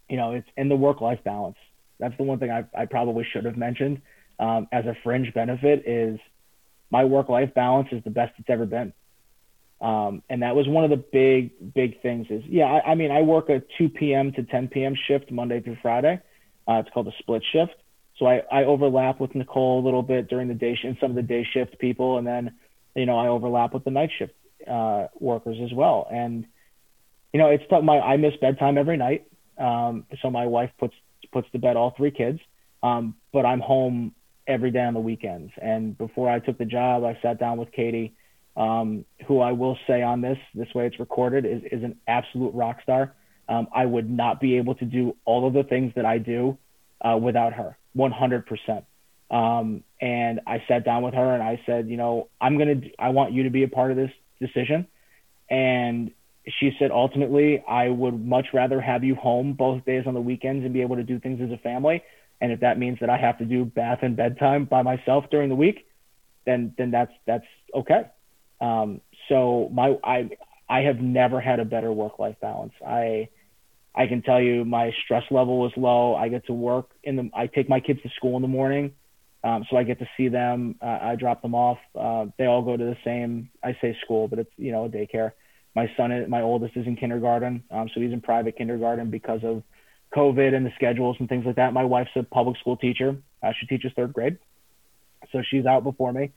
you 0.09 0.17
know, 0.17 0.33
it's 0.33 0.47
in 0.57 0.67
the 0.69 0.75
work 0.75 1.01
life 1.01 1.19
balance. 1.23 1.57
That's 1.99 2.15
the 2.17 2.23
one 2.23 2.39
thing 2.39 2.51
I, 2.51 2.65
I 2.77 2.86
probably 2.86 3.25
should 3.31 3.45
have 3.45 3.55
mentioned 3.55 4.01
um, 4.38 4.67
as 4.71 4.86
a 4.86 4.95
fringe 5.03 5.33
benefit 5.33 5.88
is 5.88 6.19
my 6.91 7.05
work 7.05 7.29
life 7.29 7.53
balance 7.55 7.88
is 7.91 8.03
the 8.03 8.09
best 8.09 8.33
it's 8.38 8.49
ever 8.49 8.65
been. 8.65 8.93
Um, 9.83 10.23
and 10.29 10.41
that 10.43 10.55
was 10.55 10.65
one 10.65 10.85
of 10.85 10.89
the 10.91 11.03
big, 11.11 11.73
big 11.73 12.01
things 12.01 12.27
is, 12.29 12.41
yeah, 12.47 12.63
I, 12.63 12.91
I, 12.91 12.95
mean, 12.95 13.11
I 13.11 13.21
work 13.21 13.49
a 13.49 13.61
2 13.77 13.89
p.m. 13.89 14.31
to 14.31 14.43
10 14.43 14.69
p.m. 14.69 14.95
shift 15.07 15.29
Monday 15.29 15.59
through 15.59 15.77
Friday. 15.81 16.21
Uh, 16.65 16.75
it's 16.75 16.89
called 16.93 17.09
a 17.09 17.13
split 17.19 17.43
shift. 17.51 17.75
So 18.17 18.25
I, 18.25 18.43
I 18.49 18.63
overlap 18.63 19.19
with 19.19 19.35
Nicole 19.35 19.81
a 19.81 19.83
little 19.83 20.01
bit 20.01 20.29
during 20.29 20.47
the 20.47 20.53
day, 20.53 20.77
and 20.85 20.95
some 21.01 21.09
of 21.09 21.15
the 21.17 21.21
day 21.21 21.45
shift 21.53 21.79
people. 21.79 22.17
And 22.17 22.25
then, 22.25 22.53
you 22.95 23.05
know, 23.05 23.17
I 23.17 23.27
overlap 23.27 23.73
with 23.73 23.83
the 23.83 23.91
night 23.91 24.11
shift 24.17 24.33
uh, 24.65 25.07
workers 25.19 25.57
as 25.61 25.73
well. 25.73 26.07
And, 26.09 26.45
you 27.33 27.39
know, 27.39 27.49
it's 27.49 27.63
tough. 27.69 27.83
My, 27.83 27.99
I 27.99 28.15
miss 28.15 28.35
bedtime 28.39 28.77
every 28.77 28.95
night. 28.95 29.27
Um, 29.57 30.05
so 30.21 30.29
my 30.29 30.45
wife 30.45 30.71
puts, 30.79 30.95
puts 31.33 31.51
to 31.51 31.59
bed 31.59 31.75
all 31.75 31.93
three 31.97 32.11
kids. 32.11 32.39
Um, 32.81 33.15
but 33.33 33.45
I'm 33.45 33.59
home 33.59 34.15
every 34.47 34.71
day 34.71 34.81
on 34.81 34.93
the 34.93 35.01
weekends. 35.01 35.51
And 35.61 35.97
before 35.97 36.29
I 36.29 36.39
took 36.39 36.57
the 36.57 36.65
job, 36.65 37.03
I 37.03 37.19
sat 37.21 37.37
down 37.37 37.57
with 37.57 37.73
Katie 37.73 38.15
um, 38.55 39.05
who 39.27 39.39
I 39.39 39.51
will 39.51 39.77
say 39.87 40.01
on 40.01 40.21
this, 40.21 40.37
this 40.53 40.67
way 40.75 40.85
it's 40.85 40.99
recorded, 40.99 41.45
is, 41.45 41.63
is 41.71 41.83
an 41.83 41.97
absolute 42.07 42.53
rock 42.53 42.77
star. 42.83 43.13
Um, 43.49 43.67
I 43.73 43.85
would 43.85 44.09
not 44.09 44.39
be 44.39 44.57
able 44.57 44.75
to 44.75 44.85
do 44.85 45.15
all 45.25 45.47
of 45.47 45.53
the 45.53 45.63
things 45.63 45.93
that 45.95 46.05
I 46.05 46.17
do 46.17 46.57
uh, 47.01 47.17
without 47.17 47.53
her, 47.53 47.77
100%. 47.97 48.83
Um, 49.31 49.83
and 49.99 50.41
I 50.45 50.63
sat 50.67 50.85
down 50.85 51.01
with 51.01 51.13
her 51.15 51.33
and 51.33 51.41
I 51.41 51.59
said, 51.65 51.89
you 51.89 51.97
know, 51.97 52.29
I'm 52.39 52.57
going 52.57 52.81
to, 52.81 52.89
I 52.99 53.09
want 53.09 53.33
you 53.33 53.43
to 53.43 53.49
be 53.49 53.63
a 53.63 53.67
part 53.67 53.91
of 53.91 53.97
this 53.97 54.11
decision. 54.39 54.87
And 55.49 56.11
she 56.59 56.71
said, 56.77 56.91
ultimately, 56.91 57.63
I 57.67 57.89
would 57.89 58.25
much 58.25 58.47
rather 58.53 58.79
have 58.79 59.03
you 59.03 59.15
home 59.15 59.53
both 59.53 59.85
days 59.85 60.03
on 60.05 60.13
the 60.13 60.21
weekends 60.21 60.63
and 60.63 60.73
be 60.73 60.81
able 60.81 60.97
to 60.97 61.03
do 61.03 61.19
things 61.19 61.41
as 61.41 61.51
a 61.51 61.57
family. 61.57 62.03
And 62.41 62.51
if 62.51 62.59
that 62.59 62.77
means 62.77 62.99
that 62.99 63.09
I 63.09 63.17
have 63.17 63.37
to 63.39 63.45
do 63.45 63.65
bath 63.65 63.99
and 64.01 64.15
bedtime 64.15 64.65
by 64.65 64.81
myself 64.81 65.25
during 65.31 65.49
the 65.49 65.55
week, 65.55 65.87
then, 66.45 66.73
then 66.77 66.91
that's, 66.91 67.11
that's 67.25 67.45
okay. 67.73 68.03
Um, 68.61 69.01
so 69.29 69.69
my 69.71 69.97
I 70.03 70.29
I 70.69 70.81
have 70.81 70.99
never 70.99 71.39
had 71.39 71.59
a 71.59 71.65
better 71.65 71.91
work 71.91 72.19
life 72.19 72.35
balance. 72.41 72.73
I 72.85 73.29
I 73.95 74.07
can 74.07 74.21
tell 74.21 74.41
you 74.41 74.65
my 74.65 74.91
stress 75.03 75.23
level 75.29 75.65
is 75.67 75.73
low. 75.77 76.15
I 76.15 76.29
get 76.29 76.45
to 76.47 76.53
work 76.53 76.89
in 77.03 77.15
the 77.15 77.29
I 77.33 77.47
take 77.47 77.69
my 77.69 77.79
kids 77.79 78.01
to 78.03 78.09
school 78.17 78.35
in 78.35 78.41
the 78.41 78.47
morning. 78.47 78.93
Um, 79.43 79.65
so 79.69 79.75
I 79.75 79.83
get 79.83 79.99
to 79.99 80.07
see 80.15 80.29
them. 80.29 80.75
Uh, 80.81 80.99
I 81.01 81.15
drop 81.15 81.41
them 81.41 81.53
off. 81.53 81.77
Uh, 81.93 82.27
they 82.37 82.45
all 82.45 82.61
go 82.61 82.77
to 82.77 82.83
the 82.83 82.97
same. 83.03 83.49
I 83.61 83.77
say 83.81 83.97
school, 84.03 84.27
but 84.27 84.39
it's 84.39 84.51
you 84.57 84.71
know 84.71 84.85
a 84.85 84.89
daycare. 84.89 85.31
My 85.75 85.91
son, 85.97 86.29
my 86.29 86.41
oldest, 86.41 86.77
is 86.77 86.85
in 86.85 86.95
kindergarten, 86.95 87.63
um, 87.71 87.89
so 87.93 87.99
he's 87.99 88.13
in 88.13 88.21
private 88.21 88.55
kindergarten 88.55 89.09
because 89.09 89.41
of 89.43 89.63
COVID 90.15 90.53
and 90.53 90.65
the 90.65 90.71
schedules 90.75 91.17
and 91.19 91.27
things 91.27 91.45
like 91.45 91.55
that. 91.55 91.73
My 91.73 91.83
wife's 91.83 92.11
a 92.15 92.21
public 92.23 92.57
school 92.59 92.77
teacher. 92.77 93.17
Uh, 93.41 93.51
she 93.59 93.65
teaches 93.65 93.91
third 93.95 94.13
grade, 94.13 94.37
so 95.31 95.41
she's 95.49 95.65
out 95.65 95.83
before 95.83 96.13
me. 96.13 96.31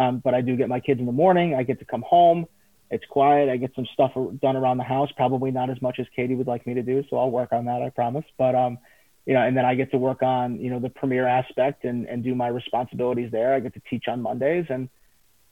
Um, 0.00 0.20
but 0.24 0.34
I 0.34 0.40
do 0.40 0.56
get 0.56 0.68
my 0.68 0.80
kids 0.80 0.98
in 0.98 1.06
the 1.06 1.12
morning. 1.12 1.54
I 1.54 1.62
get 1.62 1.78
to 1.80 1.84
come 1.84 2.02
home. 2.02 2.46
It's 2.90 3.04
quiet. 3.10 3.50
I 3.50 3.58
get 3.58 3.72
some 3.76 3.86
stuff 3.92 4.12
done 4.40 4.56
around 4.56 4.78
the 4.78 4.84
house. 4.84 5.10
Probably 5.14 5.50
not 5.50 5.68
as 5.68 5.80
much 5.82 5.98
as 6.00 6.06
Katie 6.16 6.34
would 6.34 6.46
like 6.46 6.66
me 6.66 6.72
to 6.74 6.82
do. 6.82 7.04
So 7.10 7.18
I'll 7.18 7.30
work 7.30 7.52
on 7.52 7.66
that. 7.66 7.82
I 7.82 7.90
promise. 7.90 8.24
But 8.38 8.54
um, 8.54 8.78
you 9.26 9.34
know, 9.34 9.42
and 9.42 9.54
then 9.54 9.66
I 9.66 9.74
get 9.74 9.90
to 9.92 9.98
work 9.98 10.22
on 10.22 10.58
you 10.58 10.70
know 10.70 10.80
the 10.80 10.88
premier 10.88 11.26
aspect 11.26 11.84
and 11.84 12.06
and 12.06 12.24
do 12.24 12.34
my 12.34 12.48
responsibilities 12.48 13.30
there. 13.30 13.54
I 13.54 13.60
get 13.60 13.74
to 13.74 13.82
teach 13.90 14.08
on 14.08 14.22
Mondays 14.22 14.66
and 14.70 14.88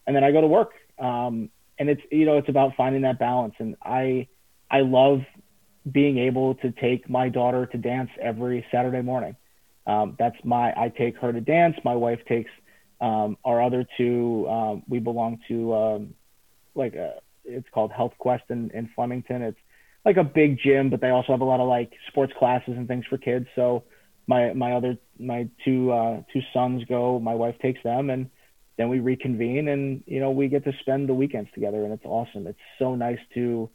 and 0.07 0.15
then 0.15 0.23
I 0.23 0.31
go 0.31 0.41
to 0.41 0.47
work. 0.47 0.71
Um, 0.97 1.49
and 1.77 1.87
it's 1.89 2.01
you 2.11 2.25
know 2.25 2.37
it's 2.37 2.49
about 2.49 2.75
finding 2.75 3.03
that 3.03 3.19
balance. 3.19 3.53
And 3.59 3.75
I 3.83 4.27
I 4.71 4.81
love 4.81 5.19
being 5.89 6.17
able 6.17 6.55
to 6.55 6.71
take 6.71 7.07
my 7.07 7.29
daughter 7.29 7.67
to 7.67 7.77
dance 7.77 8.09
every 8.19 8.65
Saturday 8.71 9.01
morning. 9.01 9.35
Um, 9.85 10.15
that's 10.17 10.37
my 10.43 10.73
I 10.75 10.89
take 10.89 11.17
her 11.17 11.31
to 11.31 11.39
dance. 11.39 11.75
My 11.85 11.95
wife 11.95 12.19
takes 12.27 12.51
um, 13.01 13.37
our 13.45 13.61
other 13.61 13.85
two, 13.97 14.47
um, 14.49 14.83
we 14.87 14.99
belong 14.99 15.39
to 15.47 15.73
um, 15.73 16.13
like 16.75 16.95
a, 16.95 17.15
it's 17.45 17.67
called 17.73 17.91
Health 17.91 18.13
Quest 18.17 18.43
in, 18.49 18.71
in 18.71 18.89
Flemington. 18.95 19.41
It's 19.41 19.57
like 20.05 20.17
a 20.17 20.23
big 20.23 20.59
gym, 20.59 20.89
but 20.89 21.01
they 21.01 21.09
also 21.09 21.31
have 21.33 21.41
a 21.41 21.45
lot 21.45 21.59
of 21.59 21.67
like 21.67 21.91
sports 22.07 22.33
classes 22.37 22.75
and 22.77 22.87
things 22.87 23.05
for 23.09 23.17
kids. 23.17 23.45
So 23.55 23.83
my 24.27 24.53
my 24.53 24.73
other 24.73 24.97
my 25.19 25.49
two 25.65 25.91
uh, 25.91 26.21
two 26.31 26.41
sons 26.53 26.83
go. 26.85 27.19
My 27.19 27.35
wife 27.35 27.55
takes 27.61 27.81
them, 27.83 28.09
and 28.09 28.29
then 28.77 28.89
we 28.89 28.99
reconvene, 28.99 29.67
and 29.67 30.03
you 30.05 30.19
know 30.19 30.31
we 30.31 30.47
get 30.47 30.63
to 30.65 30.73
spend 30.81 31.09
the 31.09 31.13
weekends 31.13 31.49
together, 31.53 31.83
and 31.83 31.93
it's 31.93 32.05
awesome. 32.05 32.47
It's 32.47 32.59
so 32.77 32.95
nice 32.95 33.19
to, 33.33 33.69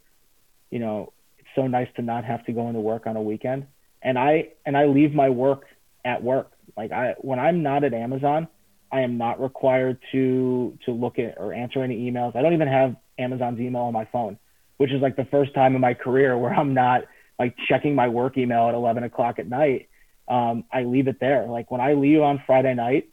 you 0.71 0.79
know, 0.79 1.13
it's 1.39 1.49
so 1.55 1.67
nice 1.67 1.89
to 1.97 2.03
not 2.03 2.25
have 2.25 2.45
to 2.47 2.53
go 2.53 2.69
into 2.69 2.81
work 2.81 3.07
on 3.07 3.17
a 3.17 3.23
weekend. 3.23 3.67
And 4.01 4.19
I 4.19 4.51
and 4.65 4.77
I 4.77 4.87
leave 4.87 5.13
my 5.13 5.29
work 5.29 5.65
at 6.05 6.23
work. 6.23 6.53
Like 6.77 6.93
I 6.93 7.15
when 7.19 7.39
I'm 7.39 7.63
not 7.63 7.85
at 7.85 7.93
Amazon, 7.93 8.49
I 8.93 9.01
am 9.01 9.19
not 9.19 9.41
required 9.41 9.99
to 10.13 10.79
to 10.85 10.93
look 10.93 11.19
at 11.19 11.35
or 11.39 11.53
answer 11.53 11.83
any 11.83 12.11
emails. 12.11 12.37
I 12.37 12.43
don't 12.43 12.53
even 12.53 12.69
have 12.69 12.97
Amazon's 13.19 13.61
email 13.61 13.83
on 13.83 13.93
my 13.93 14.07
phone, 14.13 14.39
which 14.77 14.93
is 14.93 15.03
like 15.03 15.17
the 15.17 15.27
first 15.27 15.55
time 15.55 15.75
in 15.75 15.81
my 15.81 15.95
career 15.95 16.37
where 16.39 16.53
I'm 16.53 16.75
not 16.75 17.03
like 17.39 17.57
checking 17.69 17.95
my 17.95 18.09
work 18.09 18.39
email 18.39 18.69
at 18.69 18.75
11 18.75 19.03
o'clock 19.03 19.39
at 19.39 19.49
night. 19.49 19.89
Um, 20.29 20.65
I 20.73 20.85
leave 20.85 21.09
it 21.09 21.19
there. 21.21 21.47
Like 21.47 21.71
when 21.71 21.81
I 21.81 21.95
leave 21.95 22.21
on 22.21 22.43
Friday 22.47 22.75
night, 22.75 23.11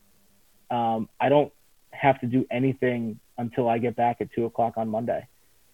um, 0.69 1.09
I 1.19 1.29
don't 1.29 1.51
have 1.91 2.19
to 2.21 2.27
do 2.27 2.45
anything 2.49 3.19
until 3.37 3.67
I 3.67 3.79
get 3.79 3.95
back 3.95 4.17
at 4.21 4.31
two 4.33 4.45
o'clock 4.45 4.75
on 4.77 4.87
Monday. 4.87 5.27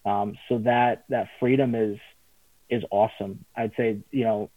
Um, 0.04 0.36
so 0.48 0.58
that 0.60 1.04
that 1.10 1.28
freedom 1.38 1.74
is 1.74 1.98
is 2.70 2.82
awesome. 2.90 3.44
I'd 3.56 3.72
say 3.76 3.98
you 4.10 4.24
know 4.24 4.50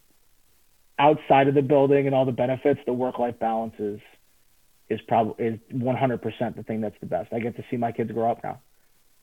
outside 0.98 1.48
of 1.48 1.56
the 1.56 1.62
building 1.62 2.06
and 2.06 2.16
all 2.16 2.26
the 2.26 2.32
benefits, 2.32 2.80
the 2.86 2.94
work 2.94 3.20
life 3.20 3.38
balance 3.40 3.74
is 3.80 4.00
is 4.92 5.00
probably 5.08 5.46
is 5.46 5.60
100% 5.74 6.56
the 6.56 6.64
thing 6.64 6.82
that's 6.82 7.00
the 7.00 7.06
best. 7.06 7.32
I 7.34 7.40
get 7.40 7.56
to 7.56 7.64
see 7.72 7.78
my 7.78 7.92
kids 7.92 8.12
grow 8.12 8.32
up 8.32 8.44
now, 8.44 8.60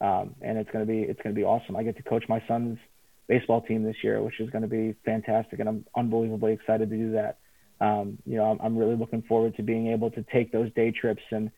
um, 0.00 0.34
and 0.40 0.56
it's 0.58 0.70
gonna 0.70 0.86
be 0.86 1.02
it's 1.02 1.20
gonna 1.22 1.34
be 1.34 1.44
awesome. 1.44 1.76
I 1.76 1.82
get 1.82 1.96
to 1.96 2.02
coach 2.02 2.24
my 2.28 2.42
son's 2.48 2.78
baseball 3.26 3.60
team 3.60 3.82
this 3.82 3.96
year, 4.02 4.22
which 4.22 4.40
is 4.40 4.50
gonna 4.50 4.66
be 4.68 4.94
fantastic, 5.04 5.60
and 5.60 5.68
I'm 5.68 5.84
unbelievably 5.96 6.52
excited 6.52 6.90
to 6.90 6.96
do 6.96 7.12
that. 7.12 7.38
Um, 7.80 8.18
you 8.26 8.36
know, 8.36 8.50
I'm, 8.50 8.58
I'm 8.60 8.76
really 8.76 8.96
looking 8.96 9.22
forward 9.22 9.56
to 9.56 9.62
being 9.62 9.88
able 9.88 10.10
to 10.12 10.24
take 10.32 10.50
those 10.50 10.72
day 10.72 10.90
trips 10.90 11.22
and 11.30 11.50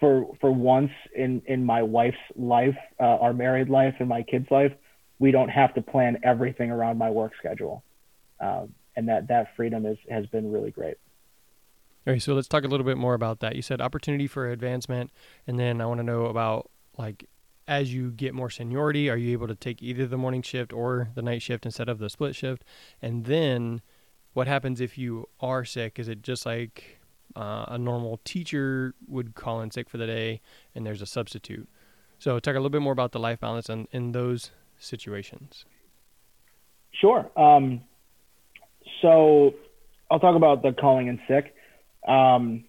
for 0.00 0.26
for 0.40 0.50
once 0.50 0.90
in 1.14 1.42
in 1.46 1.64
my 1.64 1.82
wife's 1.82 2.16
life, 2.34 2.76
uh, 2.98 3.18
our 3.20 3.34
married 3.34 3.68
life, 3.68 3.94
and 4.00 4.08
my 4.08 4.22
kids' 4.22 4.50
life, 4.50 4.72
we 5.18 5.30
don't 5.30 5.50
have 5.50 5.74
to 5.74 5.82
plan 5.82 6.18
everything 6.24 6.70
around 6.70 6.96
my 6.96 7.10
work 7.10 7.32
schedule, 7.38 7.84
um, 8.40 8.74
and 8.96 9.08
that 9.08 9.28
that 9.28 9.54
freedom 9.54 9.84
is 9.84 9.98
has 10.08 10.24
been 10.26 10.50
really 10.50 10.70
great. 10.70 10.96
Right, 12.06 12.22
so 12.22 12.34
let's 12.34 12.48
talk 12.48 12.64
a 12.64 12.68
little 12.68 12.86
bit 12.86 12.96
more 12.96 13.14
about 13.14 13.40
that. 13.40 13.56
You 13.56 13.62
said 13.62 13.80
opportunity 13.80 14.26
for 14.26 14.50
advancement, 14.50 15.10
and 15.46 15.58
then 15.58 15.80
I 15.80 15.86
want 15.86 15.98
to 15.98 16.04
know 16.04 16.26
about 16.26 16.70
like 16.96 17.28
as 17.70 17.94
you 17.94 18.10
get 18.10 18.34
more 18.34 18.50
seniority, 18.50 19.08
are 19.08 19.16
you 19.16 19.30
able 19.32 19.46
to 19.46 19.54
take 19.54 19.80
either 19.80 20.04
the 20.04 20.16
morning 20.16 20.42
shift 20.42 20.72
or 20.72 21.10
the 21.14 21.22
night 21.22 21.40
shift 21.40 21.64
instead 21.64 21.88
of 21.88 22.00
the 22.00 22.10
split 22.10 22.34
shift? 22.34 22.64
And 23.00 23.26
then 23.26 23.80
what 24.32 24.48
happens 24.48 24.80
if 24.80 24.98
you 24.98 25.28
are 25.38 25.64
sick? 25.64 25.96
Is 25.98 26.08
it 26.08 26.20
just 26.22 26.44
like 26.44 26.98
uh, 27.36 27.66
a 27.68 27.78
normal 27.78 28.20
teacher 28.24 28.94
would 29.06 29.36
call 29.36 29.60
in 29.60 29.70
sick 29.70 29.88
for 29.88 29.98
the 29.98 30.06
day 30.06 30.40
and 30.74 30.84
there's 30.84 31.00
a 31.00 31.06
substitute? 31.06 31.68
So 32.18 32.40
talk 32.40 32.54
a 32.54 32.58
little 32.58 32.70
bit 32.70 32.82
more 32.82 32.92
about 32.92 33.12
the 33.12 33.20
life 33.20 33.38
balance 33.38 33.70
in, 33.70 33.86
in 33.92 34.10
those 34.10 34.50
situations. 34.80 35.64
Sure. 36.90 37.30
Um, 37.38 37.82
so 39.00 39.54
I'll 40.10 40.18
talk 40.18 40.34
about 40.34 40.62
the 40.62 40.72
calling 40.72 41.06
in 41.06 41.20
sick 41.28 41.54
um, 42.10 42.64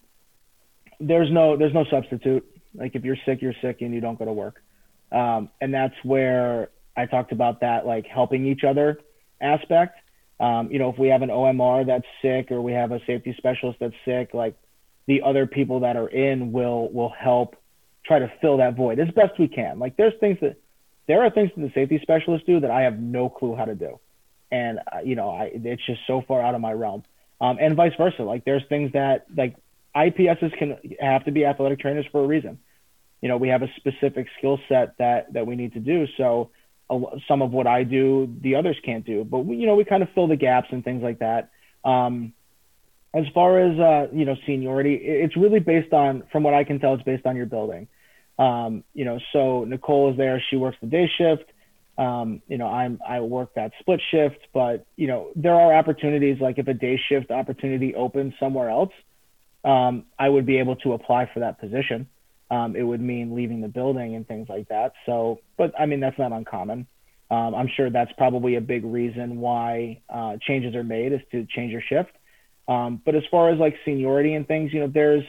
there's 1.00 1.30
no 1.30 1.56
there's 1.56 1.74
no 1.74 1.84
substitute. 1.90 2.46
Like 2.74 2.94
if 2.94 3.04
you're 3.04 3.16
sick, 3.26 3.42
you're 3.42 3.54
sick, 3.60 3.78
and 3.80 3.92
you 3.92 4.00
don't 4.00 4.18
go 4.18 4.24
to 4.24 4.32
work. 4.32 4.62
Um, 5.10 5.50
and 5.60 5.74
that's 5.74 5.94
where 6.04 6.70
I 6.96 7.06
talked 7.06 7.32
about 7.32 7.60
that 7.60 7.84
like 7.84 8.06
helping 8.06 8.46
each 8.46 8.64
other 8.64 9.00
aspect. 9.40 9.98
Um, 10.40 10.70
you 10.70 10.78
know, 10.78 10.90
if 10.90 10.98
we 10.98 11.08
have 11.08 11.22
an 11.22 11.28
OMR 11.28 11.86
that's 11.86 12.06
sick 12.22 12.50
or 12.50 12.62
we 12.62 12.72
have 12.72 12.92
a 12.92 13.00
safety 13.06 13.34
specialist 13.36 13.78
that's 13.80 13.94
sick, 14.04 14.32
like 14.32 14.56
the 15.06 15.22
other 15.22 15.46
people 15.46 15.80
that 15.80 15.96
are 15.96 16.08
in 16.08 16.52
will 16.52 16.90
will 16.92 17.10
help 17.10 17.56
try 18.04 18.18
to 18.18 18.32
fill 18.40 18.58
that 18.58 18.76
void 18.76 18.98
as 18.98 19.08
best 19.10 19.38
we 19.38 19.48
can. 19.48 19.78
Like 19.78 19.96
there's 19.96 20.14
things 20.20 20.38
that 20.40 20.56
there 21.08 21.22
are 21.22 21.30
things 21.30 21.50
that 21.56 21.62
the 21.62 21.72
safety 21.74 21.98
specialists 22.00 22.46
do 22.46 22.60
that 22.60 22.70
I 22.70 22.82
have 22.82 22.98
no 22.98 23.28
clue 23.28 23.56
how 23.56 23.64
to 23.64 23.74
do, 23.74 23.98
and 24.52 24.78
uh, 24.78 25.00
you 25.04 25.16
know, 25.16 25.30
I 25.30 25.50
it's 25.52 25.84
just 25.84 26.00
so 26.06 26.22
far 26.26 26.40
out 26.40 26.54
of 26.54 26.60
my 26.60 26.72
realm 26.72 27.02
um, 27.42 27.58
and 27.60 27.76
vice 27.76 27.92
versa. 27.98 28.22
Like 28.22 28.44
there's 28.44 28.62
things 28.68 28.92
that 28.92 29.26
like 29.36 29.56
IPSs 29.94 30.56
can 30.58 30.78
have 31.00 31.24
to 31.26 31.32
be 31.32 31.44
athletic 31.44 31.80
trainers 31.80 32.06
for 32.10 32.24
a 32.24 32.26
reason. 32.26 32.58
you 33.20 33.28
know, 33.28 33.36
we 33.36 33.48
have 33.48 33.62
a 33.62 33.68
specific 33.76 34.28
skill 34.38 34.58
set 34.68 34.96
that 34.98 35.32
that 35.34 35.46
we 35.46 35.56
need 35.56 35.74
to 35.74 35.80
do. 35.80 36.06
So 36.16 36.50
some 37.28 37.42
of 37.42 37.50
what 37.50 37.66
I 37.66 37.84
do, 37.84 38.34
the 38.40 38.56
others 38.56 38.76
can't 38.84 39.04
do. 39.04 39.24
But 39.24 39.40
we, 39.40 39.56
you 39.56 39.66
know, 39.66 39.74
we 39.74 39.84
kind 39.84 40.02
of 40.02 40.08
fill 40.14 40.28
the 40.28 40.36
gaps 40.36 40.68
and 40.70 40.84
things 40.84 41.02
like 41.02 41.18
that. 41.18 41.50
Um, 41.84 42.32
as 43.14 43.24
far 43.34 43.58
as 43.58 43.78
uh, 43.78 44.14
you 44.14 44.24
know, 44.24 44.36
seniority, 44.46 44.94
it's 44.94 45.36
really 45.36 45.60
based 45.60 45.92
on, 45.92 46.22
from 46.32 46.42
what 46.42 46.54
I 46.54 46.64
can 46.64 46.78
tell, 46.80 46.94
it's 46.94 47.02
based 47.02 47.26
on 47.26 47.36
your 47.36 47.46
building. 47.46 47.88
Um, 48.38 48.84
you 48.94 49.04
know, 49.04 49.18
so 49.32 49.64
Nicole 49.64 50.10
is 50.12 50.16
there; 50.16 50.42
she 50.48 50.56
works 50.56 50.78
the 50.80 50.86
day 50.86 51.10
shift. 51.18 51.51
Um, 51.98 52.40
you 52.48 52.58
know, 52.58 52.68
I'm 52.68 53.00
I 53.06 53.20
work 53.20 53.54
that 53.54 53.72
split 53.80 54.00
shift, 54.10 54.38
but 54.54 54.86
you 54.96 55.06
know, 55.06 55.30
there 55.36 55.54
are 55.54 55.74
opportunities 55.74 56.40
like 56.40 56.58
if 56.58 56.66
a 56.68 56.74
day 56.74 56.98
shift 57.08 57.30
opportunity 57.30 57.94
opens 57.94 58.34
somewhere 58.40 58.70
else, 58.70 58.92
um, 59.64 60.06
I 60.18 60.28
would 60.28 60.46
be 60.46 60.58
able 60.58 60.76
to 60.76 60.92
apply 60.94 61.30
for 61.32 61.40
that 61.40 61.60
position. 61.60 62.08
Um, 62.50 62.76
it 62.76 62.82
would 62.82 63.00
mean 63.00 63.34
leaving 63.34 63.60
the 63.60 63.68
building 63.68 64.14
and 64.14 64.26
things 64.26 64.48
like 64.48 64.68
that. 64.68 64.92
So, 65.06 65.40
but 65.56 65.72
I 65.78 65.86
mean, 65.86 66.00
that's 66.00 66.18
not 66.18 66.32
uncommon. 66.32 66.86
Um, 67.30 67.54
I'm 67.54 67.68
sure 67.74 67.88
that's 67.88 68.12
probably 68.18 68.56
a 68.56 68.60
big 68.60 68.84
reason 68.84 69.40
why 69.40 70.02
uh, 70.10 70.36
changes 70.46 70.74
are 70.74 70.84
made 70.84 71.14
is 71.14 71.20
to 71.30 71.46
change 71.46 71.72
your 71.72 71.80
shift. 71.80 72.10
Um, 72.68 73.00
but 73.04 73.14
as 73.14 73.22
far 73.30 73.50
as 73.50 73.58
like 73.58 73.74
seniority 73.84 74.34
and 74.34 74.46
things, 74.46 74.72
you 74.72 74.80
know, 74.80 74.90
there's 74.92 75.24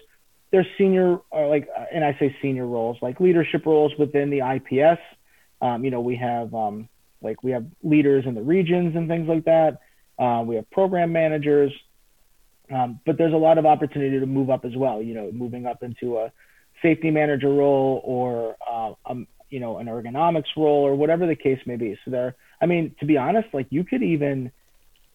there's 0.52 0.68
senior 0.78 1.20
uh, 1.32 1.48
like, 1.48 1.68
and 1.94 2.04
I 2.04 2.16
say 2.20 2.36
senior 2.42 2.68
roles 2.68 2.98
like 3.02 3.20
leadership 3.20 3.66
roles 3.66 3.94
within 3.98 4.30
the 4.30 4.40
IPS. 4.40 5.02
Um, 5.64 5.86
you 5.86 5.92
know, 5.92 6.02
we 6.02 6.18
have 6.18 6.54
um, 6.54 6.90
like 7.22 7.42
we 7.42 7.52
have 7.52 7.66
leaders 7.84 8.26
in 8.28 8.36
the 8.36 8.42
regions 8.42 8.96
and 8.96 9.08
things 9.08 9.28
like 9.30 9.46
that. 9.46 9.80
Uh, 10.20 10.44
we 10.46 10.56
have 10.56 10.70
program 10.72 11.12
managers, 11.14 11.72
um, 12.72 13.00
but 13.06 13.18
there's 13.18 13.34
a 13.34 13.38
lot 13.38 13.58
of 13.58 13.66
opportunity 13.66 14.20
to 14.20 14.26
move 14.26 14.50
up 14.50 14.66
as 14.66 14.76
well. 14.76 15.02
You 15.02 15.14
know, 15.14 15.32
moving 15.32 15.66
up 15.66 15.82
into 15.82 16.18
a 16.18 16.32
safety 16.82 17.12
manager 17.12 17.50
role 17.50 18.02
or 18.04 18.58
uh, 18.70 18.94
um, 19.10 19.26
you 19.50 19.62
know 19.62 19.78
an 19.78 19.88
ergonomics 19.88 20.52
role 20.58 20.84
or 20.86 20.96
whatever 20.96 21.26
the 21.26 21.36
case 21.36 21.60
may 21.66 21.78
be. 21.78 21.98
So 22.04 22.12
there, 22.12 22.36
I 22.62 22.66
mean, 22.66 22.94
to 23.00 23.06
be 23.06 23.18
honest, 23.18 23.48
like 23.54 23.68
you 23.70 23.86
could 23.86 24.04
even 24.04 24.52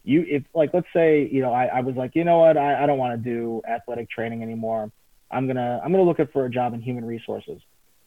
you 0.03 0.25
if 0.27 0.45
like 0.55 0.71
let's 0.73 0.89
say 0.95 1.29
you 1.31 1.43
know 1.43 1.53
I, 1.53 1.67
I 1.67 1.81
was 1.81 1.95
like 1.95 2.13
you 2.15 2.25
know 2.25 2.39
what 2.39 2.57
I, 2.57 2.83
I 2.83 2.87
don't 2.87 2.99
want 2.99 3.23
to 3.23 3.31
do 3.31 3.61
athletic 3.69 4.09
training 4.09 4.43
anymore. 4.43 4.91
I'm 5.31 5.47
gonna 5.47 5.81
I'm 5.85 5.93
gonna 5.93 6.05
look 6.05 6.21
up 6.21 6.33
for 6.33 6.47
a 6.47 6.51
job 6.51 6.73
in 6.73 6.81
human 6.81 7.05
resources. 7.05 7.61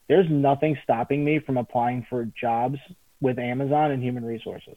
There's 0.08 0.26
nothing 0.30 0.76
stopping 0.82 1.24
me 1.24 1.38
from 1.38 1.56
applying 1.56 2.06
for 2.08 2.24
jobs 2.38 2.78
with 3.20 3.38
Amazon 3.38 3.92
and 3.92 4.02
human 4.02 4.24
resources. 4.24 4.76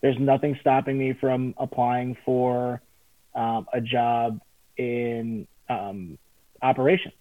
There's 0.00 0.18
nothing 0.18 0.56
stopping 0.60 0.98
me 0.98 1.14
from 1.20 1.54
applying 1.58 2.16
for 2.24 2.80
um, 3.34 3.66
a 3.72 3.80
job 3.80 4.40
in 4.76 5.46
um, 5.68 6.18
operations. 6.60 7.14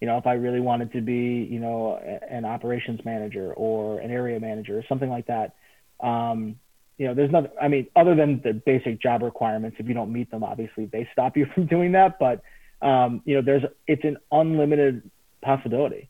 You 0.00 0.06
know, 0.06 0.16
if 0.18 0.26
I 0.26 0.34
really 0.34 0.60
wanted 0.60 0.92
to 0.92 1.00
be, 1.00 1.46
you 1.50 1.58
know, 1.58 1.96
an 1.96 2.44
operations 2.44 3.00
manager 3.04 3.52
or 3.52 3.98
an 3.98 4.10
area 4.10 4.38
manager 4.38 4.78
or 4.78 4.84
something 4.88 5.10
like 5.10 5.26
that, 5.26 5.54
um, 6.00 6.56
you 6.98 7.06
know, 7.06 7.14
there's 7.14 7.30
nothing. 7.30 7.50
I 7.60 7.68
mean, 7.68 7.86
other 7.96 8.14
than 8.14 8.40
the 8.42 8.52
basic 8.52 9.00
job 9.00 9.22
requirements, 9.22 9.76
if 9.80 9.86
you 9.86 9.94
don't 9.94 10.12
meet 10.12 10.30
them, 10.30 10.42
obviously 10.42 10.86
they 10.86 11.08
stop 11.12 11.36
you 11.36 11.46
from 11.54 11.66
doing 11.66 11.92
that. 11.92 12.18
But 12.18 12.42
um, 12.86 13.22
you 13.24 13.36
know, 13.36 13.42
there's 13.42 13.62
it's 13.86 14.04
an 14.04 14.18
unlimited 14.30 15.08
possibility. 15.42 16.08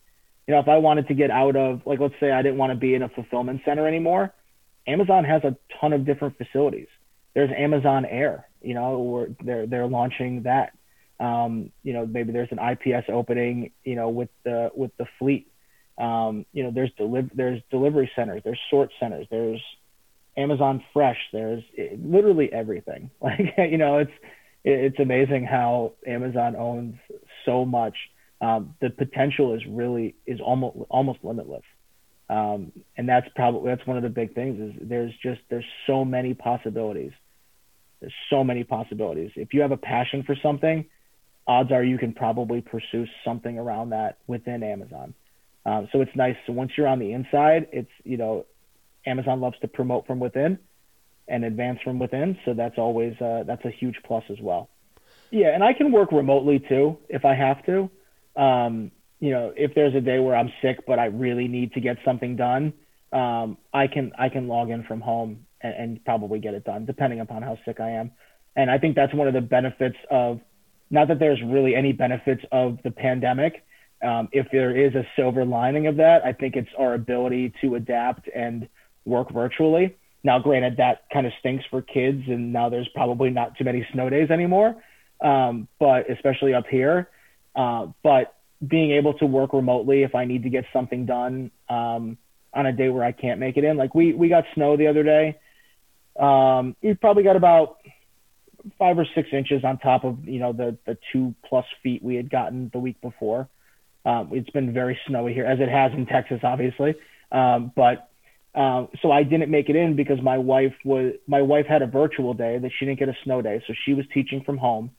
You 0.49 0.55
know, 0.55 0.61
if 0.61 0.69
I 0.69 0.79
wanted 0.79 1.09
to 1.09 1.15
get 1.15 1.31
out 1.31 1.57
of, 1.57 1.83
like, 1.85 2.01
let's 2.01 2.15
say 2.19 2.33
I 2.33 2.43
didn't 2.43 2.57
want 2.57 2.73
to 2.73 2.79
be 2.79 2.95
in 2.95 3.03
a 3.03 3.09
fulfillment 3.11 3.61
center 3.67 3.87
anymore, 3.87 4.33
Amazon 4.87 5.25
has 5.25 5.45
a 5.45 5.55
ton 5.79 5.93
of 5.93 6.07
different 6.07 6.39
facilities. 6.39 6.89
There's 7.35 7.51
Amazon 7.57 8.07
Air, 8.07 8.49
you 8.63 8.73
know, 8.75 8.99
where 8.99 9.29
they're 9.45 9.67
they're 9.67 9.87
launching 9.87 10.45
that. 10.45 10.73
Um, 11.21 11.71
you 11.83 11.93
know, 11.93 12.07
maybe 12.07 12.33
there's 12.33 12.49
an 12.51 12.59
IPS 12.59 13.09
opening, 13.09 13.73
you 13.85 13.95
know, 13.95 14.09
with 14.09 14.31
the 14.45 14.71
with 14.75 14.91
the 14.97 15.07
fleet. 15.19 15.53
Um, 15.99 16.47
you 16.53 16.63
know, 16.63 16.71
there's 16.71 16.91
deliver 16.97 17.29
there's 17.35 17.61
delivery 17.71 18.11
centers, 18.17 18.43
there's 18.43 18.61
sort 18.71 18.91
centers, 18.99 19.27
there's 19.31 19.61
Amazon 20.39 20.83
Fresh. 20.93 21.19
There's 21.33 21.63
it, 21.75 22.03
literally 22.03 22.51
everything. 22.53 23.11
Like 23.21 23.55
you 23.59 23.77
know, 23.77 23.99
it's 23.99 24.13
it's 24.65 24.99
amazing 24.99 25.45
how 25.45 25.93
Amazon 26.07 26.57
owns 26.57 26.95
so 27.45 27.65
much. 27.65 27.97
Um, 28.41 28.75
the 28.81 28.91
potential 28.91 29.55
is 29.55 29.63
really 29.69 30.15
is 30.27 30.41
almost 30.41 30.77
almost 30.91 31.19
limitless. 31.23 31.65
Um, 32.31 32.73
and 32.97 33.09
that's 33.09 33.27
probably 33.35 33.71
that's 33.71 33.87
one 33.87 33.97
of 33.97 34.03
the 34.03 34.11
big 34.11 34.35
things 34.35 34.61
is 34.61 34.89
there's 34.89 35.13
just 35.23 35.41
there's 35.49 35.65
so 35.87 36.05
many 36.05 36.35
possibilities. 36.35 37.13
There's 38.01 38.15
so 38.31 38.45
many 38.45 38.65
possibilities. 38.65 39.33
If 39.35 39.55
you 39.55 39.63
have 39.63 39.73
a 39.73 39.77
passion 39.77 40.23
for 40.25 40.37
something, 40.41 40.85
odds 41.47 41.73
are 41.73 41.83
you 41.83 41.99
can 41.99 42.13
probably 42.13 42.61
pursue 42.61 43.07
something 43.25 43.59
around 43.59 43.91
that 43.91 44.19
within 44.27 44.63
Amazon. 44.63 45.15
Um, 45.67 45.89
so 45.91 46.01
it's 46.01 46.15
nice. 46.15 46.37
So 46.47 46.53
once 46.53 46.73
you're 46.77 46.87
on 46.87 46.99
the 46.99 47.13
inside, 47.13 47.69
it's 47.73 47.91
you 48.05 48.19
know 48.19 48.47
Amazon 49.07 49.41
loves 49.41 49.59
to 49.61 49.69
promote 49.69 50.07
from 50.07 50.21
within 50.21 50.59
and 51.29 51.45
advance 51.45 51.79
from 51.83 51.99
within. 51.99 52.39
So 52.45 52.55
that's 52.55 52.79
always 52.79 53.19
uh, 53.21 53.45
that's 53.47 53.65
a 53.65 53.71
huge 53.71 53.97
plus 54.05 54.25
as 54.31 54.39
well. 54.41 54.69
Yeah, 55.31 55.55
and 55.55 55.63
I 55.63 55.73
can 55.73 55.93
work 55.93 56.13
remotely 56.13 56.59
too 56.69 56.99
if 57.09 57.25
I 57.25 57.35
have 57.35 57.65
to. 57.67 57.91
Um, 58.37 58.91
you 59.21 59.31
know, 59.31 59.53
if 59.57 59.75
there's 59.75 59.95
a 59.95 60.01
day 60.01 60.19
where 60.19 60.37
I'm 60.37 60.53
sick 60.63 60.85
but 60.87 60.99
I 60.99 61.07
really 61.07 61.49
need 61.49 61.73
to 61.75 61.81
get 61.81 61.97
something 62.05 62.37
done, 62.37 62.73
um, 63.13 63.59
I 63.73 63.87
can 63.87 64.13
I 64.19 64.29
can 64.29 64.49
log 64.49 64.71
in 64.71 64.85
from 64.85 65.01
home 65.01 65.47
and, 65.61 65.75
and 65.75 66.05
probably 66.05 66.39
get 66.39 66.55
it 66.55 66.65
done, 66.65 66.85
depending 66.85 67.21
upon 67.21 67.43
how 67.43 67.59
sick 67.65 67.81
I 67.81 67.91
am. 67.91 68.13
And 68.57 68.71
I 68.71 68.79
think 68.79 68.97
that's 68.97 69.15
one 69.15 69.29
of 69.29 69.35
the 69.35 69.41
benefits 69.41 69.97
of 70.11 70.41
not 70.91 71.09
that 71.09 71.19
there's 71.19 71.41
really 71.45 71.75
any 71.75 71.93
benefits 71.93 72.43
of 72.51 72.79
the 72.83 72.91
pandemic. 72.91 73.65
Um, 74.03 74.29
if 74.33 74.47
there 74.53 74.77
is 74.77 74.95
a 74.95 75.07
silver 75.17 75.45
lining 75.45 75.87
of 75.87 75.97
that, 75.97 76.25
I 76.25 76.33
think 76.33 76.55
it's 76.57 76.69
our 76.79 76.95
ability 76.95 77.53
to 77.61 77.75
adapt 77.75 78.29
and 78.35 78.69
work 79.05 79.33
virtually. 79.33 79.97
Now, 80.23 80.39
granted, 80.39 80.77
that 80.79 81.05
kind 81.13 81.27
of 81.27 81.33
stinks 81.41 81.65
for 81.71 81.83
kids, 81.83 82.23
and 82.27 82.53
now 82.53 82.69
there's 82.69 82.89
probably 82.95 83.31
not 83.31 83.57
too 83.57 83.65
many 83.65 83.87
snow 83.93 84.11
days 84.11 84.31
anymore, 84.31 84.77
um, 85.21 85.69
but 85.79 86.11
especially 86.11 86.55
up 86.55 86.67
here. 86.69 87.09
Uh, 87.59 87.89
but 88.05 88.37
being 88.67 88.93
able 88.93 89.15
to 89.15 89.27
work 89.27 89.53
remotely 89.53 90.05
if 90.05 90.15
I 90.15 90.25
need 90.25 90.45
to 90.45 90.49
get 90.49 90.65
something 90.73 91.07
done 91.07 91.51
um, 91.69 92.17
on 92.55 92.67
a 92.67 92.73
day 92.73 92.89
where 92.89 93.03
I 93.03 93.11
can't 93.11 93.41
make 93.41 93.57
it 93.57 93.65
in, 93.65 93.77
like 93.77 93.97
we 93.97 94.15
we 94.15 94.29
got 94.29 94.45
snow 94.55 94.77
the 94.77 94.87
other 94.87 95.03
day. 95.03 95.39
Um, 96.19 96.77
we 96.81 96.95
probably 96.95 97.25
got 97.25 97.37
about 97.37 97.79
five 98.79 98.97
or 98.97 99.07
six 99.15 99.29
inches 99.33 99.65
on 99.65 99.79
top 99.79 100.05
of 100.05 100.27
you 100.27 100.39
know 100.39 100.53
the 100.53 100.79
the 100.87 100.97
two 101.13 101.35
plus 101.45 101.65
feet 101.83 102.03
we 102.03 102.15
had 102.15 102.31
gotten 102.31 102.71
the 102.73 102.79
week 102.79 103.01
before. 103.01 103.49
Um, 104.05 104.31
it's 104.33 104.51
been 104.51 104.73
very 104.73 104.99
snowy 105.09 105.35
here, 105.35 105.45
as 105.45 105.59
it 105.61 105.69
has 105.69 105.93
in 105.93 106.07
Texas, 106.07 106.41
obviously. 106.45 106.95
Um, 107.33 107.73
but 107.75 108.09
um, 108.55 108.89
so 109.03 109.11
I 109.11 109.25
didn't 109.25 109.51
make 109.51 109.69
it 109.69 109.77
in 109.77 109.97
because 109.97 110.21
my 110.23 110.39
wife 110.39 110.75
was 110.85 111.15
my 111.27 111.43
wife 111.43 111.67
had 111.67 111.83
a 111.83 111.87
virtual 111.87 112.35
day 112.35 112.59
that 112.59 112.71
she 112.79 112.87
didn't 112.87 113.01
get 113.01 113.09
a 113.09 113.17
snow 113.25 113.43
day, 113.43 113.63
so 113.67 113.75
she 113.85 113.95
was 113.95 114.05
teaching 114.15 114.43
from 114.45 114.59
home, 114.59 114.93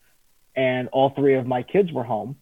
and 0.56 0.90
all 0.90 1.12
three 1.16 1.36
of 1.36 1.48
my 1.48 1.64
kids 1.64 1.92
were 1.92 2.04
home, 2.04 2.36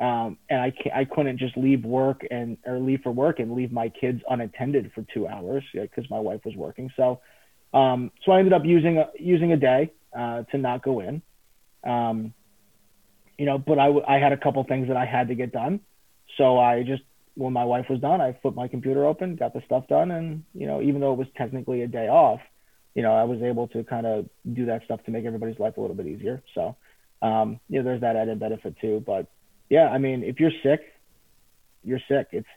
um, 0.00 0.38
and 0.48 0.60
I 0.60 0.72
I 0.94 1.04
couldn't 1.04 1.38
just 1.38 1.56
leave 1.56 1.84
work 1.84 2.24
and 2.30 2.56
or 2.64 2.78
leave 2.78 3.00
for 3.02 3.10
work 3.10 3.40
and 3.40 3.54
leave 3.54 3.72
my 3.72 3.88
kids 3.88 4.22
unattended 4.28 4.92
for 4.94 5.04
two 5.12 5.26
hours 5.26 5.64
because 5.72 6.08
my 6.08 6.20
wife 6.20 6.44
was 6.44 6.54
working. 6.54 6.90
So, 6.96 7.20
um, 7.74 8.12
so 8.24 8.32
I 8.32 8.38
ended 8.38 8.52
up 8.52 8.64
using 8.64 8.98
a, 8.98 9.08
using 9.18 9.52
a 9.52 9.56
day 9.56 9.92
uh, 10.16 10.42
to 10.44 10.58
not 10.58 10.84
go 10.84 11.00
in, 11.00 11.20
um, 11.84 12.32
you 13.36 13.46
know. 13.46 13.58
But 13.58 13.80
I 13.80 13.88
I 14.06 14.18
had 14.18 14.32
a 14.32 14.36
couple 14.36 14.62
things 14.64 14.86
that 14.88 14.96
I 14.96 15.04
had 15.04 15.28
to 15.28 15.34
get 15.34 15.52
done, 15.52 15.80
so 16.36 16.58
I 16.58 16.84
just 16.84 17.02
when 17.34 17.52
my 17.52 17.64
wife 17.64 17.86
was 17.90 18.00
done, 18.00 18.20
I 18.20 18.36
flipped 18.40 18.56
my 18.56 18.68
computer 18.68 19.04
open, 19.04 19.34
got 19.34 19.52
the 19.52 19.62
stuff 19.66 19.88
done, 19.88 20.12
and 20.12 20.44
you 20.54 20.68
know, 20.68 20.80
even 20.80 21.00
though 21.00 21.12
it 21.12 21.18
was 21.18 21.28
technically 21.36 21.82
a 21.82 21.88
day 21.88 22.06
off, 22.08 22.40
you 22.94 23.02
know, 23.02 23.12
I 23.12 23.24
was 23.24 23.42
able 23.42 23.66
to 23.68 23.82
kind 23.82 24.06
of 24.06 24.28
do 24.52 24.66
that 24.66 24.84
stuff 24.84 25.02
to 25.04 25.10
make 25.10 25.24
everybody's 25.24 25.58
life 25.58 25.76
a 25.76 25.80
little 25.80 25.96
bit 25.96 26.06
easier. 26.06 26.42
So, 26.54 26.76
um, 27.20 27.58
you 27.68 27.78
know, 27.78 27.84
there's 27.84 28.00
that 28.02 28.16
added 28.16 28.38
benefit 28.38 28.76
too. 28.80 29.02
But 29.04 29.26
yeah, 29.68 29.88
I 29.88 29.98
mean, 29.98 30.22
if 30.22 30.40
you're 30.40 30.52
sick, 30.62 30.80
you're 31.84 32.00
sick. 32.08 32.28
It's 32.32 32.48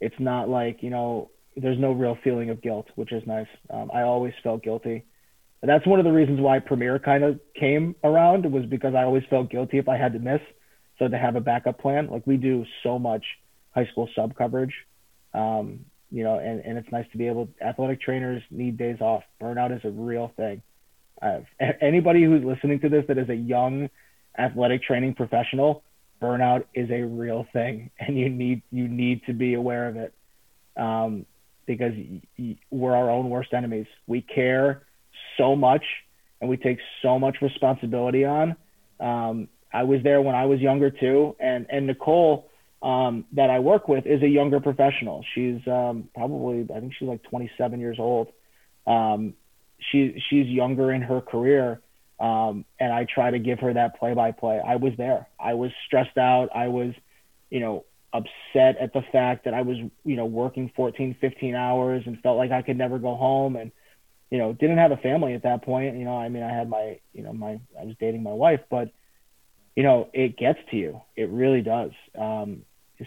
it's 0.00 0.14
not 0.18 0.48
like 0.48 0.82
you 0.82 0.90
know, 0.90 1.30
there's 1.56 1.78
no 1.78 1.92
real 1.92 2.18
feeling 2.22 2.50
of 2.50 2.62
guilt, 2.62 2.86
which 2.94 3.12
is 3.12 3.22
nice. 3.26 3.48
Um, 3.70 3.90
I 3.92 4.02
always 4.02 4.34
felt 4.42 4.62
guilty. 4.62 5.04
And 5.62 5.70
that's 5.70 5.86
one 5.86 5.98
of 5.98 6.04
the 6.04 6.12
reasons 6.12 6.40
why 6.40 6.58
Premier 6.58 6.98
kind 6.98 7.24
of 7.24 7.40
came 7.58 7.96
around 8.04 8.50
was 8.52 8.66
because 8.66 8.94
I 8.94 9.04
always 9.04 9.24
felt 9.30 9.50
guilty 9.50 9.78
if 9.78 9.88
I 9.88 9.96
had 9.96 10.12
to 10.12 10.18
miss. 10.18 10.40
So 10.98 11.08
to 11.08 11.18
have 11.18 11.36
a 11.36 11.40
backup 11.40 11.78
plan, 11.78 12.08
like 12.08 12.26
we 12.26 12.36
do 12.36 12.64
so 12.82 12.98
much 12.98 13.24
high 13.74 13.86
school 13.86 14.08
sub 14.14 14.36
coverage. 14.36 14.74
Um, 15.34 15.86
you 16.10 16.24
know, 16.24 16.38
and, 16.38 16.60
and 16.60 16.78
it's 16.78 16.90
nice 16.92 17.06
to 17.12 17.18
be 17.18 17.26
able. 17.26 17.48
Athletic 17.60 18.00
trainers 18.00 18.42
need 18.50 18.76
days 18.76 19.00
off. 19.00 19.22
Burnout 19.40 19.76
is 19.76 19.84
a 19.84 19.90
real 19.90 20.32
thing. 20.36 20.62
Uh, 21.20 21.40
anybody 21.80 22.22
who's 22.22 22.44
listening 22.44 22.80
to 22.80 22.88
this 22.88 23.04
that 23.08 23.18
is 23.18 23.28
a 23.28 23.34
young 23.34 23.88
athletic 24.38 24.82
training 24.82 25.14
professional, 25.14 25.82
burnout 26.20 26.64
is 26.74 26.90
a 26.90 27.02
real 27.02 27.46
thing, 27.52 27.90
and 28.00 28.18
you 28.18 28.28
need 28.28 28.62
you 28.70 28.88
need 28.88 29.22
to 29.26 29.32
be 29.32 29.54
aware 29.54 29.88
of 29.88 29.96
it, 29.96 30.14
um, 30.76 31.26
because 31.66 31.92
we're 32.70 32.94
our 32.94 33.10
own 33.10 33.30
worst 33.30 33.52
enemies. 33.52 33.86
We 34.06 34.22
care 34.22 34.82
so 35.36 35.56
much, 35.56 35.84
and 36.40 36.48
we 36.50 36.56
take 36.56 36.78
so 37.02 37.18
much 37.18 37.36
responsibility 37.42 38.24
on. 38.24 38.56
Um, 39.00 39.48
I 39.72 39.82
was 39.82 40.02
there 40.02 40.22
when 40.22 40.34
I 40.34 40.46
was 40.46 40.60
younger 40.60 40.90
too, 40.90 41.36
and 41.38 41.66
and 41.68 41.86
Nicole 41.86 42.50
um, 42.82 43.24
that 43.32 43.50
I 43.50 43.58
work 43.58 43.88
with 43.88 44.06
is 44.06 44.22
a 44.22 44.28
younger 44.28 44.60
professional. 44.60 45.24
She's 45.34 45.60
um, 45.66 46.08
probably, 46.14 46.66
I 46.74 46.80
think 46.80 46.92
she's 46.98 47.08
like 47.08 47.22
27 47.24 47.80
years 47.80 47.96
old. 47.98 48.28
Um, 48.86 49.34
she 49.90 50.22
she's 50.30 50.46
younger 50.46 50.92
in 50.92 51.02
her 51.02 51.20
career, 51.20 51.80
um, 52.18 52.64
and 52.80 52.92
I 52.92 53.04
try 53.12 53.30
to 53.30 53.38
give 53.38 53.60
her 53.60 53.74
that 53.74 53.98
play-by-play. 53.98 54.60
I 54.66 54.76
was 54.76 54.92
there. 54.96 55.28
I 55.38 55.54
was 55.54 55.70
stressed 55.86 56.16
out. 56.16 56.48
I 56.54 56.68
was, 56.68 56.94
you 57.50 57.60
know, 57.60 57.84
upset 58.12 58.78
at 58.80 58.92
the 58.92 59.02
fact 59.12 59.44
that 59.44 59.54
I 59.54 59.62
was, 59.62 59.76
you 60.04 60.16
know, 60.16 60.24
working 60.24 60.70
14, 60.74 61.16
15 61.20 61.54
hours 61.54 62.04
and 62.06 62.18
felt 62.22 62.38
like 62.38 62.50
I 62.50 62.62
could 62.62 62.78
never 62.78 62.98
go 62.98 63.14
home 63.14 63.56
and, 63.56 63.70
you 64.30 64.38
know, 64.38 64.52
didn't 64.54 64.78
have 64.78 64.92
a 64.92 64.96
family 64.96 65.34
at 65.34 65.42
that 65.42 65.62
point. 65.62 65.96
You 65.96 66.04
know, 66.04 66.16
I 66.16 66.28
mean, 66.28 66.42
I 66.42 66.52
had 66.52 66.68
my, 66.70 66.98
you 67.12 67.22
know, 67.22 67.32
my, 67.32 67.60
I 67.78 67.84
was 67.84 67.94
dating 68.00 68.22
my 68.22 68.32
wife, 68.32 68.60
but, 68.70 68.90
you 69.74 69.82
know, 69.82 70.08
it 70.14 70.38
gets 70.38 70.58
to 70.70 70.76
you. 70.76 71.02
It 71.16 71.28
really 71.28 71.60
does. 71.60 71.90
Um, 72.18 72.62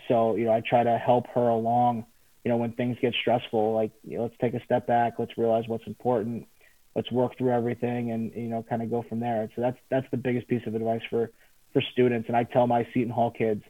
so, 0.07 0.36
you 0.36 0.45
know, 0.45 0.53
I 0.53 0.62
try 0.62 0.84
to 0.84 0.97
help 0.99 1.26
her 1.34 1.47
along, 1.47 2.05
you 2.43 2.49
know, 2.49 2.57
when 2.57 2.74
things 2.74 2.97
get 3.01 3.16
stressful, 3.20 3.74
like, 3.74 3.91
you 4.03 4.18
know, 4.18 4.24
let's 4.24 4.38
take 4.39 4.53
a 4.53 4.64
step 4.64 4.86
back. 4.86 5.14
Let's 5.18 5.38
realize 5.38 5.64
what's 5.68 5.88
important. 5.88 6.47
Let's 6.96 7.12
work 7.12 7.38
through 7.38 7.52
everything 7.52 8.12
and, 8.12 8.32
you 8.36 8.50
know, 8.50 8.66
kind 8.68 8.82
of 8.82 8.90
go 8.90 9.06
from 9.08 9.20
there. 9.20 9.50
So 9.56 9.62
that's, 9.62 9.78
that's 9.90 10.08
the 10.12 10.18
biggest 10.18 10.48
piece 10.48 10.62
of 10.66 10.76
advice 10.76 11.02
for, 11.10 11.32
for 11.74 11.82
students. 11.94 12.28
And 12.28 12.36
I 12.36 12.44
tell 12.44 12.68
my 12.68 12.88
Seton 12.94 13.12
Hall 13.12 13.32
kids, 13.32 13.64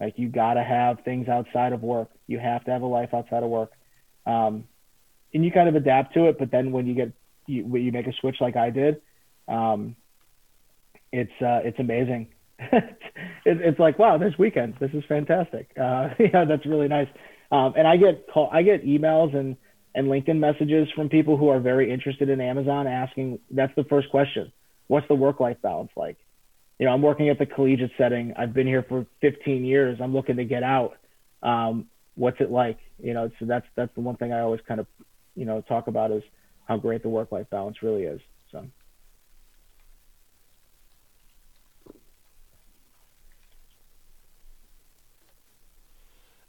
like 0.00 0.14
you 0.16 0.28
got 0.28 0.54
to 0.54 0.64
have 0.64 0.98
things 1.04 1.28
outside 1.28 1.72
of 1.72 1.82
work. 1.82 2.08
You 2.26 2.38
have 2.38 2.64
to 2.64 2.70
have 2.70 2.82
a 2.82 2.86
life 2.86 3.10
outside 3.12 3.42
of 3.42 3.50
work. 3.50 3.72
Um, 4.26 4.64
and 5.34 5.44
you 5.44 5.52
kind 5.52 5.68
of 5.68 5.76
adapt 5.76 6.14
to 6.14 6.26
it, 6.26 6.38
but 6.38 6.50
then 6.50 6.72
when 6.72 6.86
you 6.86 6.94
get, 6.94 7.12
you, 7.46 7.76
you 7.76 7.92
make 7.92 8.06
a 8.06 8.12
switch 8.20 8.36
like 8.40 8.56
I 8.56 8.70
did, 8.70 9.02
um, 9.48 9.96
it's, 11.12 11.32
uh, 11.40 11.60
it's 11.64 11.78
amazing 11.78 12.28
it, 12.72 12.98
it's 13.44 13.78
like, 13.78 13.98
wow, 13.98 14.18
this 14.18 14.34
weekend, 14.38 14.74
this 14.80 14.90
is 14.92 15.02
fantastic. 15.08 15.70
Uh, 15.78 16.10
yeah, 16.18 16.44
that's 16.44 16.66
really 16.66 16.88
nice. 16.88 17.08
Um, 17.50 17.74
and 17.76 17.86
I 17.86 17.96
get 17.96 18.26
call, 18.32 18.48
I 18.52 18.62
get 18.62 18.84
emails 18.84 19.34
and 19.36 19.56
and 19.94 20.06
LinkedIn 20.08 20.38
messages 20.38 20.88
from 20.94 21.08
people 21.08 21.36
who 21.36 21.48
are 21.48 21.60
very 21.60 21.92
interested 21.92 22.28
in 22.28 22.40
Amazon, 22.40 22.86
asking. 22.86 23.38
That's 23.50 23.74
the 23.76 23.84
first 23.84 24.10
question. 24.10 24.52
What's 24.88 25.06
the 25.08 25.14
work-life 25.14 25.58
balance 25.62 25.90
like? 25.96 26.16
You 26.78 26.86
know, 26.86 26.92
I'm 26.92 27.02
working 27.02 27.28
at 27.28 27.38
the 27.38 27.46
collegiate 27.46 27.92
setting. 27.96 28.32
I've 28.36 28.54
been 28.54 28.66
here 28.66 28.84
for 28.88 29.06
15 29.20 29.64
years. 29.64 29.98
I'm 30.02 30.14
looking 30.14 30.36
to 30.36 30.44
get 30.44 30.62
out. 30.62 30.96
Um, 31.42 31.86
what's 32.14 32.40
it 32.40 32.50
like? 32.50 32.78
You 32.98 33.14
know, 33.14 33.30
so 33.38 33.44
that's 33.46 33.66
that's 33.76 33.94
the 33.94 34.00
one 34.00 34.16
thing 34.16 34.32
I 34.32 34.40
always 34.40 34.60
kind 34.66 34.80
of, 34.80 34.86
you 35.34 35.44
know, 35.44 35.60
talk 35.60 35.86
about 35.86 36.10
is 36.10 36.22
how 36.66 36.76
great 36.76 37.02
the 37.02 37.08
work-life 37.08 37.46
balance 37.50 37.82
really 37.82 38.04
is. 38.04 38.20
So. 38.50 38.66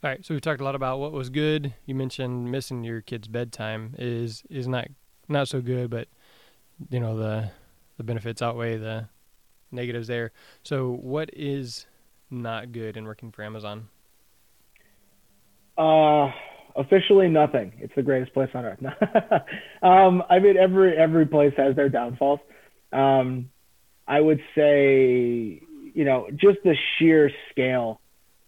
All 0.04 0.10
right, 0.10 0.26
so 0.26 0.34
we 0.34 0.41
talked 0.41 0.60
a 0.60 0.66
lot 0.66 0.76
about 0.76 0.99
what 0.99 1.14
was 1.14 1.30
good. 1.30 1.74
You 1.86 1.95
mentioned 1.95 2.51
missing 2.51 2.84
your 2.84 2.99
kid's 2.99 3.30
bedtime 3.30 3.95
is 3.97 4.43
is 4.49 4.68
not 4.68 4.89
not 5.30 5.47
so 5.47 5.62
good, 5.62 5.89
but 5.89 6.10
you 6.89 6.99
know 6.99 7.16
the 7.16 7.51
the 7.95 8.04
benefits 8.04 8.41
outweigh 8.41 8.76
the 8.76 9.08
negatives 9.72 10.08
there. 10.08 10.34
So, 10.62 10.91
what 10.91 11.30
is 11.32 11.86
not 12.30 12.74
good 12.74 12.97
in 12.97 13.06
working 13.06 13.32
for 13.32 13.43
Amazon? 13.43 13.88
Uh, 15.78 16.32
officially 16.76 17.30
nothing. 17.30 17.72
It's 17.80 17.95
the 17.95 18.04
greatest 18.04 18.34
place 18.34 18.49
on 18.54 18.66
earth. 18.66 18.80
um, 19.82 20.22
I 20.30 20.39
mean, 20.39 20.58
every 20.58 20.97
every 20.97 21.28
place 21.28 21.54
has 21.56 21.78
their 21.78 21.88
downfalls. 21.88 22.41
Um, 22.91 23.49
I 24.06 24.20
would 24.20 24.41
say, 24.54 25.62
you 25.93 26.04
know, 26.04 26.28
just 26.36 26.58
the 26.66 26.76
sheer 26.99 27.32
scale 27.51 28.01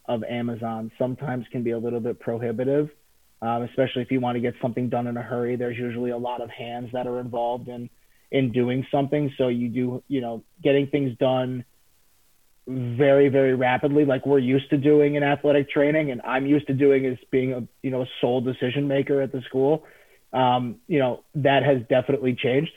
of 0.08 0.24
Amazon 0.24 0.92
sometimes 0.98 1.46
can 1.52 1.64
be 1.64 1.72
a 1.72 1.78
little 1.78 2.00
bit 2.00 2.20
prohibitive, 2.20 2.90
um, 3.42 3.64
especially 3.64 4.02
if 4.02 4.12
you 4.12 4.20
want 4.20 4.36
to 4.36 4.40
get 4.40 4.54
something 4.62 4.90
done 4.90 5.08
in 5.08 5.18
a 5.18 5.22
hurry. 5.22 5.56
There's 5.56 5.78
usually 5.78 6.12
a 6.12 6.18
lot 6.18 6.42
of 6.42 6.50
hands 6.50 6.90
that 6.94 7.08
are 7.08 7.20
involved 7.20 7.68
in 7.68 7.90
in 8.32 8.52
doing 8.52 8.86
something, 8.92 9.34
so 9.38 9.48
you 9.48 9.70
do 9.70 10.04
you 10.08 10.22
know 10.22 10.44
getting 10.62 10.88
things 10.88 11.18
done 11.18 11.64
very 12.68 13.30
very 13.30 13.54
rapidly 13.54 14.06
like 14.06 14.26
we're 14.26 14.40
used 14.40 14.70
to 14.72 14.78
doing 14.78 15.14
in 15.14 15.22
athletic 15.22 15.70
training 15.70 16.10
and 16.10 16.20
i'm 16.24 16.48
used 16.48 16.66
to 16.66 16.74
doing 16.74 17.06
is 17.06 17.16
being 17.30 17.54
a 17.54 17.68
you 17.84 17.92
know 17.92 18.02
a 18.02 18.08
sole 18.20 18.42
decision 18.42 18.88
maker 18.88 19.22
at 19.22 19.32
the 19.32 19.42
school. 19.42 19.84
Um, 20.34 20.78
you 20.88 21.00
know 21.00 21.24
that 21.36 21.64
has 21.64 21.84
definitely 21.88 22.36
changed. 22.36 22.72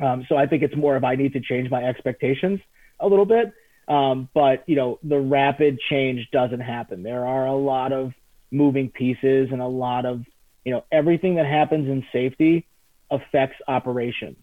Um, 0.00 0.26
so 0.28 0.36
i 0.36 0.46
think 0.46 0.62
it's 0.62 0.76
more 0.76 0.96
of 0.96 1.04
i 1.04 1.14
need 1.14 1.32
to 1.32 1.40
change 1.40 1.70
my 1.70 1.82
expectations 1.84 2.60
a 3.00 3.08
little 3.08 3.24
bit 3.24 3.52
um, 3.88 4.28
but 4.34 4.64
you 4.66 4.76
know, 4.76 4.98
the 5.02 5.18
rapid 5.18 5.78
change 5.90 6.28
doesn't 6.32 6.60
happen. 6.60 7.02
There 7.02 7.26
are 7.26 7.46
a 7.46 7.54
lot 7.54 7.92
of 7.92 8.12
moving 8.50 8.90
pieces 8.90 9.48
and 9.50 9.60
a 9.60 9.66
lot 9.66 10.06
of 10.06 10.24
you 10.64 10.72
know 10.72 10.84
everything 10.92 11.36
that 11.36 11.46
happens 11.46 11.88
in 11.88 12.04
safety 12.12 12.66
affects 13.10 13.56
operations, 13.68 14.38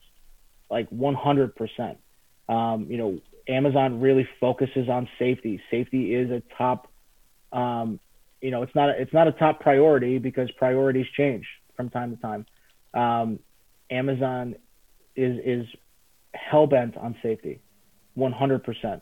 like 0.69 0.89
100%. 0.91 1.97
Um, 2.47 2.87
you 2.89 2.97
know, 2.97 3.19
Amazon 3.47 3.99
really 3.99 4.27
focuses 4.39 4.89
on 4.89 5.09
safety. 5.17 5.61
Safety 5.71 6.13
is 6.13 6.29
a 6.29 6.41
top. 6.57 6.87
Um, 7.51 7.99
you 8.41 8.51
know, 8.51 8.61
it's 8.63 8.75
not 8.75 8.89
a, 8.89 9.01
it's 9.01 9.13
not 9.13 9.27
a 9.27 9.31
top 9.31 9.59
priority 9.59 10.19
because 10.19 10.51
priorities 10.51 11.07
change 11.17 11.45
from 11.75 11.89
time 11.89 12.15
to 12.15 12.21
time. 12.21 12.45
Um, 12.93 13.39
Amazon 13.89 14.55
is 15.15 15.39
is 15.43 15.65
hell 16.33 16.67
bent 16.67 16.95
on 16.95 17.15
safety, 17.23 17.59
100%. 18.17 19.01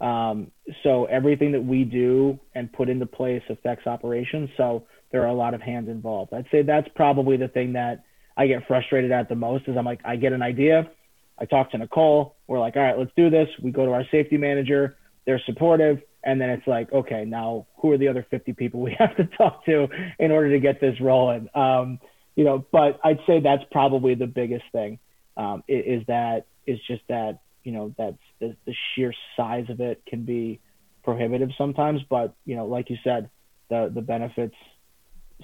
Um, 0.00 0.50
so 0.82 1.04
everything 1.06 1.52
that 1.52 1.64
we 1.64 1.84
do 1.84 2.38
and 2.54 2.72
put 2.72 2.88
into 2.88 3.06
place 3.06 3.42
affects 3.48 3.86
operations. 3.86 4.50
So 4.56 4.84
there 5.12 5.22
are 5.22 5.28
a 5.28 5.34
lot 5.34 5.54
of 5.54 5.60
hands 5.60 5.88
involved. 5.88 6.32
I'd 6.32 6.46
say 6.50 6.62
that's 6.62 6.88
probably 6.94 7.36
the 7.36 7.48
thing 7.48 7.74
that 7.74 8.04
I 8.36 8.46
get 8.46 8.66
frustrated 8.66 9.12
at 9.12 9.28
the 9.28 9.36
most 9.36 9.68
is 9.68 9.76
I'm 9.76 9.84
like, 9.84 10.00
I 10.04 10.16
get 10.16 10.32
an 10.32 10.42
idea. 10.42 10.90
I 11.38 11.44
talk 11.44 11.70
to 11.70 11.78
Nicole. 11.78 12.36
We're 12.46 12.60
like, 12.60 12.76
all 12.76 12.82
right, 12.82 12.98
let's 12.98 13.12
do 13.16 13.30
this. 13.30 13.48
We 13.62 13.70
go 13.70 13.84
to 13.86 13.92
our 13.92 14.04
safety 14.10 14.36
manager. 14.36 14.96
They're 15.26 15.40
supportive. 15.46 16.00
And 16.24 16.40
then 16.40 16.50
it's 16.50 16.66
like, 16.66 16.92
okay, 16.92 17.24
now 17.24 17.66
who 17.76 17.92
are 17.92 17.98
the 17.98 18.08
other 18.08 18.26
50 18.30 18.52
people 18.54 18.80
we 18.80 18.94
have 18.98 19.16
to 19.16 19.24
talk 19.24 19.64
to 19.66 19.88
in 20.18 20.30
order 20.30 20.50
to 20.50 20.58
get 20.58 20.80
this 20.80 21.00
rolling? 21.00 21.48
Um, 21.54 22.00
you 22.34 22.44
know, 22.44 22.64
but 22.72 22.98
I'd 23.04 23.20
say 23.26 23.40
that's 23.40 23.62
probably 23.70 24.14
the 24.14 24.26
biggest 24.26 24.64
thing 24.72 24.98
um, 25.36 25.62
is, 25.68 26.04
that 26.08 26.46
is 26.66 26.78
just 26.86 27.02
that 27.08 27.40
you 27.64 27.72
know 27.72 27.94
that's 27.98 28.18
the, 28.40 28.56
the 28.66 28.74
sheer 28.94 29.12
size 29.36 29.66
of 29.68 29.80
it 29.80 30.02
can 30.06 30.24
be 30.24 30.60
prohibitive 31.02 31.50
sometimes 31.58 32.00
but 32.08 32.34
you 32.44 32.56
know 32.56 32.66
like 32.66 32.88
you 32.90 32.96
said 33.02 33.28
the 33.68 33.90
the 33.94 34.02
benefits 34.02 34.54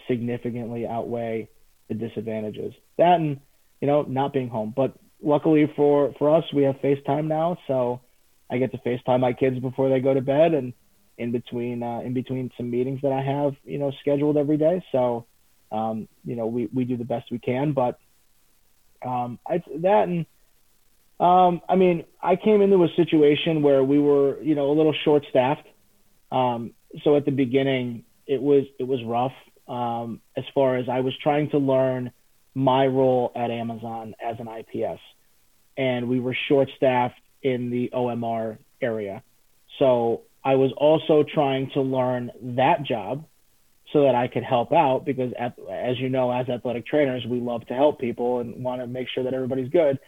significantly 0.08 0.86
outweigh 0.86 1.48
the 1.88 1.94
disadvantages. 1.94 2.72
That 2.96 3.20
and 3.20 3.40
you 3.80 3.86
know 3.86 4.02
not 4.02 4.32
being 4.32 4.48
home. 4.48 4.72
But 4.74 4.96
luckily 5.22 5.70
for 5.76 6.14
for 6.18 6.34
us 6.34 6.44
we 6.54 6.62
have 6.62 6.76
facetime 6.76 7.26
now 7.26 7.58
so 7.66 8.00
i 8.50 8.56
get 8.56 8.72
to 8.72 8.78
facetime 8.78 9.20
my 9.20 9.34
kids 9.34 9.58
before 9.58 9.90
they 9.90 10.00
go 10.00 10.14
to 10.14 10.22
bed 10.22 10.54
and 10.54 10.72
in 11.18 11.30
between 11.30 11.82
uh, 11.82 12.00
in 12.00 12.14
between 12.14 12.50
some 12.56 12.70
meetings 12.70 13.00
that 13.02 13.12
i 13.12 13.20
have 13.20 13.52
you 13.62 13.78
know 13.78 13.92
scheduled 14.00 14.38
every 14.38 14.56
day. 14.56 14.82
So 14.92 15.26
um, 15.70 16.08
you 16.24 16.36
know 16.36 16.46
we 16.46 16.68
we 16.72 16.84
do 16.84 16.96
the 16.96 17.04
best 17.04 17.30
we 17.30 17.38
can 17.38 17.72
but 17.72 17.98
um, 19.04 19.38
I, 19.46 19.62
that 19.78 20.08
and 20.08 20.26
um, 21.20 21.60
I 21.68 21.76
mean, 21.76 22.04
I 22.22 22.36
came 22.36 22.62
into 22.62 22.82
a 22.82 22.88
situation 22.96 23.62
where 23.62 23.84
we 23.84 23.98
were, 23.98 24.42
you 24.42 24.54
know, 24.54 24.70
a 24.70 24.74
little 24.74 24.94
short 25.04 25.24
staffed. 25.28 25.66
Um, 26.32 26.72
so 27.04 27.16
at 27.16 27.26
the 27.26 27.30
beginning, 27.30 28.04
it 28.26 28.40
was 28.40 28.64
it 28.78 28.84
was 28.84 29.00
rough 29.04 29.32
um, 29.68 30.20
as 30.36 30.44
far 30.54 30.76
as 30.76 30.88
I 30.88 31.00
was 31.00 31.12
trying 31.22 31.50
to 31.50 31.58
learn 31.58 32.12
my 32.54 32.86
role 32.86 33.32
at 33.36 33.50
Amazon 33.50 34.14
as 34.24 34.36
an 34.38 34.48
IPS, 34.48 35.00
and 35.76 36.08
we 36.08 36.20
were 36.20 36.36
short 36.48 36.68
staffed 36.76 37.20
in 37.42 37.70
the 37.70 37.90
OMR 37.92 38.58
area. 38.80 39.22
So 39.78 40.22
I 40.42 40.54
was 40.54 40.72
also 40.76 41.22
trying 41.22 41.70
to 41.74 41.82
learn 41.82 42.30
that 42.56 42.84
job 42.84 43.26
so 43.92 44.02
that 44.04 44.14
I 44.14 44.28
could 44.28 44.44
help 44.44 44.72
out 44.72 45.04
because, 45.04 45.32
as 45.38 45.98
you 45.98 46.08
know, 46.08 46.30
as 46.30 46.48
athletic 46.48 46.86
trainers, 46.86 47.24
we 47.28 47.40
love 47.40 47.66
to 47.66 47.74
help 47.74 48.00
people 48.00 48.40
and 48.40 48.64
want 48.64 48.80
to 48.80 48.86
make 48.86 49.08
sure 49.14 49.24
that 49.24 49.34
everybody's 49.34 49.70
good. 49.70 49.98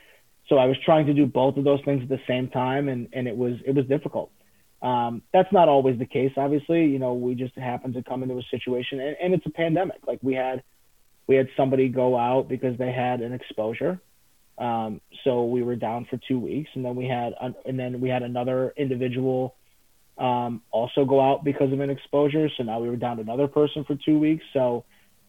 So 0.48 0.58
I 0.58 0.66
was 0.66 0.76
trying 0.84 1.06
to 1.06 1.14
do 1.14 1.26
both 1.26 1.56
of 1.56 1.64
those 1.64 1.80
things 1.84 2.02
at 2.02 2.08
the 2.08 2.20
same 2.26 2.48
time, 2.48 2.88
and 2.88 3.08
and 3.12 3.28
it 3.28 3.36
was 3.36 3.54
it 3.64 3.74
was 3.74 3.86
difficult. 3.86 4.30
Um, 4.82 5.22
that's 5.32 5.52
not 5.52 5.68
always 5.68 5.98
the 5.98 6.06
case, 6.06 6.32
obviously. 6.36 6.86
You 6.86 6.98
know, 6.98 7.14
we 7.14 7.34
just 7.34 7.56
happened 7.56 7.94
to 7.94 8.02
come 8.02 8.22
into 8.22 8.36
a 8.36 8.42
situation, 8.50 9.00
and, 9.00 9.16
and 9.22 9.34
it's 9.34 9.46
a 9.46 9.50
pandemic. 9.50 9.98
Like 10.06 10.18
we 10.22 10.34
had 10.34 10.62
we 11.26 11.36
had 11.36 11.48
somebody 11.56 11.88
go 11.88 12.18
out 12.18 12.48
because 12.48 12.76
they 12.78 12.92
had 12.92 13.20
an 13.20 13.32
exposure. 13.32 14.00
Um, 14.58 15.00
so 15.24 15.44
we 15.44 15.62
were 15.62 15.76
down 15.76 16.06
for 16.10 16.18
two 16.28 16.38
weeks, 16.38 16.70
and 16.74 16.84
then 16.84 16.96
we 16.96 17.06
had 17.06 17.34
and 17.64 17.78
then 17.78 18.00
we 18.00 18.08
had 18.08 18.22
another 18.22 18.74
individual 18.76 19.54
um, 20.18 20.62
also 20.70 21.04
go 21.04 21.20
out 21.20 21.44
because 21.44 21.72
of 21.72 21.80
an 21.80 21.90
exposure. 21.90 22.48
So 22.56 22.64
now 22.64 22.80
we 22.80 22.90
were 22.90 22.96
down 22.96 23.16
to 23.16 23.22
another 23.22 23.46
person 23.46 23.84
for 23.84 23.96
two 23.96 24.18
weeks. 24.18 24.44
So, 24.52 24.84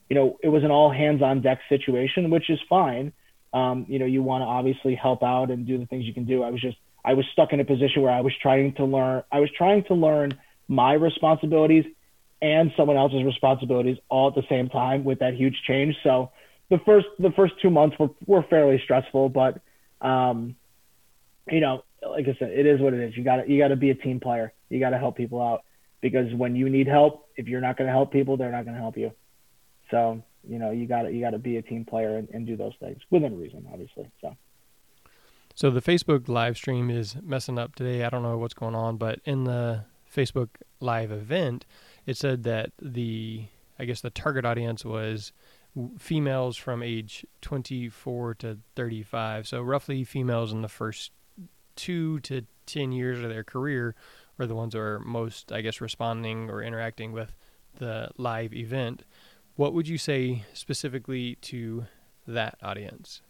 you 0.09 0.15
know, 0.15 0.37
it 0.43 0.49
was 0.49 0.63
an 0.63 0.71
all 0.71 0.91
hands 0.91 1.21
on 1.21 1.41
deck 1.41 1.59
situation, 1.69 2.29
which 2.29 2.49
is 2.49 2.59
fine 2.67 3.13
um, 3.53 3.85
you 3.87 3.99
know, 3.99 4.05
you 4.05 4.23
want 4.23 4.41
to 4.41 4.45
obviously 4.45 4.95
help 4.95 5.23
out 5.23 5.51
and 5.51 5.65
do 5.65 5.77
the 5.77 5.85
things 5.85 6.05
you 6.05 6.13
can 6.13 6.25
do. 6.25 6.43
I 6.43 6.49
was 6.49 6.61
just, 6.61 6.77
I 7.05 7.13
was 7.13 7.25
stuck 7.33 7.53
in 7.53 7.59
a 7.59 7.65
position 7.65 8.01
where 8.01 8.11
I 8.11 8.21
was 8.21 8.33
trying 8.41 8.73
to 8.75 8.85
learn, 8.85 9.23
I 9.31 9.39
was 9.39 9.49
trying 9.55 9.83
to 9.85 9.93
learn 9.93 10.39
my 10.67 10.93
responsibilities 10.93 11.85
and 12.41 12.71
someone 12.75 12.97
else's 12.97 13.23
responsibilities 13.23 13.97
all 14.09 14.27
at 14.27 14.35
the 14.35 14.43
same 14.49 14.69
time 14.69 15.03
with 15.03 15.19
that 15.19 15.33
huge 15.35 15.61
change. 15.67 15.95
So 16.03 16.31
the 16.69 16.79
first 16.85 17.07
the 17.19 17.31
first 17.31 17.53
two 17.61 17.69
months 17.69 17.97
were 17.99 18.09
were 18.25 18.43
fairly 18.43 18.81
stressful, 18.83 19.29
but 19.29 19.61
um, 20.01 20.55
you 21.49 21.59
know, 21.59 21.83
like 22.01 22.27
I 22.27 22.35
said, 22.39 22.51
it 22.51 22.65
is 22.65 22.81
what 22.81 22.93
it 22.93 22.99
is. 22.99 23.17
You 23.17 23.23
got 23.23 23.37
to 23.37 23.49
you 23.49 23.59
got 23.59 23.69
to 23.69 23.75
be 23.75 23.91
a 23.91 23.95
team 23.95 24.19
player. 24.19 24.51
You 24.69 24.79
got 24.79 24.89
to 24.89 24.97
help 24.97 25.15
people 25.15 25.41
out 25.41 25.63
because 26.01 26.33
when 26.33 26.55
you 26.55 26.69
need 26.69 26.87
help, 26.87 27.29
if 27.37 27.47
you're 27.47 27.61
not 27.61 27.77
going 27.77 27.87
to 27.87 27.93
help 27.93 28.11
people, 28.11 28.37
they're 28.37 28.51
not 28.51 28.65
going 28.65 28.75
to 28.75 28.81
help 28.81 28.97
you. 28.97 29.11
So 29.91 30.23
you 30.47 30.59
know, 30.59 30.71
you 30.71 30.85
got 30.87 31.11
you 31.13 31.21
got 31.21 31.31
to 31.31 31.39
be 31.39 31.57
a 31.57 31.61
team 31.61 31.85
player 31.85 32.17
and, 32.17 32.29
and 32.29 32.45
do 32.45 32.55
those 32.55 32.73
things 32.79 32.99
within 33.09 33.39
reason, 33.39 33.65
obviously. 33.71 34.09
So. 34.21 34.35
So 35.55 35.69
the 35.69 35.81
Facebook 35.81 36.27
live 36.27 36.57
stream 36.57 36.89
is 36.89 37.15
messing 37.21 37.59
up 37.59 37.75
today. 37.75 38.03
I 38.03 38.09
don't 38.09 38.23
know 38.23 38.39
what's 38.39 38.55
going 38.55 38.73
on, 38.73 38.97
but 38.97 39.19
in 39.23 39.43
the 39.43 39.85
Facebook 40.13 40.49
live 40.79 41.11
event, 41.11 41.65
it 42.05 42.17
said 42.17 42.43
that 42.43 42.71
the 42.81 43.45
I 43.77 43.85
guess 43.85 44.01
the 44.01 44.09
target 44.09 44.45
audience 44.45 44.83
was 44.83 45.31
females 45.97 46.57
from 46.57 46.83
age 46.83 47.25
24 47.41 48.35
to 48.35 48.59
35. 48.75 49.47
So 49.47 49.61
roughly 49.61 50.03
females 50.03 50.51
in 50.51 50.61
the 50.61 50.67
first 50.67 51.11
2 51.75 52.19
to 52.21 52.45
10 52.67 52.91
years 52.91 53.23
of 53.23 53.29
their 53.29 53.43
career 53.43 53.95
are 54.37 54.45
the 54.45 54.55
ones 54.55 54.73
that 54.73 54.79
are 54.79 54.99
most 54.99 55.51
I 55.51 55.61
guess 55.61 55.81
responding 55.81 56.49
or 56.49 56.61
interacting 56.61 57.11
with 57.11 57.35
the 57.77 58.09
live 58.17 58.53
event. 58.53 59.03
What 59.55 59.73
would 59.73 59.87
you 59.87 59.97
say 59.97 60.43
specifically 60.53 61.35
to 61.41 61.85
that 62.27 62.57
audience? 62.61 63.21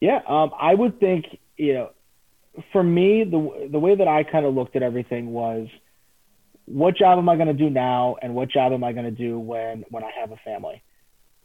Yeah, 0.00 0.20
um, 0.26 0.50
I 0.58 0.74
would 0.74 0.98
think 1.00 1.26
you 1.56 1.74
know, 1.74 1.90
for 2.72 2.82
me, 2.82 3.24
the 3.24 3.68
the 3.70 3.78
way 3.78 3.94
that 3.94 4.08
I 4.08 4.24
kind 4.24 4.44
of 4.44 4.54
looked 4.54 4.76
at 4.76 4.82
everything 4.82 5.32
was, 5.32 5.68
what 6.66 6.96
job 6.96 7.18
am 7.18 7.28
I 7.28 7.36
going 7.36 7.48
to 7.48 7.54
do 7.54 7.70
now, 7.70 8.16
and 8.20 8.34
what 8.34 8.50
job 8.50 8.72
am 8.72 8.84
I 8.84 8.92
going 8.92 9.04
to 9.04 9.10
do 9.10 9.38
when 9.38 9.84
when 9.90 10.02
I 10.04 10.10
have 10.18 10.32
a 10.32 10.36
family? 10.44 10.82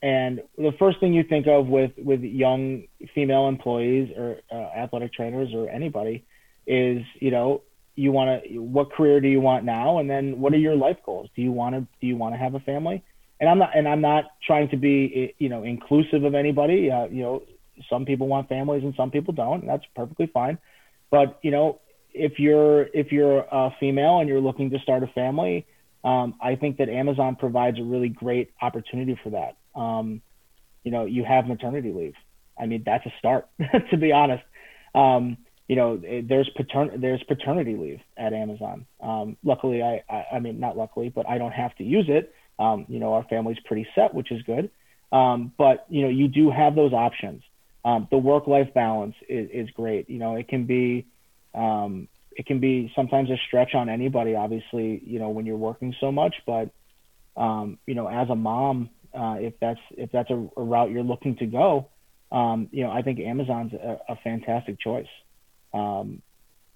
And 0.02 0.42
the 0.58 0.74
first 0.78 1.00
thing 1.00 1.14
you 1.14 1.24
think 1.24 1.48
of 1.48 1.68
with 1.68 1.92
with 1.98 2.22
young 2.22 2.84
female 3.16 3.48
employees 3.48 4.12
or 4.16 4.38
uh, 4.52 4.56
athletic 4.56 5.14
trainers 5.14 5.50
or 5.54 5.70
anybody 5.70 6.26
is, 6.68 7.04
you 7.20 7.32
know, 7.32 7.62
you 7.96 8.12
want 8.12 8.44
to 8.44 8.60
what 8.60 8.92
career 8.92 9.20
do 9.20 9.28
you 9.28 9.40
want 9.40 9.66
now, 9.66 10.00
and 10.00 10.10
then 10.10 10.40
what 10.40 10.54
are 10.54 10.58
your 10.58 10.76
life 10.76 10.98
goals? 11.06 11.30
Do 11.36 11.42
you 11.42 11.52
want 11.52 11.76
to 11.76 11.82
do 12.02 12.08
you 12.08 12.18
want 12.18 12.34
to 12.34 12.38
have 12.38 12.56
a 12.56 12.60
family? 12.60 13.04
And 13.40 13.50
I'm 13.50 13.60
not 13.60 13.70
and 13.76 13.88
I'm 13.88 14.02
not 14.02 14.26
trying 14.46 14.70
to 14.70 14.78
be 14.78 15.36
you 15.38 15.50
know 15.50 15.64
inclusive 15.64 16.24
of 16.24 16.34
anybody. 16.34 16.90
Uh, 16.90 17.06
you 17.06 17.22
know, 17.22 17.44
some 17.90 18.06
people 18.06 18.28
want 18.28 18.50
families 18.50 18.84
and 18.84 18.94
some 18.96 19.12
people 19.12 19.34
don't, 19.34 19.62
and 19.62 19.70
that's 19.70 19.86
perfectly 19.96 20.28
fine. 20.34 20.58
But 21.12 21.40
you 21.44 21.52
know, 21.52 21.80
if 22.14 22.40
you're 22.40 22.84
if 22.94 23.12
you're 23.12 23.40
a 23.52 23.72
female 23.80 24.20
and 24.20 24.28
you're 24.28 24.42
looking 24.42 24.72
to 24.72 24.80
start 24.80 25.04
a 25.04 25.08
family, 25.08 25.66
um, 26.04 26.36
I 26.42 26.56
think 26.56 26.78
that 26.78 26.90
Amazon 26.90 27.36
provides 27.36 27.80
a 27.80 27.84
really 27.84 28.10
great 28.10 28.52
opportunity 28.62 29.20
for 29.24 29.30
that. 29.32 29.58
Um, 29.80 30.22
you 30.84 30.92
know, 30.92 31.06
you 31.06 31.24
have 31.24 31.48
maternity 31.48 31.92
leave. 31.92 32.14
I 32.60 32.66
mean, 32.66 32.84
that's 32.86 33.06
a 33.06 33.14
start, 33.20 33.48
to 33.92 33.98
be 33.98 34.12
honest. 34.12 34.44
Um, 34.96 35.38
you 35.68 35.76
know, 35.76 35.98
there's 35.98 36.50
patern- 36.56 37.02
there's 37.02 37.22
paternity 37.24 37.76
leave 37.76 38.00
at 38.18 38.34
Amazon. 38.34 38.86
Um, 39.02 39.38
luckily, 39.44 39.84
I, 39.84 40.02
I, 40.10 40.26
I 40.36 40.40
mean, 40.40 40.60
not 40.60 40.78
luckily, 40.78 41.10
but 41.10 41.28
I 41.28 41.38
don't 41.38 41.52
have 41.52 41.76
to 41.76 41.84
use 41.84 42.06
it. 42.08 42.34
Um, 42.60 42.86
you 42.90 43.00
know, 43.00 43.14
our 43.14 43.24
family's 43.24 43.60
pretty 43.66 43.88
set, 43.96 44.14
which 44.14 44.32
is 44.32 44.42
good. 44.44 44.70
Um, 45.12 45.54
but 45.58 45.86
you 45.90 46.02
know, 46.02 46.10
you 46.10 46.28
do 46.28 46.50
have 46.50 46.76
those 46.76 46.94
options. 46.94 47.44
Um, 47.86 48.08
the 48.12 48.18
work-life 48.18 48.74
balance 48.74 49.16
is, 49.30 49.50
is 49.52 49.70
great. 49.72 50.10
You 50.10 50.20
know, 50.20 50.36
it 50.36 50.48
can 50.48 50.66
be 50.66 51.06
um, 51.54 52.08
it 52.32 52.46
can 52.46 52.60
be 52.60 52.92
sometimes 52.96 53.30
a 53.30 53.38
stretch 53.48 53.74
on 53.74 53.90
anybody. 53.90 54.36
Obviously, 54.36 55.02
you 55.06 55.20
know, 55.20 55.30
when 55.30 55.46
you're 55.46 55.58
working 55.58 55.96
so 56.00 56.12
much, 56.12 56.36
but 56.46 56.70
um, 57.36 57.80
you 57.86 57.96
know, 57.96 58.08
as 58.08 58.30
a 58.30 58.36
mom, 58.36 58.90
uh, 59.14 59.38
if 59.40 59.54
that's 59.60 59.80
if 59.92 60.12
that's 60.12 60.30
a, 60.30 60.50
a, 60.58 60.64
route 60.64 60.92
you're 60.92 61.04
looking 61.04 61.36
to 61.38 61.46
go, 61.46 61.88
um, 62.32 62.68
you 62.72 62.84
know, 62.84 62.92
I 62.92 63.02
think 63.02 63.20
Amazon's 63.20 63.74
a, 63.74 64.00
a 64.10 64.16
fantastic 64.18 64.80
choice. 64.80 65.08
Um, 65.74 66.22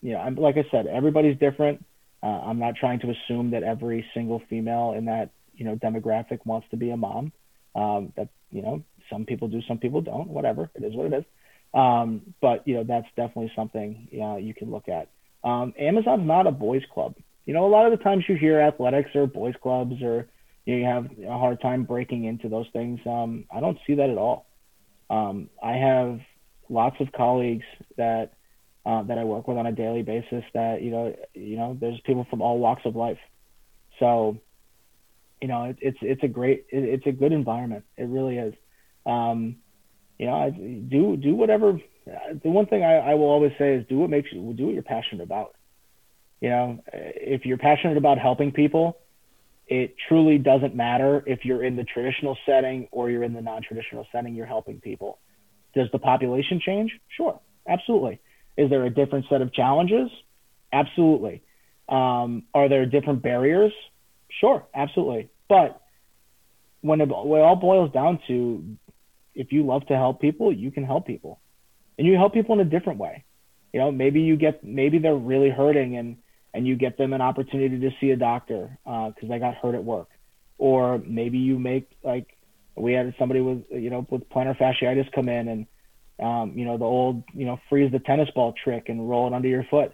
you 0.01 0.13
know, 0.13 0.19
I'm, 0.19 0.35
like 0.35 0.57
I 0.57 0.65
said, 0.71 0.87
everybody's 0.87 1.37
different. 1.37 1.85
Uh, 2.23 2.27
I'm 2.27 2.59
not 2.59 2.75
trying 2.75 2.99
to 3.01 3.11
assume 3.11 3.51
that 3.51 3.63
every 3.63 4.05
single 4.13 4.41
female 4.49 4.93
in 4.97 5.05
that 5.05 5.31
you 5.61 5.67
know 5.67 5.75
demographic 5.75 6.39
wants 6.43 6.67
to 6.71 6.77
be 6.77 6.89
a 6.89 6.97
mom. 6.97 7.31
Um, 7.75 8.11
that 8.17 8.29
you 8.49 8.63
know, 8.63 8.83
some 9.11 9.25
people 9.25 9.47
do, 9.47 9.61
some 9.67 9.77
people 9.77 10.01
don't. 10.01 10.27
Whatever, 10.27 10.71
it 10.73 10.83
is 10.83 10.95
what 10.95 11.13
it 11.13 11.13
is. 11.19 11.25
Um, 11.73 12.33
but 12.41 12.67
you 12.67 12.73
know, 12.73 12.83
that's 12.83 13.07
definitely 13.15 13.51
something 13.55 14.07
you 14.11 14.53
can 14.55 14.71
look 14.71 14.89
at. 14.89 15.09
Um, 15.43 15.73
Amazon's 15.79 16.27
not 16.27 16.47
a 16.47 16.51
boys' 16.51 16.81
club. 16.91 17.13
You 17.45 17.53
know, 17.53 17.65
a 17.65 17.69
lot 17.69 17.85
of 17.85 17.97
the 17.97 18.03
times 18.03 18.25
you 18.27 18.35
hear 18.35 18.59
athletics 18.59 19.11
or 19.13 19.27
boys' 19.27 19.53
clubs, 19.61 20.01
or 20.01 20.27
you, 20.65 20.73
know, 20.73 20.79
you 20.79 20.85
have 20.85 21.05
a 21.27 21.37
hard 21.37 21.61
time 21.61 21.83
breaking 21.83 22.25
into 22.25 22.49
those 22.49 22.67
things. 22.73 22.99
Um, 23.05 23.45
I 23.55 23.59
don't 23.59 23.77
see 23.85 23.93
that 23.95 24.09
at 24.09 24.17
all. 24.17 24.47
Um, 25.11 25.49
I 25.61 25.73
have 25.73 26.19
lots 26.69 26.95
of 26.99 27.11
colleagues 27.11 27.65
that 27.97 28.33
uh, 28.85 29.03
that 29.03 29.17
I 29.19 29.23
work 29.23 29.47
with 29.47 29.57
on 29.57 29.67
a 29.67 29.71
daily 29.71 30.01
basis. 30.01 30.43
That 30.55 30.81
you 30.81 30.89
know, 30.89 31.15
you 31.35 31.57
know, 31.57 31.77
there's 31.79 31.99
people 32.01 32.25
from 32.29 32.41
all 32.41 32.57
walks 32.57 32.81
of 32.85 32.95
life. 32.95 33.19
So, 34.01 34.39
you 35.41 35.47
know, 35.47 35.65
it, 35.65 35.77
it's 35.81 35.97
it's 36.01 36.23
a 36.23 36.27
great, 36.27 36.65
it, 36.69 36.83
it's 36.83 37.07
a 37.07 37.11
good 37.11 37.31
environment. 37.31 37.83
It 37.97 38.07
really 38.07 38.37
is 38.37 38.53
um, 39.05 39.57
you 40.17 40.27
know, 40.27 40.51
do 40.51 41.17
do 41.17 41.35
whatever. 41.35 41.79
The 42.05 42.49
one 42.49 42.65
thing 42.65 42.83
I, 42.83 43.11
I 43.11 43.13
will 43.15 43.27
always 43.29 43.51
say 43.57 43.75
is 43.75 43.85
do 43.87 43.97
what 43.99 44.09
makes 44.09 44.31
you 44.31 44.53
do 44.53 44.65
what 44.65 44.73
you're 44.73 44.83
passionate 44.83 45.23
about. 45.23 45.55
You 46.39 46.49
know, 46.49 46.83
if 46.93 47.45
you're 47.45 47.57
passionate 47.57 47.97
about 47.97 48.17
helping 48.17 48.51
people, 48.51 48.97
it 49.67 49.95
truly 50.07 50.37
doesn't 50.37 50.75
matter 50.75 51.23
if 51.25 51.45
you're 51.45 51.63
in 51.63 51.75
the 51.75 51.83
traditional 51.83 52.37
setting 52.45 52.87
or 52.91 53.09
you're 53.09 53.23
in 53.23 53.33
the 53.33 53.41
non-traditional 53.41 54.07
setting. 54.11 54.35
You're 54.35 54.47
helping 54.47 54.81
people. 54.81 55.19
Does 55.75 55.87
the 55.91 55.99
population 55.99 56.59
change? 56.63 56.91
Sure, 57.15 57.39
absolutely. 57.67 58.19
Is 58.57 58.69
there 58.69 58.85
a 58.85 58.89
different 58.89 59.25
set 59.29 59.41
of 59.41 59.53
challenges? 59.53 60.09
Absolutely. 60.73 61.43
Um, 61.87 62.43
are 62.53 62.67
there 62.69 62.85
different 62.85 63.21
barriers? 63.21 63.71
Sure, 64.39 64.65
absolutely. 64.73 65.29
But 65.49 65.81
when 66.81 67.01
it, 67.01 67.09
when 67.09 67.41
it 67.41 67.43
all 67.43 67.55
boils 67.55 67.91
down 67.91 68.19
to 68.27 68.77
if 69.35 69.51
you 69.51 69.65
love 69.65 69.85
to 69.87 69.95
help 69.95 70.19
people, 70.19 70.51
you 70.51 70.71
can 70.71 70.83
help 70.83 71.05
people, 71.07 71.39
and 71.97 72.07
you 72.07 72.15
help 72.15 72.33
people 72.33 72.59
in 72.59 72.65
a 72.65 72.69
different 72.69 72.99
way. 72.99 73.23
You 73.73 73.79
know, 73.79 73.91
maybe 73.91 74.21
you 74.21 74.35
get 74.35 74.63
maybe 74.63 74.99
they're 74.99 75.15
really 75.15 75.49
hurting 75.49 75.97
and 75.97 76.17
and 76.53 76.67
you 76.67 76.75
get 76.75 76.97
them 76.97 77.13
an 77.13 77.21
opportunity 77.21 77.79
to 77.79 77.91
see 78.01 78.11
a 78.11 78.17
doctor 78.17 78.77
because 78.83 79.13
uh, 79.23 79.27
they 79.27 79.39
got 79.39 79.55
hurt 79.55 79.75
at 79.75 79.83
work, 79.83 80.09
or 80.57 81.01
maybe 81.05 81.37
you 81.37 81.59
make 81.59 81.89
like 82.03 82.37
we 82.75 82.93
had 82.93 83.13
somebody 83.17 83.41
with 83.41 83.63
you 83.71 83.89
know 83.89 84.05
with 84.09 84.27
plantar 84.29 84.57
fasciitis 84.57 85.11
come 85.13 85.29
in 85.29 85.47
and 85.47 85.67
um, 86.19 86.53
you 86.57 86.65
know 86.65 86.77
the 86.77 86.85
old 86.85 87.23
you 87.33 87.45
know 87.45 87.59
freeze 87.69 87.91
the 87.91 87.99
tennis 87.99 88.29
ball 88.35 88.53
trick 88.63 88.89
and 88.89 89.09
roll 89.09 89.27
it 89.27 89.33
under 89.33 89.47
your 89.47 89.65
foot. 89.69 89.93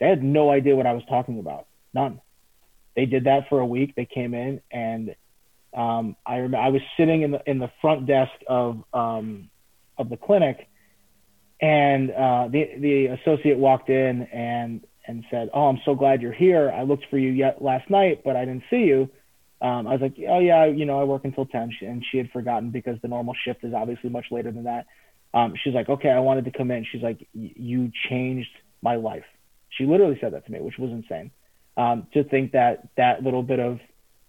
They 0.00 0.08
had 0.08 0.22
no 0.22 0.50
idea 0.50 0.76
what 0.76 0.86
I 0.86 0.92
was 0.92 1.02
talking 1.08 1.38
about, 1.40 1.66
none. 1.92 2.20
They 2.98 3.06
did 3.06 3.24
that 3.24 3.48
for 3.48 3.60
a 3.60 3.66
week. 3.66 3.94
They 3.94 4.06
came 4.12 4.34
in 4.34 4.60
and 4.72 5.14
um, 5.72 6.16
I 6.26 6.36
remember 6.38 6.56
I 6.56 6.70
was 6.70 6.82
sitting 6.96 7.22
in 7.22 7.30
the 7.30 7.40
in 7.46 7.60
the 7.60 7.70
front 7.80 8.06
desk 8.06 8.32
of 8.48 8.82
um, 8.92 9.50
of 9.98 10.08
the 10.08 10.16
clinic, 10.16 10.66
and 11.60 12.10
uh, 12.10 12.48
the 12.50 12.70
the 12.80 13.06
associate 13.06 13.56
walked 13.56 13.88
in 13.88 14.22
and 14.22 14.84
and 15.06 15.24
said, 15.30 15.50
"Oh, 15.54 15.66
I'm 15.68 15.78
so 15.84 15.94
glad 15.94 16.22
you're 16.22 16.32
here. 16.32 16.72
I 16.74 16.82
looked 16.82 17.04
for 17.08 17.18
you 17.18 17.30
yet 17.30 17.62
last 17.62 17.88
night, 17.88 18.22
but 18.24 18.34
I 18.34 18.44
didn't 18.44 18.64
see 18.68 18.84
you." 18.84 19.08
Um, 19.60 19.86
I 19.86 19.92
was 19.92 20.00
like, 20.00 20.14
"Oh 20.28 20.40
yeah, 20.40 20.64
you 20.64 20.84
know, 20.84 21.00
I 21.00 21.04
work 21.04 21.24
until 21.24 21.46
10," 21.46 21.70
and 21.82 22.04
she 22.10 22.18
had 22.18 22.30
forgotten 22.32 22.70
because 22.70 22.96
the 23.02 23.08
normal 23.08 23.34
shift 23.44 23.62
is 23.62 23.74
obviously 23.74 24.10
much 24.10 24.26
later 24.32 24.50
than 24.50 24.64
that. 24.64 24.86
Um, 25.34 25.54
she's 25.62 25.74
like, 25.74 25.88
"Okay, 25.88 26.10
I 26.10 26.18
wanted 26.18 26.46
to 26.46 26.50
come 26.50 26.72
in." 26.72 26.84
She's 26.90 27.02
like, 27.02 27.28
"You 27.32 27.92
changed 28.08 28.50
my 28.82 28.96
life." 28.96 29.26
She 29.68 29.84
literally 29.84 30.18
said 30.20 30.32
that 30.32 30.46
to 30.46 30.50
me, 30.50 30.60
which 30.60 30.78
was 30.78 30.90
insane. 30.90 31.30
Um, 31.78 32.08
to 32.12 32.24
think 32.24 32.52
that 32.52 32.88
that 32.96 33.22
little 33.22 33.44
bit 33.44 33.60
of 33.60 33.78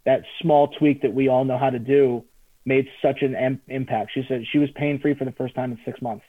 that 0.06 0.22
small 0.40 0.68
tweak 0.68 1.02
that 1.02 1.14
we 1.14 1.30
all 1.30 1.46
know 1.46 1.58
how 1.58 1.72
to 1.72 1.80
do 1.80 2.24
made 2.64 2.88
such 3.02 3.24
an 3.24 3.60
impact. 3.68 4.12
She 4.14 4.24
said 4.28 4.44
she 4.52 4.60
was 4.60 4.70
pain 4.76 5.00
free 5.02 5.16
for 5.16 5.26
the 5.26 5.32
first 5.32 5.56
time 5.56 5.72
in 5.72 5.80
six 5.84 6.00
months, 6.00 6.24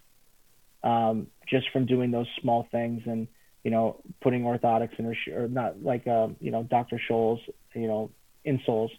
um, 0.83 1.27
just 1.47 1.67
from 1.73 1.85
doing 1.85 2.11
those 2.11 2.27
small 2.41 2.67
things 2.73 3.03
and 3.05 3.29
you 3.63 3.71
know 3.71 4.01
putting 4.23 4.45
orthotics 4.45 4.99
in 4.99 5.05
her 5.05 5.15
sh- 5.15 5.29
or 5.29 5.47
not 5.47 5.83
like 5.83 6.07
um, 6.07 6.37
you 6.41 6.51
know 6.51 6.63
Dr. 6.63 6.99
Scholl's 7.07 7.41
you 7.75 7.87
know 7.87 8.11
insoles. 8.47 8.91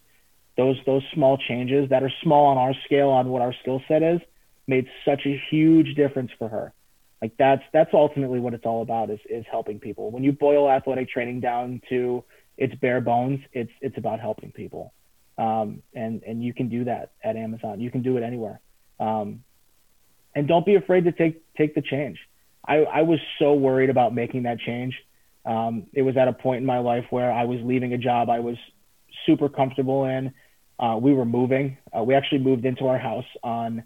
Those 0.57 0.77
those 0.85 1.01
small 1.15 1.39
changes 1.39 1.89
that 1.89 2.03
are 2.03 2.11
small 2.21 2.45
on 2.45 2.57
our 2.57 2.75
scale 2.85 3.09
on 3.09 3.29
what 3.29 3.41
our 3.41 3.55
skill 3.61 3.81
set 3.87 4.03
is 4.03 4.21
made 4.67 4.87
such 5.05 5.21
a 5.25 5.41
huge 5.49 5.95
difference 5.95 6.29
for 6.37 6.47
her. 6.49 6.71
Like 7.21 7.33
that's 7.37 7.63
that's 7.73 7.91
ultimately 7.93 8.39
what 8.39 8.53
it's 8.53 8.65
all 8.65 8.81
about 8.81 9.09
is 9.09 9.19
is 9.29 9.45
helping 9.51 9.79
people. 9.79 10.11
When 10.11 10.23
you 10.23 10.31
boil 10.33 10.69
athletic 10.69 11.09
training 11.09 11.41
down 11.41 11.81
to 11.89 12.23
it's 12.57 12.75
bare 12.75 13.01
bones. 13.01 13.39
It's 13.53 13.71
it's 13.81 13.97
about 13.97 14.19
helping 14.19 14.51
people, 14.51 14.93
um, 15.37 15.83
and 15.95 16.23
and 16.23 16.43
you 16.43 16.53
can 16.53 16.69
do 16.69 16.85
that 16.85 17.13
at 17.23 17.35
Amazon. 17.35 17.79
You 17.81 17.91
can 17.91 18.01
do 18.03 18.17
it 18.17 18.23
anywhere, 18.23 18.61
um, 18.99 19.43
and 20.35 20.47
don't 20.47 20.65
be 20.65 20.75
afraid 20.75 21.05
to 21.05 21.11
take 21.11 21.43
take 21.55 21.75
the 21.75 21.81
change. 21.81 22.19
I 22.67 22.77
I 22.83 23.01
was 23.03 23.19
so 23.39 23.53
worried 23.53 23.89
about 23.89 24.13
making 24.13 24.43
that 24.43 24.59
change 24.59 24.95
Um, 25.45 25.87
it 25.93 26.03
was 26.03 26.17
at 26.17 26.27
a 26.27 26.33
point 26.33 26.61
in 26.61 26.65
my 26.65 26.79
life 26.79 27.05
where 27.09 27.31
I 27.31 27.45
was 27.45 27.59
leaving 27.63 27.93
a 27.93 27.97
job 27.97 28.29
I 28.29 28.39
was 28.39 28.57
super 29.25 29.49
comfortable 29.49 30.05
in. 30.05 30.33
Uh, 30.79 30.97
we 31.01 31.13
were 31.13 31.25
moving. 31.25 31.77
Uh, 31.97 32.03
we 32.03 32.15
actually 32.15 32.39
moved 32.39 32.65
into 32.65 32.87
our 32.87 32.97
house 32.97 33.25
on 33.43 33.83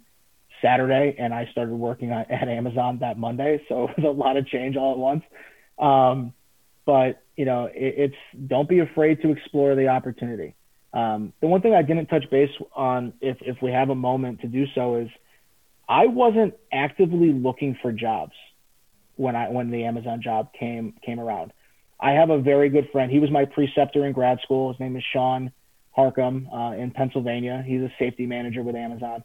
Saturday, 0.61 1.15
and 1.17 1.33
I 1.33 1.47
started 1.51 1.73
working 1.73 2.11
at 2.11 2.47
Amazon 2.47 2.99
that 2.99 3.17
Monday. 3.17 3.61
So 3.69 3.87
it 3.87 3.97
was 3.97 4.05
a 4.05 4.17
lot 4.17 4.37
of 4.37 4.47
change 4.47 4.75
all 4.75 4.93
at 4.93 4.97
once. 4.97 5.23
Um, 5.77 6.33
but 6.85 7.21
you 7.35 7.45
know, 7.45 7.65
it, 7.65 7.73
it's 7.97 8.47
don't 8.47 8.69
be 8.69 8.79
afraid 8.79 9.21
to 9.21 9.31
explore 9.31 9.75
the 9.75 9.87
opportunity. 9.87 10.55
Um, 10.93 11.33
the 11.41 11.47
one 11.47 11.61
thing 11.61 11.73
I 11.73 11.81
didn't 11.81 12.07
touch 12.07 12.29
base 12.31 12.51
on, 12.75 13.13
if 13.21 13.37
if 13.41 13.57
we 13.61 13.71
have 13.71 13.89
a 13.89 13.95
moment 13.95 14.41
to 14.41 14.47
do 14.47 14.65
so, 14.73 14.95
is 14.95 15.09
I 15.87 16.07
wasn't 16.07 16.53
actively 16.71 17.33
looking 17.33 17.77
for 17.81 17.91
jobs 17.91 18.33
when 19.15 19.35
I 19.35 19.49
when 19.49 19.71
the 19.71 19.83
Amazon 19.85 20.21
job 20.21 20.49
came 20.57 20.93
came 21.05 21.19
around. 21.19 21.51
I 21.99 22.11
have 22.11 22.29
a 22.29 22.39
very 22.39 22.69
good 22.69 22.89
friend. 22.91 23.11
He 23.11 23.19
was 23.19 23.31
my 23.31 23.45
preceptor 23.45 24.05
in 24.05 24.13
grad 24.13 24.39
school. 24.43 24.71
His 24.71 24.79
name 24.79 24.95
is 24.95 25.03
Sean 25.13 25.51
Harcum 25.97 26.47
uh, 26.53 26.75
in 26.77 26.91
Pennsylvania. 26.91 27.63
He's 27.65 27.81
a 27.81 27.91
safety 27.97 28.25
manager 28.25 28.63
with 28.63 28.75
Amazon. 28.75 29.23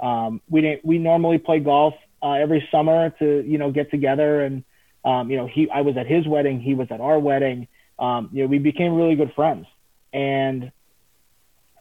Um, 0.00 0.40
we 0.48 0.62
didn't. 0.62 0.84
We 0.84 0.98
normally 0.98 1.38
play 1.38 1.60
golf 1.60 1.94
uh, 2.22 2.32
every 2.32 2.66
summer 2.70 3.10
to 3.18 3.44
you 3.46 3.58
know 3.58 3.70
get 3.70 3.90
together 3.90 4.42
and 4.42 4.64
um, 5.04 5.30
you 5.30 5.36
know 5.36 5.46
he. 5.46 5.68
I 5.70 5.82
was 5.82 5.96
at 5.96 6.06
his 6.06 6.26
wedding. 6.26 6.60
He 6.60 6.74
was 6.74 6.88
at 6.90 7.00
our 7.00 7.18
wedding. 7.18 7.68
Um, 7.98 8.30
you 8.32 8.42
know 8.42 8.48
we 8.48 8.58
became 8.58 8.94
really 8.94 9.14
good 9.14 9.32
friends 9.34 9.66
and 10.12 10.72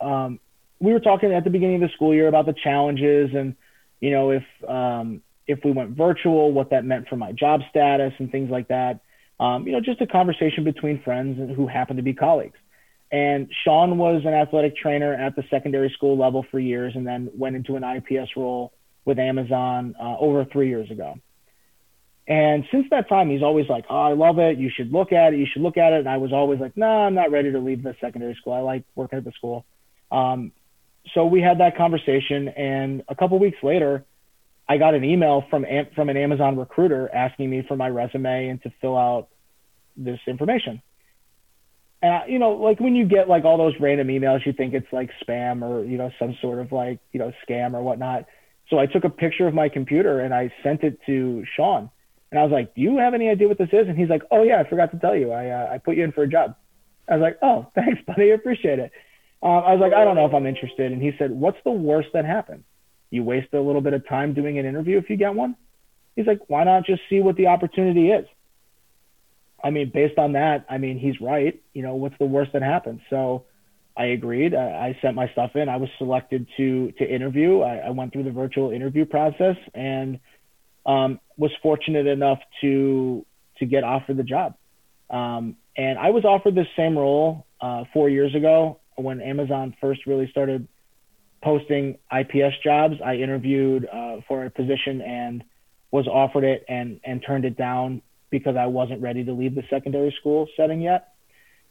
um, 0.02 0.40
we 0.80 0.94
were 0.94 1.00
talking 1.00 1.34
at 1.34 1.44
the 1.44 1.50
beginning 1.50 1.82
of 1.84 1.90
the 1.90 1.94
school 1.96 2.14
year 2.14 2.28
about 2.28 2.46
the 2.46 2.54
challenges 2.54 3.32
and 3.34 3.56
you 4.00 4.12
know 4.12 4.32
if 4.32 4.44
um, 4.68 5.22
if 5.48 5.60
we 5.66 5.72
went 5.72 5.92
virtual, 5.92 6.52
what 6.52 6.70
that 6.70 6.86
meant 6.86 7.08
for 7.08 7.16
my 7.16 7.32
job 7.32 7.62
status 7.70 8.14
and 8.20 8.32
things 8.32 8.52
like 8.52 8.68
that. 8.68 9.00
Um, 9.40 9.66
you 9.66 9.74
know, 9.74 9.82
just 9.82 10.00
a 10.00 10.06
conversation 10.06 10.64
between 10.64 11.02
friends 11.02 11.56
who 11.56 11.66
happen 11.66 11.98
to 11.98 12.04
be 12.04 12.14
colleagues. 12.14 12.58
And 13.12 13.50
Sean 13.64 13.98
was 13.98 14.22
an 14.26 14.34
athletic 14.34 14.76
trainer 14.76 15.14
at 15.14 15.36
the 15.36 15.44
secondary 15.50 15.90
school 15.96 16.18
level 16.18 16.46
for 16.52 16.60
years 16.60 16.94
and 16.96 17.08
then 17.08 17.30
went 17.36 17.56
into 17.56 17.76
an 17.76 17.84
IPS 17.84 18.32
role 18.36 18.72
with 19.06 19.18
Amazon 19.18 19.96
uh, 20.00 20.18
over 20.20 20.46
three 20.46 20.70
years 20.70 20.92
ago. 20.92 21.16
And 22.28 22.66
since 22.72 22.86
that 22.92 23.10
time, 23.10 23.32
he's 23.32 23.42
always 23.42 23.68
like, 23.68 23.86
Oh, 23.90 24.02
I 24.02 24.14
love 24.14 24.38
it. 24.38 24.60
You 24.60 24.70
should 24.70 24.92
look 24.92 25.12
at 25.12 25.34
it. 25.34 25.40
You 25.40 25.48
should 25.52 25.64
look 25.64 25.78
at 25.78 25.94
it. 25.94 26.00
And 26.00 26.10
I 26.10 26.18
was 26.18 26.32
always 26.32 26.60
like, 26.60 26.78
No, 26.78 26.86
nah, 26.86 27.08
I'm 27.08 27.16
not 27.16 27.32
ready 27.32 27.52
to 27.52 27.60
leave 27.60 27.82
the 27.82 27.96
secondary 28.00 28.36
school. 28.36 28.54
I 28.54 28.60
like 28.60 28.84
working 28.96 29.18
at 29.18 29.26
the 29.26 29.32
school. 29.32 29.66
Um, 30.12 30.52
so 31.16 31.26
we 31.26 31.42
had 31.42 31.60
that 31.60 31.76
conversation. 31.76 32.50
And 32.50 33.04
a 33.08 33.16
couple 33.16 33.40
weeks 33.40 33.58
later, 33.64 34.06
I 34.68 34.78
got 34.78 34.94
an 34.94 35.04
email 35.04 35.44
from 35.50 35.66
from 35.96 36.10
an 36.10 36.18
Amazon 36.18 36.56
recruiter 36.56 37.10
asking 37.12 37.50
me 37.50 37.64
for 37.68 37.76
my 37.76 37.90
resume 37.90 38.50
and 38.50 38.62
to 38.62 38.72
fill 38.80 38.96
out 38.96 39.30
this 39.98 40.20
information. 40.28 40.84
And 42.02 42.32
you 42.32 42.40
know, 42.40 42.52
like 42.52 42.80
when 42.80 42.96
you 42.96 43.06
get 43.06 43.28
like 43.28 43.44
all 43.44 43.58
those 43.58 43.74
random 43.80 44.08
emails, 44.08 44.46
you 44.46 44.54
think 44.54 44.74
it's 44.74 44.92
like 44.92 45.10
spam 45.22 45.62
or 45.62 45.84
you 45.84 45.98
know 45.98 46.12
some 46.18 46.38
sort 46.42 46.60
of 46.60 46.72
like 46.72 47.00
you 47.12 47.20
know 47.20 47.34
scam 47.48 47.74
or 47.74 47.82
whatnot. 47.82 48.26
So 48.70 48.80
I 48.80 48.86
took 48.86 49.04
a 49.04 49.10
picture 49.10 49.48
of 49.48 49.54
my 49.54 49.68
computer 49.68 50.20
and 50.20 50.34
I 50.34 50.54
sent 50.64 50.84
it 50.84 51.00
to 51.08 51.44
Sean, 51.56 51.90
and 52.32 52.40
I 52.40 52.44
was 52.44 52.52
like, 52.52 52.74
"Do 52.74 52.82
you 52.82 52.98
have 52.98 53.14
any 53.14 53.30
idea 53.30 53.48
what 53.48 53.58
this 53.58 53.70
is?" 53.74 53.88
And 53.88 53.98
he's 53.98 54.10
like, 54.10 54.24
"Oh 54.32 54.44
yeah, 54.44 54.60
I 54.60 54.70
forgot 54.70 54.92
to 54.92 55.00
tell 55.00 55.16
you. 55.16 55.32
I 55.32 55.50
uh, 55.50 55.74
I 55.74 55.78
put 55.78 55.98
you 55.98 56.04
in 56.04 56.12
for 56.14 56.24
a 56.24 56.28
job." 56.28 56.56
I 57.10 57.18
was 57.18 57.22
like, 57.22 57.38
"Oh, 57.42 57.68
thanks, 57.76 58.02
buddy. 58.08 58.32
I 58.32 58.36
appreciate 58.36 58.80
it." 58.80 58.92
Um, 59.44 59.52
I 59.52 59.74
was 59.74 59.82
like, 59.82 59.94
"I 59.94 60.06
don't 60.06 60.16
know 60.16 60.26
if 60.26 60.34
I'm 60.34 60.46
interested." 60.46 60.92
And 60.92 61.02
he 61.02 61.12
said, 61.18 61.32
"What's 61.32 61.58
the 61.66 61.72
worst 61.72 62.10
that 62.14 62.24
happened? 62.24 62.64
You 63.10 63.24
waste 63.24 63.54
a 63.54 63.60
little 63.60 63.82
bit 63.82 63.94
of 63.94 64.08
time 64.08 64.34
doing 64.34 64.58
an 64.58 64.66
interview 64.66 64.98
if 65.00 65.10
you 65.10 65.18
get 65.18 65.34
one." 65.36 65.58
He's 66.16 66.28
like, 66.28 66.40
"Why 66.48 66.64
not 66.64 66.86
just 66.86 67.02
see 67.10 67.20
what 67.20 67.36
the 67.36 67.48
opportunity 67.48 68.12
is?" 68.12 68.26
I 69.64 69.70
mean, 69.70 69.92
based 69.94 70.18
on 70.18 70.34
that, 70.34 70.66
I 70.70 70.78
mean, 70.78 71.00
he's 71.00 71.20
right. 71.22 71.62
You 71.74 71.84
know, 71.84 71.96
what's 71.96 72.18
the 72.20 72.26
worst 72.26 72.54
that 72.54 72.62
happens? 72.62 73.02
So 73.10 73.46
I 73.98 74.06
agreed. 74.06 74.56
I, 74.56 74.60
I 74.60 74.98
sent 75.02 75.16
my 75.16 75.30
stuff 75.30 75.52
in. 75.56 75.68
I 75.70 75.78
was 75.78 75.90
selected 75.98 76.48
to 76.58 76.92
to 76.94 77.06
interview. 77.06 77.62
I, 77.62 77.78
I 77.78 77.90
went 77.90 78.14
through 78.14 78.24
the 78.24 78.32
virtual 78.32 78.72
interview 78.72 79.06
process 79.06 79.58
and 79.74 80.20
um, 80.86 81.20
was 81.38 81.52
fortunate 81.62 82.08
enough 82.08 82.40
to 82.62 83.26
to 83.58 83.66
get 83.66 83.84
offered 83.84 84.18
the 84.18 84.24
job. 84.24 84.56
Um, 85.10 85.58
and 85.76 86.00
I 86.00 86.12
was 86.12 86.24
offered 86.24 86.56
this 86.56 86.68
same 86.78 86.98
role 86.98 87.46
uh, 87.62 87.84
four 87.94 88.10
years 88.10 88.34
ago 88.36 88.80
when 88.96 89.22
Amazon 89.22 89.76
first 89.82 90.06
really 90.06 90.30
started 90.30 90.68
posting 91.44 91.98
IPS 92.12 92.56
jobs. 92.64 92.96
I 93.04 93.16
interviewed 93.16 93.86
uh, 93.86 94.18
for 94.28 94.46
a 94.46 94.50
position 94.50 95.02
and 95.02 95.44
was 95.92 96.08
offered 96.08 96.44
it 96.44 96.64
and 96.70 97.00
and 97.04 97.24
turned 97.26 97.46
it 97.46 97.58
down 97.58 98.02
because 98.30 98.56
I 98.56 98.66
wasn't 98.68 99.02
ready 99.02 99.24
to 99.26 99.34
leave 99.34 99.56
the 99.56 99.64
secondary 99.70 100.16
school 100.20 100.48
setting 100.56 100.82
yet. 100.82 101.14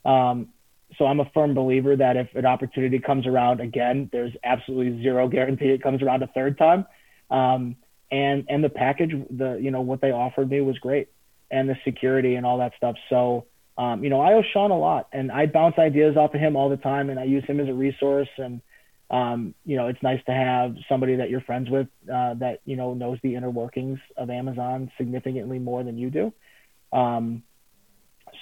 Um, 0.05 0.49
so 0.97 1.07
I'm 1.07 1.21
a 1.21 1.31
firm 1.35 1.55
believer 1.55 1.97
that 1.97 2.17
if 2.17 2.35
an 2.35 2.47
opportunity 2.47 2.99
comes 2.99 3.27
around 3.27 3.61
again, 3.61 4.09
there's 4.13 4.33
absolutely 4.43 5.03
zero 5.03 5.29
guarantee 5.29 5.67
it 5.67 5.83
comes 5.83 6.03
around 6.03 6.23
a 6.23 6.29
third 6.29 6.57
time. 6.57 6.87
Um, 7.31 7.77
and 8.11 8.47
and 8.49 8.65
the 8.65 8.71
package, 8.71 9.13
the 9.31 9.59
you 9.61 9.71
know 9.71 9.83
what 9.83 10.01
they 10.01 10.11
offered 10.11 10.51
me 10.51 10.61
was 10.61 10.79
great, 10.79 11.09
and 11.51 11.69
the 11.69 11.77
security 11.85 12.37
and 12.37 12.47
all 12.47 12.59
that 12.59 12.73
stuff. 12.77 12.97
So 13.11 13.47
um, 13.77 14.03
you 14.03 14.09
know 14.09 14.21
I 14.21 14.33
owe 14.33 14.43
Sean 14.53 14.71
a 14.71 14.79
lot, 14.79 15.09
and 15.13 15.31
I 15.31 15.47
bounce 15.47 15.79
ideas 15.79 16.17
off 16.17 16.35
of 16.35 16.41
him 16.41 16.57
all 16.57 16.71
the 16.71 16.79
time, 16.79 17.11
and 17.11 17.21
I 17.21 17.25
use 17.25 17.45
him 17.45 17.61
as 17.61 17.69
a 17.69 17.75
resource. 17.75 18.29
And 18.39 18.63
um, 19.11 19.55
you 19.67 19.77
know 19.77 19.89
it's 19.89 20.03
nice 20.03 20.21
to 20.25 20.33
have 20.33 20.77
somebody 20.89 21.17
that 21.17 21.29
you're 21.29 21.43
friends 21.43 21.69
with 21.69 21.89
uh, 22.11 22.35
that 22.35 22.61
you 22.65 22.77
know 22.77 22.95
knows 22.95 23.19
the 23.23 23.35
inner 23.35 23.51
workings 23.51 23.99
of 24.17 24.31
Amazon 24.31 24.91
significantly 24.97 25.59
more 25.59 25.85
than 25.85 25.99
you 25.99 26.09
do. 26.09 26.33
Um, 26.93 27.43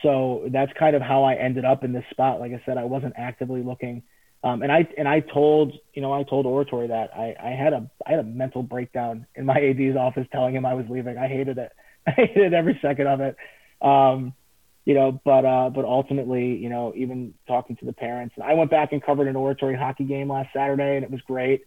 so 0.02 0.48
that's 0.52 0.72
kind 0.78 0.94
of 0.94 1.02
how 1.02 1.24
I 1.24 1.34
ended 1.34 1.64
up 1.64 1.84
in 1.84 1.92
this 1.92 2.04
spot. 2.10 2.40
Like 2.40 2.52
I 2.52 2.62
said, 2.66 2.78
I 2.78 2.84
wasn't 2.84 3.14
actively 3.16 3.62
looking. 3.62 4.02
Um, 4.44 4.62
and 4.62 4.70
I 4.70 4.86
and 4.96 5.08
I 5.08 5.20
told 5.20 5.72
you 5.94 6.02
know 6.02 6.12
I 6.12 6.22
told 6.22 6.46
Oratory 6.46 6.88
that 6.88 7.10
I, 7.16 7.34
I 7.42 7.50
had 7.50 7.72
a 7.72 7.90
I 8.06 8.10
had 8.10 8.20
a 8.20 8.24
mental 8.24 8.62
breakdown 8.62 9.26
in 9.34 9.46
my 9.46 9.54
AD's 9.56 9.96
office 9.96 10.26
telling 10.30 10.54
him 10.54 10.66
I 10.66 10.74
was 10.74 10.86
leaving. 10.88 11.18
I 11.18 11.26
hated 11.26 11.58
it. 11.58 11.72
I 12.06 12.10
hated 12.12 12.54
every 12.54 12.78
second 12.80 13.06
of 13.08 13.20
it. 13.20 13.36
Um, 13.82 14.34
you 14.84 14.94
know, 14.94 15.20
but 15.24 15.44
uh, 15.44 15.70
but 15.70 15.84
ultimately, 15.84 16.56
you 16.56 16.68
know, 16.68 16.92
even 16.94 17.34
talking 17.48 17.76
to 17.76 17.84
the 17.84 17.92
parents, 17.92 18.34
and 18.36 18.44
I 18.44 18.54
went 18.54 18.70
back 18.70 18.92
and 18.92 19.02
covered 19.02 19.26
an 19.26 19.34
Oratory 19.34 19.76
hockey 19.76 20.04
game 20.04 20.30
last 20.30 20.50
Saturday, 20.54 20.96
and 20.96 21.04
it 21.04 21.10
was 21.10 21.20
great. 21.22 21.62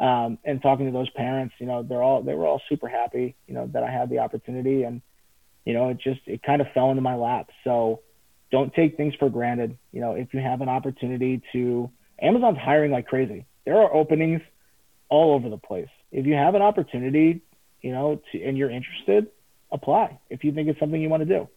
Um, 0.00 0.38
and 0.44 0.60
talking 0.62 0.86
to 0.86 0.92
those 0.92 1.10
parents, 1.10 1.54
you 1.58 1.66
know, 1.66 1.82
they're 1.82 2.02
all 2.02 2.22
they 2.22 2.34
were 2.34 2.46
all 2.46 2.62
super 2.68 2.88
happy, 2.88 3.36
you 3.46 3.52
know, 3.52 3.68
that 3.74 3.82
I 3.82 3.90
had 3.90 4.08
the 4.08 4.20
opportunity, 4.20 4.84
and 4.84 5.02
you 5.64 5.74
know, 5.74 5.90
it 5.90 5.98
just 5.98 6.20
it 6.26 6.42
kind 6.42 6.60
of 6.60 6.66
fell 6.74 6.90
into 6.90 7.02
my 7.02 7.14
lap. 7.14 7.48
So 7.64 8.00
don't 8.50 8.72
take 8.74 8.96
things 8.96 9.14
for 9.18 9.30
granted. 9.30 9.78
You 9.92 10.00
know, 10.00 10.14
if 10.14 10.34
you 10.34 10.40
have 10.40 10.60
an 10.60 10.68
opportunity 10.68 11.42
to 11.52 11.90
Amazon's 12.20 12.58
hiring 12.58 12.92
like 12.92 13.06
crazy. 13.06 13.46
There 13.64 13.76
are 13.76 13.92
openings 13.92 14.40
all 15.08 15.34
over 15.34 15.50
the 15.50 15.58
place. 15.58 15.88
If 16.12 16.26
you 16.26 16.34
have 16.34 16.54
an 16.54 16.62
opportunity, 16.62 17.42
you 17.80 17.92
know, 17.92 18.20
to, 18.30 18.42
and 18.42 18.56
you're 18.56 18.70
interested, 18.70 19.26
apply 19.72 20.18
if 20.30 20.44
you 20.44 20.52
think 20.52 20.68
it's 20.68 20.78
something 20.78 21.00
you 21.00 21.08
want 21.08 21.26
to 21.26 21.28
do. 21.28 21.48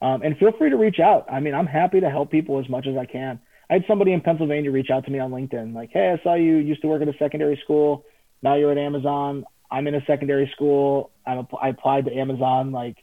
Um, 0.00 0.22
and 0.22 0.36
feel 0.38 0.52
free 0.58 0.70
to 0.70 0.76
reach 0.76 0.98
out. 0.98 1.26
I 1.30 1.40
mean, 1.40 1.54
I'm 1.54 1.66
happy 1.66 2.00
to 2.00 2.10
help 2.10 2.30
people 2.30 2.58
as 2.58 2.68
much 2.68 2.86
as 2.86 2.96
I 2.96 3.06
can. 3.06 3.38
I 3.70 3.74
had 3.74 3.84
somebody 3.88 4.12
in 4.12 4.20
Pennsylvania 4.20 4.70
reach 4.70 4.90
out 4.90 5.04
to 5.04 5.10
me 5.10 5.18
on 5.18 5.30
LinkedIn, 5.30 5.74
like, 5.74 5.90
"Hey, 5.92 6.10
I 6.10 6.22
saw 6.22 6.34
you 6.34 6.56
used 6.56 6.82
to 6.82 6.88
work 6.88 7.00
at 7.00 7.08
a 7.08 7.16
secondary 7.18 7.56
school. 7.64 8.04
Now 8.42 8.56
you're 8.56 8.72
at 8.72 8.78
Amazon. 8.78 9.44
I'm 9.70 9.86
in 9.86 9.94
a 9.94 10.04
secondary 10.06 10.50
school. 10.54 11.10
I'm, 11.26 11.46
I 11.60 11.70
applied 11.70 12.04
to 12.04 12.14
Amazon. 12.14 12.72
Like, 12.72 12.98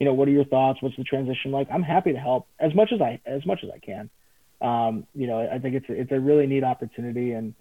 you 0.00 0.06
know, 0.06 0.14
what 0.14 0.26
are 0.26 0.32
your 0.32 0.46
thoughts? 0.46 0.80
What's 0.82 0.96
the 0.96 1.04
transition 1.04 1.52
like? 1.52 1.68
I'm 1.72 1.82
happy 1.82 2.12
to 2.12 2.18
help 2.18 2.48
as 2.58 2.74
much 2.74 2.90
as 2.92 3.02
I 3.02 3.20
as 3.26 3.44
much 3.44 3.60
as 3.62 3.70
I 3.70 3.78
can. 3.78 4.10
Um, 4.62 5.06
you 5.14 5.26
know, 5.26 5.46
I 5.46 5.58
think 5.58 5.74
it's 5.74 5.86
it's 5.88 6.10
a 6.10 6.18
really 6.18 6.46
neat 6.46 6.64
opportunity, 6.64 7.32
and 7.32 7.54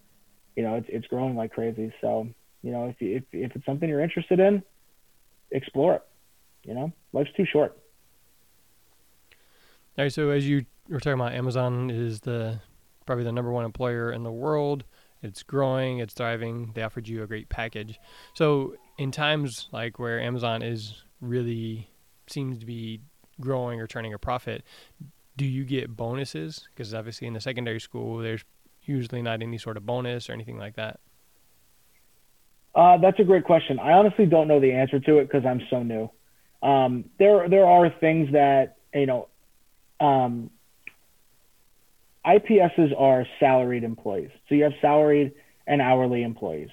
you 0.55 0.63
know, 0.63 0.75
it's 0.75 0.87
it's 0.89 1.07
growing 1.07 1.35
like 1.35 1.51
crazy. 1.51 1.93
So, 1.99 2.29
you 2.63 2.71
know, 2.71 2.85
if 2.85 2.95
if 3.01 3.23
if 3.33 3.55
it's 3.55 3.65
something 3.65 3.89
you're 3.89 4.01
interested 4.01 4.39
in, 4.39 4.63
explore 5.51 5.95
it. 5.95 6.03
You 6.63 6.73
know, 6.73 6.93
life's 7.11 7.29
too 7.35 7.45
short. 7.45 7.77
All 9.97 10.05
right. 10.05 10.13
So 10.13 10.29
as 10.29 10.47
you 10.47 10.65
were 10.87 10.99
talking 11.01 11.19
about, 11.19 11.33
Amazon 11.33 11.89
is 11.89 12.21
the 12.21 12.61
probably 13.05 13.25
the 13.25 13.33
number 13.33 13.51
one 13.51 13.65
employer 13.65 14.13
in 14.13 14.23
the 14.23 14.31
world. 14.31 14.85
It's 15.21 15.43
growing. 15.43 15.99
It's 15.99 16.13
thriving. 16.13 16.71
They 16.73 16.83
offered 16.83 17.09
you 17.09 17.21
a 17.21 17.27
great 17.27 17.49
package. 17.49 17.99
So 18.33 18.75
in 18.97 19.11
times 19.11 19.67
like 19.73 19.99
where 19.99 20.21
Amazon 20.21 20.61
is 20.61 21.03
really 21.19 21.88
seems 22.31 22.59
to 22.59 22.65
be 22.65 23.01
growing 23.39 23.79
or 23.79 23.87
turning 23.87 24.13
a 24.13 24.19
profit, 24.19 24.63
do 25.37 25.45
you 25.45 25.63
get 25.63 25.95
bonuses? 25.95 26.67
Because 26.73 26.93
obviously 26.93 27.27
in 27.27 27.33
the 27.33 27.41
secondary 27.41 27.79
school, 27.79 28.17
there's 28.17 28.43
usually 28.83 29.21
not 29.21 29.41
any 29.41 29.57
sort 29.57 29.77
of 29.77 29.85
bonus 29.85 30.29
or 30.29 30.33
anything 30.33 30.57
like 30.57 30.75
that. 30.75 30.99
Uh, 32.75 32.97
that's 32.97 33.19
a 33.19 33.23
great 33.23 33.45
question. 33.45 33.79
I 33.79 33.93
honestly 33.93 34.25
don't 34.25 34.47
know 34.47 34.59
the 34.59 34.73
answer 34.73 34.99
to 34.99 35.17
it 35.17 35.25
because 35.25 35.45
I'm 35.45 35.61
so 35.69 35.83
new. 35.83 36.09
Um, 36.61 37.05
there, 37.17 37.49
there 37.49 37.65
are 37.65 37.89
things 37.99 38.31
that 38.33 38.77
you 38.93 39.05
know. 39.05 39.27
Um, 39.99 40.49
IPSs 42.25 42.93
are 42.97 43.25
salaried 43.39 43.83
employees, 43.83 44.29
so 44.47 44.55
you 44.55 44.63
have 44.63 44.73
salaried 44.81 45.33
and 45.65 45.81
hourly 45.81 46.21
employees. 46.23 46.69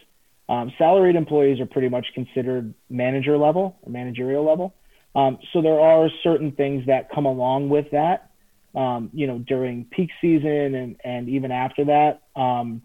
Um, 0.49 0.73
salaried 0.77 1.17
employees 1.17 1.61
are 1.61 1.67
pretty 1.67 1.89
much 1.89 2.07
considered 2.15 2.75
manager 2.91 3.37
level 3.37 3.77
or 3.83 3.91
managerial 3.91 4.45
level. 4.45 4.75
Um, 5.17 5.39
so 5.55 5.63
there 5.63 5.81
are 5.81 6.11
certain 6.23 6.53
things 6.53 6.87
that 6.87 7.11
come 7.11 7.25
along 7.25 7.71
with 7.71 7.87
that, 7.93 8.31
um, 8.75 9.09
you 9.15 9.27
know, 9.27 9.39
during 9.39 9.87
peak 9.87 10.11
season 10.21 10.75
and, 10.75 10.97
and 11.03 11.29
even 11.31 11.51
after 11.51 11.87
that, 11.87 12.21
um, 12.39 12.83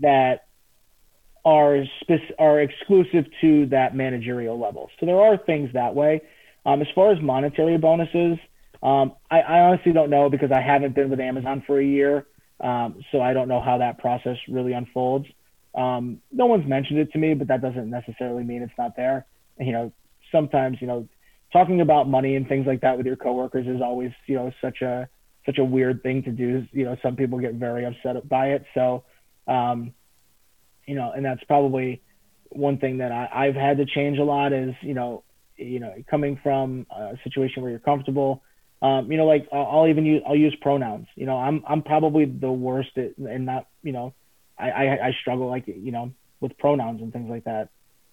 that 0.00 0.46
are 1.46 1.84
spec- 2.02 2.34
are 2.38 2.60
exclusive 2.60 3.24
to 3.40 3.64
that 3.66 3.96
managerial 3.96 4.60
level. 4.60 4.90
So 5.00 5.06
there 5.06 5.18
are 5.18 5.38
things 5.38 5.70
that 5.72 5.94
way. 5.94 6.20
Um, 6.66 6.82
as 6.82 6.88
far 6.94 7.12
as 7.12 7.22
monetary 7.22 7.78
bonuses, 7.78 8.36
um, 8.82 9.14
I, 9.30 9.40
I, 9.40 9.60
honestly 9.60 9.92
don't 9.92 10.10
know 10.10 10.28
because 10.28 10.52
I 10.52 10.60
haven't 10.60 10.94
been 10.94 11.08
with 11.08 11.18
Amazon 11.18 11.62
for 11.66 11.80
a 11.80 11.84
year, 11.84 12.26
um, 12.60 13.02
so 13.10 13.22
I 13.22 13.32
don't 13.32 13.48
know 13.48 13.62
how 13.62 13.78
that 13.78 13.98
process 13.98 14.36
really 14.48 14.74
unfolds. 14.74 15.26
No 15.74 16.46
one's 16.46 16.68
mentioned 16.68 16.98
it 16.98 17.10
to 17.12 17.18
me, 17.18 17.32
but 17.32 17.48
that 17.48 17.62
doesn't 17.62 17.88
necessarily 17.88 18.44
mean 18.44 18.62
it's 18.62 18.72
not 18.76 18.96
there. 18.96 19.24
You 19.58 19.72
know, 19.72 19.92
sometimes 20.30 20.76
you 20.80 20.86
know, 20.86 21.08
talking 21.52 21.80
about 21.80 22.08
money 22.08 22.36
and 22.36 22.48
things 22.48 22.66
like 22.66 22.80
that 22.82 22.96
with 22.96 23.06
your 23.06 23.16
coworkers 23.16 23.66
is 23.66 23.80
always 23.82 24.10
you 24.26 24.36
know 24.36 24.52
such 24.60 24.82
a 24.82 25.08
such 25.46 25.58
a 25.58 25.64
weird 25.64 26.02
thing 26.02 26.22
to 26.24 26.30
do. 26.30 26.66
You 26.72 26.84
know, 26.84 26.96
some 27.02 27.16
people 27.16 27.38
get 27.38 27.54
very 27.54 27.84
upset 27.84 28.28
by 28.28 28.48
it. 28.48 28.64
So, 28.74 29.04
um, 29.46 29.94
you 30.86 30.94
know, 30.94 31.12
and 31.12 31.24
that's 31.24 31.42
probably 31.44 32.02
one 32.50 32.78
thing 32.78 32.98
that 32.98 33.12
I, 33.12 33.46
I've 33.46 33.54
had 33.54 33.78
to 33.78 33.86
change 33.86 34.18
a 34.18 34.24
lot 34.24 34.52
is 34.52 34.74
you 34.82 34.94
know, 34.94 35.24
you 35.56 35.80
know, 35.80 35.94
coming 36.10 36.38
from 36.42 36.86
a 36.90 37.14
situation 37.24 37.62
where 37.62 37.70
you're 37.70 37.80
comfortable 37.80 38.42
um, 38.80 39.10
you 39.10 39.18
know, 39.18 39.26
like 39.26 39.48
I'll 39.52 39.88
even 39.88 40.06
use 40.06 40.22
I'll 40.26 40.36
use 40.36 40.56
pronouns. 40.60 41.08
You 41.16 41.26
know, 41.26 41.36
I'm 41.36 41.64
I'm 41.68 41.82
probably 41.82 42.26
the 42.26 42.50
worst 42.50 42.90
at 42.96 43.18
and 43.18 43.44
not 43.44 43.66
you 43.82 43.92
know, 43.92 44.14
I, 44.58 44.70
I 44.70 45.06
I 45.08 45.16
struggle 45.20 45.48
like 45.48 45.64
you 45.66 45.90
know 45.90 46.12
with 46.40 46.56
pronouns 46.58 47.02
and 47.02 47.12
things 47.12 47.28
like 47.28 47.44
that. 47.44 47.70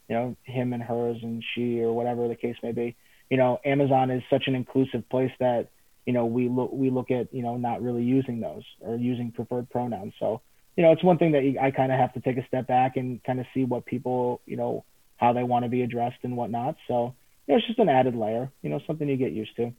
You 0.10 0.16
know, 0.16 0.38
him 0.44 0.74
and 0.74 0.82
hers 0.82 1.18
and 1.22 1.44
she 1.54 1.82
or 1.82 1.94
whatever 1.94 2.28
the 2.28 2.36
case 2.36 2.56
may 2.64 2.72
be. 2.72 2.96
You 3.30 3.38
know, 3.38 3.60
Amazon 3.66 4.12
is 4.12 4.24
such 4.30 4.44
an 4.48 4.56
inclusive 4.56 5.08
place 5.10 5.32
that 5.40 5.70
you 6.06 6.14
know 6.14 6.26
we 6.26 6.48
look 6.50 6.72
we 6.72 6.90
look 6.90 7.12
at 7.12 7.34
you 7.34 7.42
know 7.42 7.58
not 7.58 7.82
really 7.82 8.04
using 8.04 8.40
those 8.40 8.64
or 8.82 8.96
using 8.96 9.32
preferred 9.32 9.70
pronouns. 9.70 10.14
So 10.20 10.42
you 10.76 10.84
know, 10.84 10.92
it's 10.92 11.04
one 11.04 11.18
thing 11.18 11.32
that 11.32 11.56
I 11.62 11.72
kind 11.72 11.92
of 11.92 12.00
have 12.00 12.14
to 12.14 12.20
take 12.20 12.38
a 12.38 12.46
step 12.48 12.68
back 12.68 12.98
and 12.98 13.24
kind 13.24 13.40
of 13.40 13.46
see 13.54 13.64
what 13.64 13.86
people 13.86 14.42
you 14.46 14.58
know 14.58 14.84
how 15.18 15.34
they 15.34 15.44
want 15.44 15.64
to 15.64 15.70
be 15.70 15.82
addressed 15.82 16.18
and 16.24 16.36
whatnot. 16.36 16.76
So 16.88 17.16
you 17.48 17.54
know, 17.54 17.58
it's 17.58 17.68
just 17.68 17.80
an 17.80 17.90
added 17.90 18.16
layer. 18.16 18.52
You 18.62 18.70
know, 18.70 18.80
something 18.86 19.08
you 19.08 19.18
get 19.18 19.32
used 19.32 19.56
to. 19.56 19.72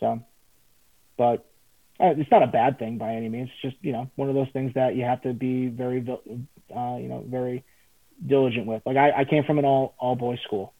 So, 0.00 0.20
but 1.16 1.46
uh, 1.98 2.14
it's 2.16 2.30
not 2.30 2.42
a 2.42 2.48
bad 2.48 2.78
thing 2.78 2.98
by 2.98 3.14
any 3.14 3.28
means. 3.28 3.48
It's 3.52 3.72
just 3.72 3.84
you 3.84 3.92
know 3.92 4.10
one 4.16 4.28
of 4.28 4.34
those 4.34 4.50
things 4.52 4.72
that 4.74 4.96
you 4.96 5.04
have 5.04 5.22
to 5.22 5.32
be 5.32 5.68
very 5.68 6.06
uh, 6.08 6.96
you 6.96 7.08
know 7.08 7.24
very 7.26 7.64
diligent 8.24 8.66
with. 8.66 8.82
Like 8.84 8.96
I, 8.96 9.20
I 9.20 9.24
came 9.24 9.44
from 9.44 9.58
an 9.58 9.64
all 9.64 9.94
all 9.98 10.14
boys 10.14 10.40
school, 10.44 10.73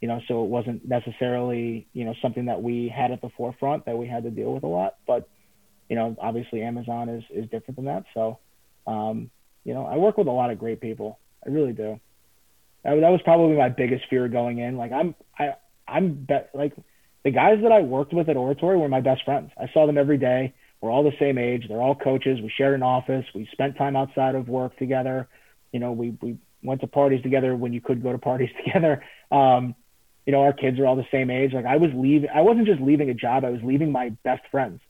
you 0.00 0.08
know, 0.08 0.20
so 0.28 0.44
it 0.44 0.48
wasn't 0.48 0.86
necessarily 0.86 1.86
you 1.92 2.04
know 2.04 2.14
something 2.22 2.46
that 2.46 2.62
we 2.62 2.88
had 2.94 3.10
at 3.10 3.20
the 3.20 3.30
forefront 3.36 3.86
that 3.86 3.98
we 3.98 4.06
had 4.06 4.24
to 4.24 4.30
deal 4.30 4.52
with 4.52 4.62
a 4.62 4.68
lot. 4.68 4.96
But 5.06 5.28
you 5.88 5.96
know, 5.96 6.16
obviously 6.20 6.62
Amazon 6.62 7.08
is 7.08 7.24
is 7.30 7.50
different 7.50 7.76
than 7.76 7.84
that. 7.86 8.04
So, 8.14 8.38
um, 8.86 9.30
you 9.64 9.74
know, 9.74 9.84
I 9.84 9.96
work 9.96 10.16
with 10.16 10.26
a 10.26 10.32
lot 10.32 10.50
of 10.50 10.58
great 10.58 10.80
people. 10.80 11.18
I 11.44 11.50
really 11.50 11.72
do. 11.72 12.00
That, 12.84 12.94
that 12.94 13.10
was 13.10 13.20
probably 13.24 13.56
my 13.56 13.68
biggest 13.68 14.04
fear 14.08 14.28
going 14.28 14.58
in. 14.58 14.76
Like 14.76 14.92
I'm 14.92 15.14
I 15.38 15.54
I'm 15.86 16.14
bet 16.14 16.50
like 16.54 16.74
the 17.24 17.30
guys 17.30 17.58
that 17.62 17.72
I 17.72 17.80
worked 17.80 18.14
with 18.14 18.28
at 18.28 18.36
Oratory 18.36 18.78
were 18.78 18.88
my 18.88 19.00
best 19.02 19.24
friends. 19.24 19.50
I 19.58 19.66
saw 19.74 19.86
them 19.86 19.98
every 19.98 20.16
day. 20.16 20.54
We're 20.80 20.90
all 20.90 21.04
the 21.04 21.12
same 21.18 21.36
age. 21.36 21.66
They're 21.68 21.82
all 21.82 21.94
coaches. 21.94 22.38
We 22.42 22.50
shared 22.56 22.74
an 22.74 22.82
office. 22.82 23.26
We 23.34 23.46
spent 23.52 23.76
time 23.76 23.96
outside 23.96 24.34
of 24.34 24.48
work 24.48 24.78
together. 24.78 25.28
You 25.72 25.80
know, 25.80 25.92
we 25.92 26.16
we 26.22 26.38
went 26.62 26.80
to 26.80 26.86
parties 26.86 27.22
together 27.22 27.54
when 27.54 27.72
you 27.72 27.80
could 27.80 28.02
go 28.02 28.12
to 28.12 28.18
parties 28.18 28.50
together. 28.64 29.02
Um, 29.30 29.74
you 30.30 30.36
know, 30.36 30.42
our 30.42 30.52
kids 30.52 30.78
are 30.78 30.86
all 30.86 30.94
the 30.94 31.08
same 31.10 31.28
age. 31.28 31.52
Like 31.52 31.66
I 31.66 31.76
was 31.76 31.90
leaving. 31.92 32.30
I 32.32 32.42
wasn't 32.42 32.68
just 32.68 32.80
leaving 32.80 33.10
a 33.10 33.14
job. 33.14 33.44
I 33.44 33.50
was 33.50 33.62
leaving 33.64 33.90
my 33.90 34.10
best 34.22 34.42
friends 34.52 34.80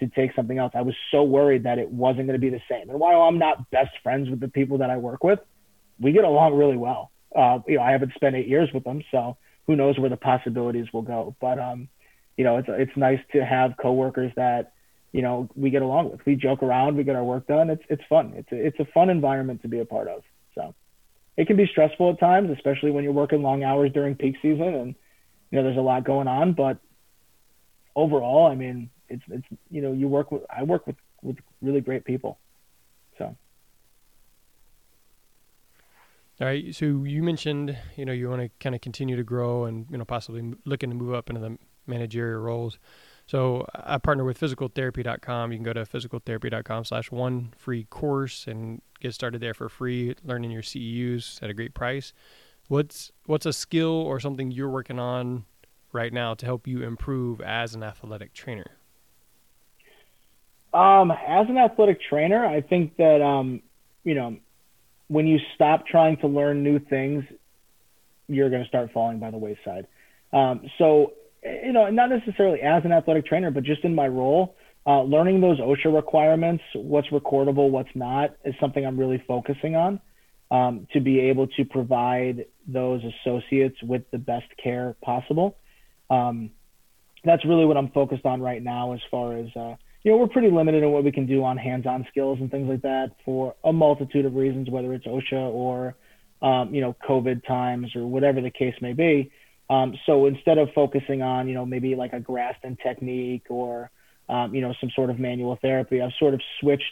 to 0.00 0.08
take 0.08 0.34
something 0.34 0.56
else. 0.56 0.72
I 0.74 0.80
was 0.80 0.94
so 1.10 1.22
worried 1.22 1.64
that 1.64 1.78
it 1.78 1.90
wasn't 1.90 2.28
going 2.28 2.40
to 2.40 2.46
be 2.46 2.48
the 2.48 2.62
same. 2.66 2.88
And 2.88 2.98
while 2.98 3.20
I'm 3.20 3.38
not 3.38 3.70
best 3.70 3.90
friends 4.02 4.30
with 4.30 4.40
the 4.40 4.48
people 4.48 4.78
that 4.78 4.88
I 4.88 4.96
work 4.96 5.22
with, 5.22 5.38
we 6.00 6.12
get 6.12 6.24
along 6.24 6.54
really 6.54 6.78
well. 6.78 7.10
Uh, 7.36 7.58
you 7.68 7.76
know, 7.76 7.82
I 7.82 7.92
haven't 7.92 8.14
spent 8.14 8.36
eight 8.36 8.48
years 8.48 8.70
with 8.72 8.84
them, 8.84 9.02
so 9.10 9.36
who 9.66 9.76
knows 9.76 9.98
where 9.98 10.08
the 10.08 10.16
possibilities 10.16 10.86
will 10.94 11.02
go. 11.02 11.36
But 11.42 11.58
um, 11.58 11.88
you 12.38 12.44
know, 12.44 12.56
it's 12.56 12.68
it's 12.70 12.96
nice 12.96 13.20
to 13.32 13.44
have 13.44 13.74
coworkers 13.76 14.32
that 14.36 14.72
you 15.12 15.20
know 15.20 15.50
we 15.54 15.68
get 15.68 15.82
along 15.82 16.10
with. 16.10 16.24
We 16.24 16.36
joke 16.36 16.62
around, 16.62 16.96
we 16.96 17.04
get 17.04 17.16
our 17.16 17.24
work 17.24 17.46
done. 17.48 17.68
It's 17.68 17.84
it's 17.90 18.02
fun. 18.08 18.32
It's 18.34 18.50
a, 18.50 18.66
it's 18.66 18.80
a 18.80 18.86
fun 18.94 19.10
environment 19.10 19.60
to 19.60 19.68
be 19.68 19.80
a 19.80 19.84
part 19.84 20.08
of. 20.08 20.22
So 20.54 20.74
it 21.36 21.46
can 21.46 21.56
be 21.56 21.66
stressful 21.66 22.10
at 22.10 22.20
times, 22.20 22.50
especially 22.50 22.90
when 22.90 23.04
you're 23.04 23.12
working 23.12 23.42
long 23.42 23.64
hours 23.64 23.92
during 23.92 24.14
peak 24.14 24.36
season 24.40 24.74
and 24.74 24.94
you 25.50 25.58
know 25.58 25.64
there's 25.64 25.76
a 25.76 25.82
lot 25.82 26.04
going 26.04 26.28
on. 26.28 26.52
But 26.52 26.78
overall, 27.96 28.46
I 28.46 28.54
mean, 28.54 28.90
it's 29.08 29.22
it's 29.28 29.46
you 29.70 29.82
know 29.82 29.92
you 29.92 30.08
work 30.08 30.30
with 30.30 30.42
I 30.50 30.62
work 30.62 30.86
with 30.86 30.96
with 31.22 31.36
really 31.62 31.80
great 31.80 32.04
people. 32.04 32.38
So. 33.18 33.36
All 36.40 36.48
right. 36.48 36.74
So 36.74 36.84
you 36.84 37.22
mentioned, 37.22 37.78
you 37.96 38.04
know, 38.04 38.12
you 38.12 38.28
want 38.28 38.42
to 38.42 38.50
kind 38.58 38.74
of 38.74 38.80
continue 38.80 39.14
to 39.14 39.22
grow 39.22 39.66
and, 39.66 39.86
you 39.88 39.96
know, 39.96 40.04
possibly 40.04 40.54
looking 40.64 40.90
to 40.90 40.96
move 40.96 41.14
up 41.14 41.30
into 41.30 41.40
the 41.40 41.56
managerial 41.86 42.40
roles. 42.40 42.76
So 43.26 43.66
I 43.72 43.98
partner 43.98 44.24
with 44.24 44.40
physicaltherapy.com. 44.40 45.52
You 45.52 45.58
can 45.58 45.64
go 45.64 45.72
to 45.72 45.84
physicaltherapy.com 45.84 46.84
slash 46.86 47.12
one 47.12 47.54
free 47.56 47.84
course 47.84 48.48
and 48.48 48.82
get 49.04 49.14
started 49.14 49.40
there 49.40 49.54
for 49.54 49.68
free, 49.68 50.14
learning 50.24 50.50
your 50.50 50.62
CEUs 50.62 51.42
at 51.42 51.50
a 51.50 51.54
great 51.54 51.74
price. 51.74 52.12
What's 52.68 53.12
what's 53.26 53.44
a 53.44 53.52
skill 53.52 53.90
or 53.90 54.18
something 54.18 54.50
you're 54.50 54.70
working 54.70 54.98
on 54.98 55.44
right 55.92 56.12
now 56.12 56.32
to 56.34 56.46
help 56.46 56.66
you 56.66 56.82
improve 56.82 57.42
as 57.42 57.74
an 57.74 57.82
athletic 57.82 58.32
trainer? 58.32 58.78
Um, 60.72 61.10
as 61.10 61.46
an 61.48 61.58
athletic 61.58 62.00
trainer, 62.08 62.44
I 62.44 62.62
think 62.62 62.96
that 62.96 63.20
um, 63.22 63.60
you 64.04 64.14
know, 64.14 64.38
when 65.08 65.26
you 65.26 65.38
stop 65.54 65.86
trying 65.86 66.16
to 66.18 66.26
learn 66.26 66.62
new 66.62 66.78
things, 66.78 67.24
you're 68.26 68.48
going 68.48 68.62
to 68.62 68.68
start 68.68 68.90
falling 68.92 69.18
by 69.18 69.30
the 69.30 69.38
wayside. 69.38 69.86
Um, 70.32 70.62
so, 70.78 71.12
you 71.44 71.72
know, 71.72 71.90
not 71.90 72.08
necessarily 72.08 72.62
as 72.62 72.84
an 72.86 72.92
athletic 72.92 73.26
trainer, 73.26 73.50
but 73.50 73.64
just 73.64 73.84
in 73.84 73.94
my 73.94 74.08
role, 74.08 74.56
uh, 74.86 75.02
learning 75.02 75.40
those 75.40 75.58
OSHA 75.58 75.94
requirements, 75.94 76.62
what's 76.74 77.08
recordable, 77.08 77.70
what's 77.70 77.94
not, 77.94 78.36
is 78.44 78.54
something 78.60 78.84
I'm 78.84 78.98
really 78.98 79.22
focusing 79.26 79.76
on 79.76 80.00
um, 80.50 80.86
to 80.92 81.00
be 81.00 81.20
able 81.20 81.46
to 81.48 81.64
provide 81.64 82.46
those 82.66 83.00
associates 83.04 83.76
with 83.82 84.02
the 84.10 84.18
best 84.18 84.46
care 84.62 84.96
possible. 85.02 85.56
Um, 86.10 86.50
that's 87.24 87.44
really 87.46 87.64
what 87.64 87.76
I'm 87.76 87.90
focused 87.90 88.26
on 88.26 88.42
right 88.42 88.62
now 88.62 88.92
as 88.92 89.00
far 89.10 89.38
as 89.38 89.46
uh, 89.56 89.74
you 90.04 90.12
know, 90.12 90.18
we're 90.18 90.28
pretty 90.28 90.50
limited 90.50 90.82
in 90.82 90.90
what 90.90 91.02
we 91.02 91.10
can 91.10 91.26
do 91.26 91.42
on 91.44 91.56
hands-on 91.56 92.06
skills 92.10 92.38
and 92.38 92.50
things 92.50 92.68
like 92.68 92.82
that 92.82 93.12
for 93.24 93.54
a 93.64 93.72
multitude 93.72 94.26
of 94.26 94.34
reasons, 94.34 94.68
whether 94.68 94.92
it's 94.92 95.06
OSHA 95.06 95.50
or, 95.50 95.96
um, 96.42 96.74
you 96.74 96.82
know, 96.82 96.94
COVID 97.08 97.46
times 97.46 97.96
or 97.96 98.06
whatever 98.06 98.42
the 98.42 98.50
case 98.50 98.74
may 98.82 98.92
be. 98.92 99.32
Um, 99.70 99.94
so 100.04 100.26
instead 100.26 100.58
of 100.58 100.68
focusing 100.74 101.22
on, 101.22 101.48
you 101.48 101.54
know, 101.54 101.64
maybe 101.64 101.94
like 101.94 102.12
a 102.12 102.20
Graston 102.20 102.76
technique 102.82 103.46
or, 103.48 103.90
um, 104.28 104.54
you 104.54 104.60
know, 104.60 104.74
some 104.80 104.90
sort 104.94 105.10
of 105.10 105.18
manual 105.18 105.58
therapy, 105.60 106.00
I've 106.00 106.12
sort 106.18 106.34
of 106.34 106.40
switched 106.60 106.84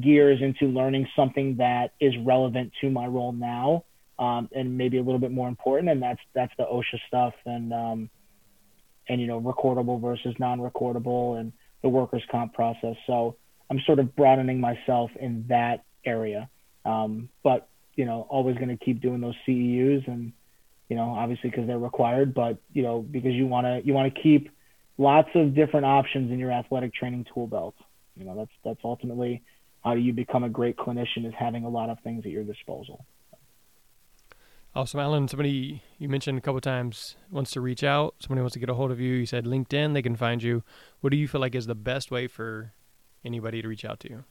gears 0.00 0.40
into 0.40 0.66
learning 0.72 1.06
something 1.14 1.56
that 1.56 1.92
is 2.00 2.14
relevant 2.24 2.72
to 2.80 2.90
my 2.90 3.06
role 3.06 3.32
now 3.32 3.84
um, 4.18 4.48
and 4.54 4.76
maybe 4.78 4.98
a 4.98 5.02
little 5.02 5.18
bit 5.18 5.32
more 5.32 5.48
important, 5.48 5.90
and 5.90 6.02
that's 6.02 6.20
that's 6.34 6.52
the 6.56 6.64
OSHA 6.64 7.00
stuff 7.08 7.34
and 7.44 7.72
um, 7.72 8.10
and 9.08 9.20
you 9.20 9.26
know, 9.26 9.40
recordable 9.40 10.00
versus 10.00 10.34
non-recordable 10.38 11.38
and 11.40 11.52
the 11.82 11.88
workers' 11.88 12.22
comp 12.30 12.54
process. 12.54 12.96
So 13.06 13.36
I'm 13.68 13.80
sort 13.84 13.98
of 13.98 14.14
broadening 14.14 14.60
myself 14.60 15.10
in 15.18 15.46
that 15.48 15.84
area. 16.04 16.48
Um, 16.84 17.28
but 17.42 17.68
you 17.96 18.04
know, 18.04 18.26
always 18.28 18.56
going 18.56 18.68
to 18.68 18.82
keep 18.82 19.00
doing 19.00 19.20
those 19.20 19.34
CEUs, 19.46 20.06
and 20.06 20.32
you 20.88 20.96
know, 20.96 21.10
obviously 21.10 21.50
because 21.50 21.66
they're 21.66 21.78
required, 21.78 22.34
but 22.34 22.58
you 22.72 22.82
know, 22.82 23.00
because 23.00 23.32
you 23.32 23.46
want 23.46 23.66
to 23.66 23.80
you 23.84 23.92
want 23.92 24.14
to 24.14 24.20
keep 24.20 24.50
lots 24.98 25.28
of 25.34 25.54
different 25.54 25.86
options 25.86 26.30
in 26.30 26.38
your 26.38 26.52
athletic 26.52 26.94
training 26.94 27.26
tool 27.32 27.46
belt. 27.46 27.74
You 28.16 28.24
know, 28.24 28.36
that's 28.36 28.50
that's 28.64 28.80
ultimately 28.84 29.42
how 29.82 29.94
do 29.94 30.00
you 30.00 30.12
become 30.12 30.44
a 30.44 30.48
great 30.48 30.76
clinician 30.76 31.26
is 31.26 31.32
having 31.38 31.64
a 31.64 31.68
lot 31.68 31.90
of 31.90 31.98
things 32.04 32.24
at 32.24 32.30
your 32.30 32.44
disposal. 32.44 33.04
Awesome, 34.74 35.00
Alan. 35.00 35.28
Somebody 35.28 35.82
you 35.98 36.08
mentioned 36.08 36.38
a 36.38 36.40
couple 36.40 36.60
times 36.60 37.16
wants 37.30 37.50
to 37.52 37.60
reach 37.60 37.84
out. 37.84 38.14
Somebody 38.20 38.40
wants 38.40 38.54
to 38.54 38.58
get 38.58 38.70
a 38.70 38.74
hold 38.74 38.90
of 38.90 39.00
you. 39.00 39.14
You 39.14 39.26
said 39.26 39.44
LinkedIn. 39.44 39.92
They 39.92 40.02
can 40.02 40.16
find 40.16 40.42
you. 40.42 40.62
What 41.00 41.10
do 41.10 41.16
you 41.16 41.28
feel 41.28 41.40
like 41.40 41.54
is 41.54 41.66
the 41.66 41.74
best 41.74 42.10
way 42.10 42.26
for 42.26 42.72
anybody 43.24 43.60
to 43.60 43.68
reach 43.68 43.84
out 43.84 44.00
to 44.00 44.10
you? 44.10 44.24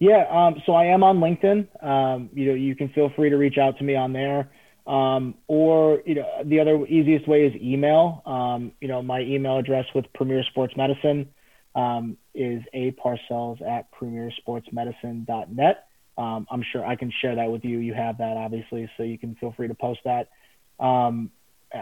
Yeah, 0.00 0.26
um, 0.30 0.62
so 0.64 0.74
I 0.74 0.84
am 0.84 1.02
on 1.02 1.18
LinkedIn. 1.18 1.84
Um, 1.84 2.30
you 2.32 2.46
know, 2.46 2.54
you 2.54 2.76
can 2.76 2.88
feel 2.90 3.10
free 3.16 3.30
to 3.30 3.36
reach 3.36 3.58
out 3.58 3.76
to 3.78 3.84
me 3.84 3.96
on 3.96 4.12
there. 4.12 4.50
Um, 4.88 5.34
or 5.48 6.02
you 6.06 6.14
know, 6.14 6.26
the 6.44 6.60
other 6.60 6.84
easiest 6.86 7.28
way 7.28 7.44
is 7.44 7.54
email. 7.60 8.22
Um, 8.24 8.72
you 8.80 8.88
know, 8.88 9.02
my 9.02 9.20
email 9.20 9.58
address 9.58 9.84
with 9.94 10.06
Premier 10.14 10.42
Sports 10.44 10.74
Medicine 10.78 11.28
um, 11.74 12.16
is 12.34 12.62
a 12.72 12.92
parcells 12.92 13.60
at 13.60 13.92
premiersportsmedicine.net. 13.92 15.88
Um, 16.16 16.46
I'm 16.50 16.64
sure 16.72 16.84
I 16.84 16.96
can 16.96 17.12
share 17.20 17.36
that 17.36 17.52
with 17.52 17.64
you. 17.64 17.78
You 17.78 17.92
have 17.92 18.18
that 18.18 18.38
obviously, 18.38 18.90
so 18.96 19.02
you 19.02 19.18
can 19.18 19.34
feel 19.36 19.52
free 19.56 19.68
to 19.68 19.74
post 19.74 20.00
that. 20.04 20.30
Um, 20.80 21.30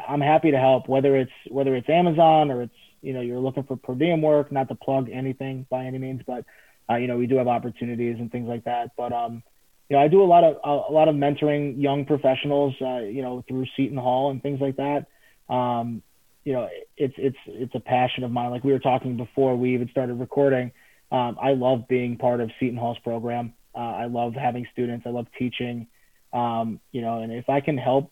I'm 0.09 0.20
happy 0.20 0.50
to 0.50 0.59
help, 0.59 0.88
whether 0.88 1.16
it's 1.16 1.30
whether 1.48 1.76
it's 1.76 1.88
Amazon 1.88 2.50
or 2.50 2.62
it's 2.62 2.74
you 3.02 3.12
know 3.12 3.20
you're 3.20 3.38
looking 3.38 3.62
for 3.62 3.76
per 3.76 3.94
diem 3.94 4.20
work. 4.20 4.50
Not 4.50 4.68
to 4.68 4.74
plug 4.74 5.09
anything 5.11 5.64
by 5.70 5.84
any 5.84 5.98
means, 5.98 6.22
but 6.26 6.44
uh, 6.90 6.96
you 6.96 7.07
know 7.07 7.16
we 7.16 7.28
do 7.28 7.36
have 7.36 7.46
opportunities 7.46 8.16
and 8.18 8.32
things 8.32 8.48
like 8.48 8.64
that. 8.64 8.90
But 8.96 9.12
um, 9.12 9.44
you 9.89 9.97
know 9.97 10.03
I 10.03 10.09
do 10.09 10.22
a 10.22 10.24
lot 10.24 10.45
of 10.45 10.57
a, 10.64 10.93
lot 10.93 11.09
of 11.09 11.14
mentoring 11.14 11.80
young 11.80 12.05
professionals, 12.05 12.74
uh, 12.80 12.99
you 12.99 13.22
know 13.22 13.45
through 13.49 13.66
Seton 13.76 13.99
Hall 13.99 14.30
and 14.30 14.43
things 14.43 14.61
like 14.61 14.76
that. 14.76 15.07
Um, 15.53 16.03
you 16.45 16.53
know 16.53 16.68
it's 16.97 17.14
it's 17.18 17.37
it's 17.47 17.74
a 17.74 17.80
passion 17.80 18.24
of 18.24 18.30
mine. 18.30 18.51
Like 18.51 18.64
we 18.64 18.72
were 18.72 18.78
talking 18.78 19.16
before 19.16 19.57
we 19.57 19.74
even 19.74 19.89
started 19.91 20.14
recording. 20.14 20.72
Um, 21.12 21.37
I 21.41 21.53
love 21.53 21.87
being 21.89 22.16
part 22.16 22.41
of 22.41 22.51
Seton 22.59 22.76
Hall's 22.76 22.99
program. 22.99 23.55
Uh, 23.74 23.78
I 23.78 24.07
love 24.07 24.34
having 24.34 24.66
students. 24.72 25.07
I 25.07 25.11
love 25.11 25.26
teaching. 25.39 25.87
Um, 26.32 26.80
you 26.93 27.03
know, 27.03 27.22
and 27.22 27.32
if 27.32 27.49
I 27.49 27.61
can 27.61 27.78
help 27.78 28.11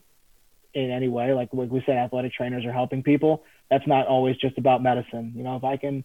in 0.74 0.90
any 0.90 1.08
way, 1.08 1.32
like, 1.32 1.50
like 1.52 1.70
we 1.70 1.82
said, 1.86 1.96
athletic 1.96 2.32
trainers 2.32 2.64
are 2.64 2.72
helping 2.72 3.02
people. 3.02 3.44
That's 3.70 3.86
not 3.86 4.06
always 4.06 4.36
just 4.36 4.58
about 4.58 4.82
medicine. 4.82 5.32
You 5.36 5.42
know, 5.42 5.56
if 5.56 5.64
I 5.64 5.76
can, 5.76 6.04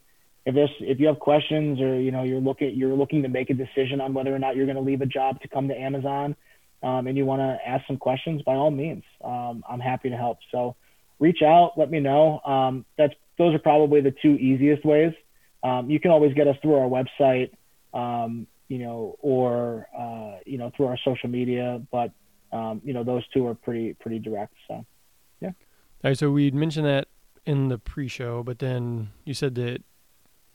if 0.49 0.55
this, 0.55 0.69
if 0.79 0.99
you 0.99 1.07
have 1.07 1.19
questions 1.19 1.79
or 1.79 1.99
you 1.99 2.11
know 2.11 2.23
you're 2.23 2.39
looking 2.39 2.75
you're 2.75 2.95
looking 2.95 3.21
to 3.23 3.29
make 3.29 3.49
a 3.49 3.53
decision 3.53 4.01
on 4.01 4.13
whether 4.13 4.33
or 4.33 4.39
not 4.39 4.55
you're 4.55 4.65
going 4.65 4.75
to 4.75 4.81
leave 4.81 5.01
a 5.01 5.05
job 5.05 5.39
to 5.41 5.47
come 5.47 5.67
to 5.67 5.75
Amazon, 5.75 6.35
um, 6.83 7.07
and 7.07 7.17
you 7.17 7.25
want 7.25 7.41
to 7.41 7.57
ask 7.67 7.85
some 7.87 7.97
questions, 7.97 8.41
by 8.41 8.55
all 8.55 8.71
means, 8.71 9.03
um, 9.23 9.63
I'm 9.69 9.79
happy 9.79 10.09
to 10.09 10.17
help. 10.17 10.39
So 10.51 10.75
reach 11.19 11.41
out, 11.43 11.73
let 11.77 11.91
me 11.91 11.99
know. 11.99 12.39
Um, 12.41 12.85
that's 12.97 13.13
those 13.37 13.53
are 13.53 13.59
probably 13.59 14.01
the 14.01 14.13
two 14.21 14.35
easiest 14.35 14.83
ways. 14.85 15.13
Um, 15.63 15.89
you 15.89 15.99
can 15.99 16.11
always 16.11 16.33
get 16.33 16.47
us 16.47 16.55
through 16.61 16.75
our 16.75 16.87
website, 16.89 17.51
um, 17.93 18.47
you 18.69 18.79
know, 18.79 19.17
or 19.19 19.87
uh, 19.97 20.39
you 20.45 20.57
know 20.57 20.71
through 20.75 20.87
our 20.87 20.97
social 21.05 21.29
media, 21.29 21.81
but 21.91 22.11
um, 22.51 22.81
you 22.83 22.93
know, 22.93 23.03
those 23.03 23.27
two 23.33 23.45
are 23.47 23.55
pretty 23.55 23.93
pretty 23.93 24.19
direct. 24.19 24.53
So, 24.67 24.85
yeah. 25.41 25.49
All 25.49 26.09
right. 26.09 26.17
So 26.17 26.31
we 26.31 26.49
mentioned 26.51 26.85
that 26.87 27.07
in 27.45 27.67
the 27.67 27.77
pre-show, 27.77 28.43
but 28.43 28.59
then 28.59 29.09
you 29.25 29.33
said 29.33 29.55
that 29.55 29.83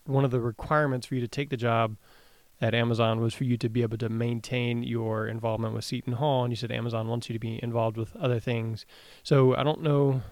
one 0.06 0.24
of 0.24 0.30
the 0.30 0.40
requirements 0.40 1.06
for 1.06 1.14
you 1.14 1.20
to 1.20 1.28
take 1.28 1.50
the 1.50 1.56
job 1.56 1.96
at 2.60 2.74
Amazon 2.74 3.20
was 3.20 3.34
for 3.34 3.44
you 3.44 3.56
to 3.58 3.68
be 3.68 3.82
able 3.82 3.98
to 3.98 4.08
maintain 4.08 4.82
your 4.82 5.26
involvement 5.26 5.74
with 5.74 5.84
Seton 5.84 6.14
Hall, 6.14 6.44
and 6.44 6.52
you 6.52 6.56
said 6.56 6.70
Amazon 6.70 7.08
wants 7.08 7.28
you 7.28 7.32
to 7.32 7.38
be 7.38 7.58
involved 7.62 7.96
with 7.96 8.14
other 8.16 8.40
things. 8.40 8.86
So 9.22 9.56
I 9.56 9.62
don't 9.62 9.82
know. 9.82 10.22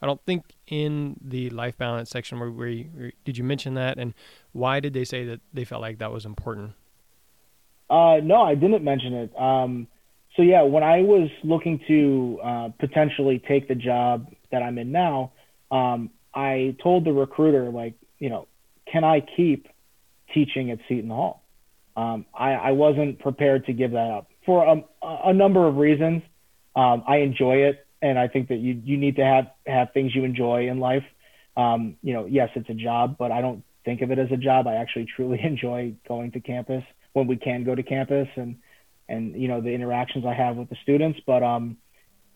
I 0.00 0.06
don't 0.06 0.20
think 0.24 0.54
in 0.66 1.16
the 1.20 1.50
life 1.50 1.78
balance 1.78 2.10
section 2.10 2.40
where, 2.40 3.12
did 3.24 3.38
you 3.38 3.44
mention 3.44 3.74
that, 3.74 3.98
and 3.98 4.14
why 4.52 4.80
did 4.80 4.94
they 4.94 5.04
say 5.04 5.24
that 5.26 5.40
they 5.52 5.64
felt 5.64 5.80
like 5.80 5.98
that 5.98 6.10
was 6.10 6.24
important? 6.24 6.72
Uh, 7.88 8.16
no, 8.22 8.42
I 8.42 8.54
didn't 8.54 8.82
mention 8.82 9.12
it. 9.12 9.38
Um, 9.38 9.86
so 10.36 10.42
yeah, 10.42 10.62
when 10.62 10.82
I 10.82 11.02
was 11.02 11.28
looking 11.44 11.78
to 11.86 12.40
uh, 12.42 12.68
potentially 12.80 13.42
take 13.46 13.68
the 13.68 13.74
job 13.74 14.32
that 14.50 14.62
I'm 14.62 14.78
in 14.78 14.90
now, 14.90 15.32
um, 15.70 16.10
I 16.34 16.74
told 16.82 17.04
the 17.04 17.12
recruiter 17.12 17.70
like, 17.70 17.94
you 18.18 18.30
know, 18.30 18.48
can 18.92 19.04
I 19.04 19.20
keep 19.36 19.68
teaching 20.34 20.70
at 20.70 20.78
Seton 20.88 21.10
Hall? 21.10 21.42
Um, 21.96 22.26
I, 22.34 22.52
I 22.52 22.70
wasn't 22.72 23.18
prepared 23.18 23.66
to 23.66 23.72
give 23.72 23.92
that 23.92 24.10
up 24.10 24.28
for 24.46 24.64
a, 24.64 24.84
a 25.02 25.32
number 25.32 25.66
of 25.66 25.76
reasons. 25.76 26.22
Um, 26.74 27.02
I 27.06 27.18
enjoy 27.18 27.56
it, 27.68 27.86
and 28.00 28.18
I 28.18 28.28
think 28.28 28.48
that 28.48 28.56
you 28.56 28.80
you 28.84 28.96
need 28.96 29.16
to 29.16 29.24
have 29.24 29.50
have 29.66 29.92
things 29.92 30.14
you 30.14 30.24
enjoy 30.24 30.68
in 30.68 30.80
life. 30.80 31.04
Um, 31.56 31.96
you 32.02 32.14
know, 32.14 32.26
yes, 32.26 32.48
it's 32.54 32.70
a 32.70 32.74
job, 32.74 33.16
but 33.18 33.30
I 33.30 33.42
don't 33.42 33.62
think 33.84 34.00
of 34.00 34.10
it 34.10 34.18
as 34.18 34.30
a 34.32 34.36
job. 34.36 34.66
I 34.66 34.76
actually 34.76 35.06
truly 35.14 35.40
enjoy 35.44 35.94
going 36.08 36.32
to 36.32 36.40
campus 36.40 36.84
when 37.12 37.26
we 37.26 37.36
can 37.36 37.64
go 37.64 37.74
to 37.74 37.82
campus 37.82 38.28
and 38.36 38.56
and 39.08 39.40
you 39.40 39.48
know 39.48 39.60
the 39.60 39.70
interactions 39.70 40.24
I 40.24 40.34
have 40.34 40.56
with 40.56 40.70
the 40.70 40.76
students. 40.82 41.20
But 41.26 41.42
um, 41.42 41.76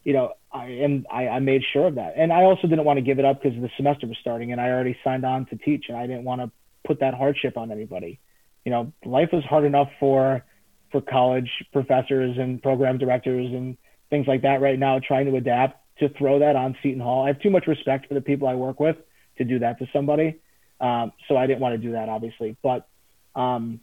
you 0.07 0.13
know, 0.13 0.35
I 0.53 0.67
am 0.67 1.05
I, 1.11 1.27
I 1.27 1.39
made 1.41 1.63
sure 1.73 1.89
of 1.89 1.97
that, 1.97 2.15
and 2.17 2.33
I 2.33 2.45
also 2.45 2.69
didn't 2.69 2.85
want 2.85 2.99
to 2.99 3.03
give 3.03 3.19
it 3.19 3.25
up 3.25 3.43
because 3.43 3.61
the 3.61 3.69
semester 3.77 4.07
was 4.07 4.17
starting, 4.21 4.53
and 4.53 4.61
I 4.61 4.69
already 4.69 4.97
signed 5.03 5.27
on 5.27 5.47
to 5.47 5.57
teach, 5.57 5.87
and 5.89 5.99
I 5.99 6.07
didn't 6.07 6.23
want 6.23 6.43
to 6.43 6.51
put 6.87 7.01
that 7.01 7.13
hardship 7.13 7.57
on 7.57 7.73
anybody. 7.73 8.21
You 8.65 8.71
know, 8.71 8.93
life 9.05 9.31
is 9.33 9.43
hard 9.43 9.65
enough 9.65 9.89
for 9.99 10.45
for 10.93 11.01
college 11.01 11.51
professors 11.73 12.39
and 12.39 12.63
program 12.63 12.99
directors 12.99 13.53
and 13.53 13.77
things 14.09 14.29
like 14.29 14.43
that 14.43 14.61
right 14.61 14.79
now, 14.79 15.01
trying 15.01 15.27
to 15.27 15.35
adapt 15.35 15.83
to 15.99 16.09
throw 16.11 16.39
that 16.39 16.55
on 16.55 16.77
Seton 16.85 17.01
Hall. 17.01 17.25
I 17.25 17.27
have 17.27 17.41
too 17.41 17.51
much 17.51 17.67
respect 17.67 18.07
for 18.07 18.15
the 18.15 18.21
people 18.21 18.47
I 18.47 18.55
work 18.55 18.79
with 18.79 18.97
to 19.39 19.45
do 19.45 19.59
that 19.59 19.81
to 19.81 19.89
somebody. 19.93 20.39
Um, 20.81 21.11
so 21.27 21.37
I 21.37 21.49
didn't 21.49 21.61
want 21.61 21.75
to 21.75 21.79
do 21.79 21.93
that, 21.93 22.09
obviously. 22.09 22.57
But 22.63 22.87
um, 23.35 23.81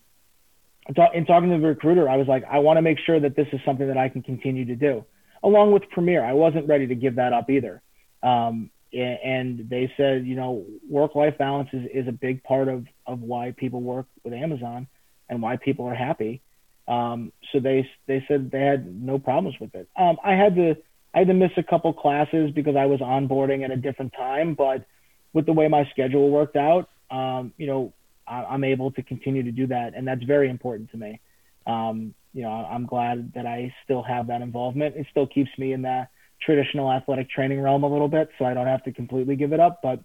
in 0.87 1.25
talking 1.25 1.49
to 1.49 1.57
the 1.57 1.67
recruiter, 1.67 2.07
I 2.07 2.15
was 2.15 2.29
like, 2.29 2.45
I 2.49 2.59
want 2.59 2.77
to 2.77 2.81
make 2.81 2.99
sure 3.05 3.19
that 3.19 3.35
this 3.35 3.47
is 3.51 3.59
something 3.65 3.87
that 3.87 3.97
I 3.97 4.07
can 4.07 4.21
continue 4.21 4.63
to 4.65 4.75
do, 4.77 5.03
along 5.43 5.71
with 5.71 5.89
Premier. 5.89 6.23
I 6.23 6.33
wasn't 6.33 6.67
ready 6.67 6.87
to 6.87 6.95
give 6.95 7.15
that 7.15 7.33
up 7.33 7.49
either. 7.49 7.81
Um, 8.21 8.69
and 8.93 9.67
they 9.69 9.91
said, 9.97 10.25
you 10.25 10.35
know, 10.35 10.65
work-life 10.87 11.37
balance 11.37 11.69
is, 11.73 11.87
is 11.93 12.07
a 12.07 12.11
big 12.11 12.43
part 12.43 12.67
of, 12.67 12.85
of 13.07 13.21
why 13.21 13.51
people 13.57 13.81
work 13.81 14.05
with 14.23 14.33
Amazon 14.33 14.87
and 15.29 15.41
why 15.41 15.57
people 15.57 15.85
are 15.87 15.95
happy. 15.95 16.41
Um, 16.87 17.31
so 17.51 17.59
they 17.59 17.89
they 18.07 18.23
said 18.27 18.51
they 18.51 18.59
had 18.59 18.93
no 19.01 19.17
problems 19.17 19.57
with 19.59 19.73
it. 19.73 19.87
Um, 19.95 20.17
I 20.23 20.33
had 20.33 20.55
to 20.55 20.75
I 21.13 21.19
had 21.19 21.27
to 21.27 21.33
miss 21.33 21.51
a 21.57 21.63
couple 21.63 21.93
classes 21.93 22.51
because 22.51 22.75
I 22.75 22.85
was 22.85 22.99
onboarding 22.99 23.63
at 23.63 23.71
a 23.71 23.77
different 23.77 24.13
time, 24.13 24.53
but 24.53 24.85
with 25.31 25.45
the 25.45 25.53
way 25.53 25.67
my 25.67 25.87
schedule 25.91 26.29
worked 26.29 26.57
out, 26.57 26.89
um, 27.09 27.53
you 27.57 27.67
know, 27.67 27.93
I'm 28.27 28.63
able 28.63 28.91
to 28.91 29.01
continue 29.01 29.43
to 29.43 29.51
do 29.51 29.67
that, 29.67 29.93
and 29.95 30.07
that's 30.07 30.23
very 30.23 30.49
important 30.49 30.91
to 30.91 30.97
me. 30.97 31.19
Um, 31.65 32.13
you 32.33 32.41
know, 32.41 32.49
I'm 32.49 32.85
glad 32.85 33.33
that 33.35 33.45
I 33.45 33.73
still 33.83 34.03
have 34.03 34.27
that 34.27 34.41
involvement. 34.41 34.95
It 34.95 35.07
still 35.11 35.27
keeps 35.27 35.51
me 35.57 35.73
in 35.73 35.83
that 35.83 36.09
traditional 36.41 36.91
athletic 36.91 37.29
training 37.29 37.61
realm 37.61 37.83
a 37.83 37.87
little 37.87 38.07
bit, 38.07 38.29
so 38.37 38.45
I 38.45 38.53
don't 38.53 38.67
have 38.67 38.83
to 38.83 38.91
completely 38.91 39.35
give 39.35 39.53
it 39.53 39.59
up. 39.59 39.81
But 39.81 39.99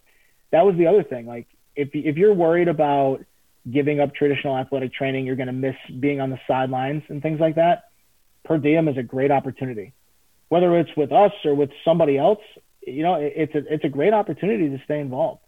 that 0.53 0.65
was 0.65 0.77
the 0.77 0.87
other 0.87 1.03
thing. 1.03 1.27
Like, 1.27 1.47
if 1.75 1.91
if 1.95 2.17
you're 2.17 2.35
worried 2.35 2.69
about 2.69 3.25
giving 3.71 4.01
up 4.01 4.15
traditional 4.15 4.57
athletic 4.57 4.93
training, 4.93 5.27
you're 5.27 5.37
going 5.37 5.49
to 5.49 5.53
miss 5.53 5.77
being 6.01 6.21
on 6.21 6.31
the 6.31 6.39
sidelines 6.47 7.03
and 7.09 7.23
things 7.23 7.41
like 7.41 7.57
that. 7.57 7.85
Per 8.45 8.59
diem 8.59 8.89
is 8.89 8.97
a 8.97 9.03
great 9.03 9.31
opportunity, 9.31 9.93
whether 10.49 10.79
it's 10.79 10.91
with 10.97 11.13
us 11.13 11.33
or 11.45 11.55
with 11.55 11.71
somebody 11.85 12.17
else. 12.17 12.41
You 12.87 13.03
know, 13.03 13.15
it's 13.15 13.55
a 13.55 13.73
it's 13.73 13.85
a 13.85 13.89
great 13.89 14.13
opportunity 14.13 14.69
to 14.69 14.83
stay 14.85 15.01
involved. 15.01 15.41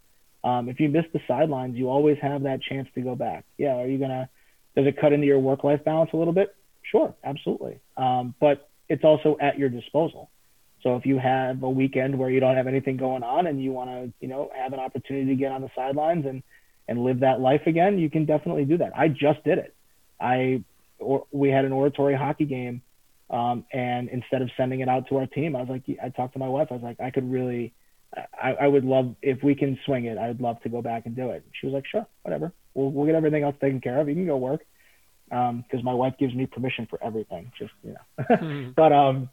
Um, 0.42 0.68
if 0.68 0.80
you 0.80 0.88
miss 0.88 1.04
the 1.12 1.20
sidelines, 1.28 1.76
you 1.76 1.88
always 1.90 2.16
have 2.22 2.42
that 2.44 2.62
chance 2.62 2.88
to 2.94 3.02
go 3.02 3.14
back. 3.14 3.44
Yeah, 3.58 3.76
are 3.76 3.86
you 3.86 3.98
gonna? 3.98 4.28
Does 4.76 4.86
it 4.86 4.98
cut 5.00 5.12
into 5.12 5.26
your 5.26 5.38
work-life 5.38 5.84
balance 5.84 6.10
a 6.12 6.16
little 6.16 6.32
bit? 6.32 6.54
Sure, 6.90 7.14
absolutely. 7.24 7.78
Um, 7.96 8.34
but 8.40 8.68
it's 8.88 9.04
also 9.04 9.36
at 9.40 9.58
your 9.58 9.68
disposal. 9.68 10.30
So 10.82 10.96
if 10.96 11.04
you 11.06 11.18
have 11.18 11.62
a 11.62 11.70
weekend 11.70 12.18
where 12.18 12.30
you 12.30 12.40
don't 12.40 12.56
have 12.56 12.66
anything 12.66 12.96
going 12.96 13.22
on 13.22 13.46
and 13.46 13.62
you 13.62 13.70
want 13.72 13.90
to, 13.90 14.12
you 14.20 14.28
know, 14.28 14.50
have 14.56 14.72
an 14.72 14.80
opportunity 14.80 15.26
to 15.26 15.34
get 15.36 15.52
on 15.52 15.60
the 15.62 15.70
sidelines 15.74 16.26
and 16.26 16.42
and 16.88 17.04
live 17.04 17.20
that 17.20 17.40
life 17.40 17.62
again, 17.66 17.98
you 17.98 18.10
can 18.10 18.24
definitely 18.24 18.64
do 18.64 18.78
that. 18.78 18.92
I 18.96 19.06
just 19.08 19.44
did 19.44 19.58
it. 19.58 19.74
I 20.20 20.64
or, 20.98 21.26
we 21.30 21.48
had 21.50 21.64
an 21.64 21.72
oratory 21.72 22.16
hockey 22.16 22.46
game, 22.46 22.82
um, 23.30 23.64
and 23.72 24.08
instead 24.08 24.42
of 24.42 24.50
sending 24.56 24.80
it 24.80 24.88
out 24.88 25.08
to 25.08 25.18
our 25.18 25.26
team, 25.26 25.54
I 25.54 25.60
was 25.60 25.68
like, 25.68 25.82
I 26.02 26.08
talked 26.08 26.32
to 26.32 26.40
my 26.40 26.48
wife. 26.48 26.68
I 26.70 26.74
was 26.74 26.82
like, 26.82 26.98
I 26.98 27.10
could 27.10 27.30
really 27.30 27.72
I, 28.16 28.52
I 28.62 28.66
would 28.66 28.84
love 28.84 29.14
if 29.22 29.42
we 29.42 29.54
can 29.54 29.78
swing 29.84 30.06
it. 30.06 30.18
I 30.18 30.28
would 30.28 30.40
love 30.40 30.60
to 30.62 30.68
go 30.68 30.82
back 30.82 31.06
and 31.06 31.14
do 31.14 31.30
it. 31.30 31.44
She 31.52 31.66
was 31.66 31.74
like, 31.74 31.86
sure, 31.86 32.06
whatever. 32.22 32.52
We'll 32.74 32.90
we'll 32.90 33.06
get 33.06 33.14
everything 33.14 33.44
else 33.44 33.54
taken 33.60 33.80
care 33.80 34.00
of. 34.00 34.08
You 34.08 34.14
can 34.14 34.26
go 34.26 34.36
work. 34.36 34.64
Um, 35.30 35.62
because 35.62 35.84
my 35.84 35.94
wife 35.94 36.14
gives 36.18 36.34
me 36.34 36.46
permission 36.46 36.86
for 36.90 36.98
everything. 37.02 37.52
Just 37.58 37.72
you 37.84 37.94
know, 37.94 38.24
mm. 38.36 38.74
but 38.74 38.92
um, 38.92 39.28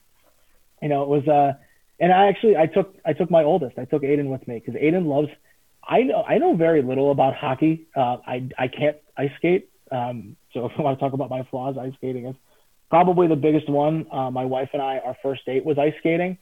you 0.81 0.89
know, 0.89 1.01
it 1.03 1.07
was 1.07 1.27
uh, 1.27 1.53
and 1.99 2.13
I 2.13 2.27
actually 2.27 2.55
I 2.55 2.67
took 2.67 2.95
I 3.05 3.13
took 3.13 3.31
my 3.31 3.43
oldest. 3.43 3.77
I 3.77 3.85
took 3.85 4.03
Aiden 4.03 4.27
with 4.27 4.47
me 4.47 4.61
because 4.63 4.79
Aiden 4.79 5.07
loves. 5.07 5.29
I 5.87 6.01
know 6.03 6.23
I 6.23 6.37
know 6.37 6.55
very 6.55 6.81
little 6.81 7.11
about 7.11 7.35
hockey. 7.35 7.87
Uh, 7.95 8.17
I 8.25 8.49
I 8.57 8.67
can't 8.67 8.97
ice 9.17 9.31
skate. 9.37 9.69
Um, 9.91 10.35
so 10.53 10.65
if 10.67 10.71
I 10.77 10.81
want 10.81 10.99
to 10.99 11.03
talk 11.03 11.13
about 11.13 11.29
my 11.29 11.43
flaws, 11.49 11.77
ice 11.77 11.93
skating 11.95 12.27
is 12.27 12.35
probably 12.89 13.27
the 13.27 13.35
biggest 13.35 13.69
one. 13.69 14.05
Uh, 14.11 14.29
my 14.29 14.45
wife 14.45 14.69
and 14.73 14.81
I, 14.81 14.99
our 14.99 15.17
first 15.23 15.45
date 15.45 15.65
was 15.65 15.77
ice 15.77 15.93
skating 15.99 16.37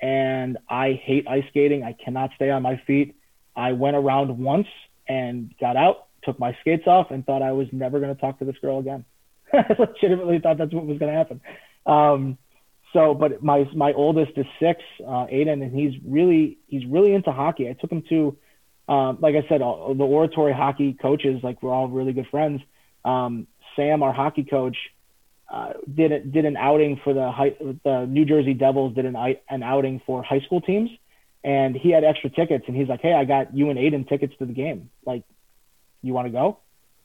and 0.00 0.58
I 0.68 1.00
hate 1.02 1.26
ice 1.28 1.44
skating. 1.48 1.82
I 1.82 1.92
cannot 1.92 2.30
stay 2.36 2.50
on 2.50 2.62
my 2.62 2.80
feet. 2.86 3.16
I 3.54 3.72
went 3.72 3.96
around 3.96 4.38
once 4.38 4.66
and 5.08 5.54
got 5.58 5.76
out, 5.76 6.05
took 6.26 6.38
my 6.38 6.54
skates 6.60 6.86
off, 6.86 7.10
and 7.10 7.24
thought 7.24 7.40
I 7.40 7.52
was 7.52 7.68
never 7.72 8.00
going 8.00 8.14
to 8.14 8.20
talk 8.20 8.38
to 8.40 8.44
this 8.44 8.56
girl 8.60 8.78
again. 8.78 9.06
I 9.52 9.64
legitimately 9.78 10.40
thought 10.40 10.58
that's 10.58 10.74
what 10.74 10.84
was 10.84 10.98
going 10.98 11.10
to 11.10 11.16
happen. 11.16 11.40
Um, 11.86 12.36
so, 12.92 13.14
but 13.14 13.42
my 13.42 13.68
my 13.74 13.92
oldest 13.92 14.32
is 14.36 14.46
six, 14.60 14.80
uh, 15.00 15.26
Aiden, 15.26 15.62
and 15.62 15.74
he's 15.74 15.94
really 16.04 16.58
he's 16.66 16.84
really 16.86 17.12
into 17.12 17.32
hockey. 17.32 17.68
I 17.68 17.74
took 17.74 17.90
him 17.90 18.02
to, 18.08 18.36
um, 18.88 19.18
like 19.20 19.34
I 19.34 19.46
said, 19.48 19.60
all, 19.60 19.94
the 19.94 20.04
oratory 20.04 20.52
hockey 20.52 20.94
coaches, 20.94 21.40
like 21.42 21.62
we're 21.62 21.72
all 21.72 21.88
really 21.88 22.12
good 22.12 22.28
friends. 22.30 22.60
Um, 23.04 23.46
Sam, 23.74 24.02
our 24.02 24.12
hockey 24.12 24.44
coach, 24.44 24.76
uh, 25.52 25.74
did 25.92 26.12
it, 26.12 26.32
did 26.32 26.44
an 26.44 26.56
outing 26.56 27.00
for 27.04 27.12
the 27.12 27.30
high, 27.30 27.54
the 27.84 28.06
New 28.08 28.24
Jersey 28.24 28.54
Devils 28.54 28.94
did 28.94 29.04
an 29.04 29.16
an 29.48 29.62
outing 29.62 30.00
for 30.06 30.22
high 30.22 30.40
school 30.40 30.60
teams, 30.60 30.90
and 31.44 31.76
he 31.76 31.90
had 31.90 32.02
extra 32.02 32.30
tickets, 32.30 32.64
and 32.66 32.76
he's 32.76 32.88
like, 32.88 33.02
"Hey, 33.02 33.12
I 33.12 33.24
got 33.24 33.54
you 33.54 33.70
and 33.70 33.78
Aiden 33.78 34.08
tickets 34.08 34.32
to 34.38 34.46
the 34.46 34.52
game. 34.52 34.90
Like, 35.04 35.24
you 36.06 36.14
want 36.14 36.26
to 36.26 36.32
go?" 36.32 36.58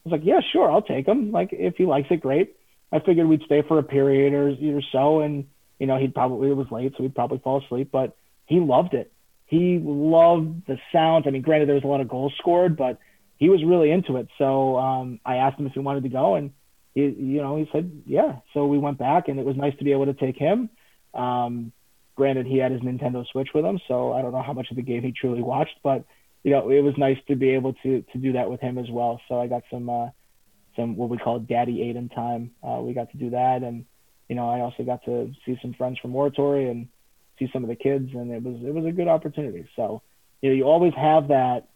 I 0.04 0.08
was 0.08 0.12
like, 0.12 0.24
"Yeah, 0.24 0.40
sure, 0.52 0.70
I'll 0.70 0.82
take 0.82 1.06
him. 1.06 1.32
Like, 1.32 1.50
if 1.52 1.76
he 1.76 1.86
likes 1.86 2.08
it, 2.10 2.20
great." 2.20 2.56
I 2.92 2.98
figured 3.00 3.26
we'd 3.26 3.42
stay 3.42 3.62
for 3.62 3.78
a 3.78 3.82
period 3.82 4.34
or, 4.34 4.48
or 4.48 4.82
so, 4.92 5.20
and 5.20 5.46
you 5.78 5.86
know, 5.86 5.98
he'd 5.98 6.14
probably 6.14 6.50
it 6.50 6.56
was 6.56 6.70
late, 6.70 6.92
so 6.96 7.02
he'd 7.02 7.14
probably 7.14 7.38
fall 7.38 7.62
asleep, 7.64 7.88
but 7.90 8.16
he 8.46 8.60
loved 8.60 8.94
it. 8.94 9.12
He 9.46 9.80
loved 9.82 10.66
the 10.66 10.78
sounds. 10.92 11.26
I 11.26 11.30
mean, 11.30 11.42
granted, 11.42 11.68
there 11.68 11.74
was 11.74 11.84
a 11.84 11.88
lot 11.88 12.00
of 12.00 12.08
goals 12.08 12.32
scored, 12.38 12.76
but 12.76 12.98
he 13.38 13.48
was 13.48 13.64
really 13.64 13.90
into 13.90 14.16
it. 14.16 14.28
So 14.38 14.78
um, 14.78 15.20
I 15.26 15.36
asked 15.36 15.58
him 15.58 15.66
if 15.66 15.72
he 15.72 15.80
wanted 15.80 16.04
to 16.04 16.08
go, 16.08 16.36
and 16.36 16.52
he, 16.94 17.02
you 17.02 17.42
know, 17.42 17.56
he 17.56 17.68
said, 17.72 18.02
yeah. 18.06 18.36
So 18.54 18.66
we 18.66 18.78
went 18.78 18.98
back, 18.98 19.28
and 19.28 19.40
it 19.40 19.44
was 19.44 19.56
nice 19.56 19.76
to 19.78 19.84
be 19.84 19.92
able 19.92 20.06
to 20.06 20.14
take 20.14 20.36
him. 20.36 20.70
Um, 21.12 21.72
granted, 22.14 22.46
he 22.46 22.58
had 22.58 22.72
his 22.72 22.82
Nintendo 22.82 23.26
Switch 23.26 23.48
with 23.54 23.64
him, 23.64 23.80
so 23.88 24.12
I 24.12 24.22
don't 24.22 24.32
know 24.32 24.42
how 24.42 24.52
much 24.52 24.70
of 24.70 24.76
the 24.76 24.82
game 24.82 25.02
he 25.02 25.12
truly 25.12 25.42
watched, 25.42 25.76
but 25.82 26.04
you 26.42 26.50
know, 26.50 26.70
it 26.70 26.80
was 26.80 26.94
nice 26.98 27.18
to 27.28 27.36
be 27.36 27.50
able 27.50 27.74
to 27.82 28.02
to 28.12 28.18
do 28.18 28.32
that 28.32 28.50
with 28.50 28.60
him 28.60 28.78
as 28.78 28.90
well. 28.90 29.20
So 29.28 29.40
I 29.40 29.46
got 29.46 29.62
some 29.70 29.88
uh, 29.88 30.08
some 30.76 30.96
what 30.96 31.08
we 31.08 31.18
call 31.18 31.38
Daddy 31.38 31.78
Aiden 31.78 32.14
time. 32.14 32.52
Uh, 32.62 32.80
we 32.80 32.94
got 32.94 33.10
to 33.12 33.16
do 33.18 33.30
that, 33.30 33.62
and 33.62 33.84
you 34.28 34.36
know, 34.36 34.48
I 34.48 34.60
also 34.60 34.82
got 34.82 35.04
to 35.04 35.32
see 35.44 35.58
some 35.60 35.74
friends 35.74 35.98
from 36.00 36.14
Oratory 36.16 36.68
and 36.68 36.88
see 37.38 37.48
some 37.52 37.62
of 37.62 37.68
the 37.68 37.76
kids, 37.76 38.10
and 38.14 38.30
it 38.30 38.42
was 38.42 38.56
it 38.64 38.74
was 38.74 38.86
a 38.86 38.92
good 38.92 39.08
opportunity. 39.08 39.68
So 39.76 40.02
you 40.40 40.50
know, 40.50 40.56
you 40.56 40.64
always 40.64 40.94
have 40.94 41.28
that 41.28 41.68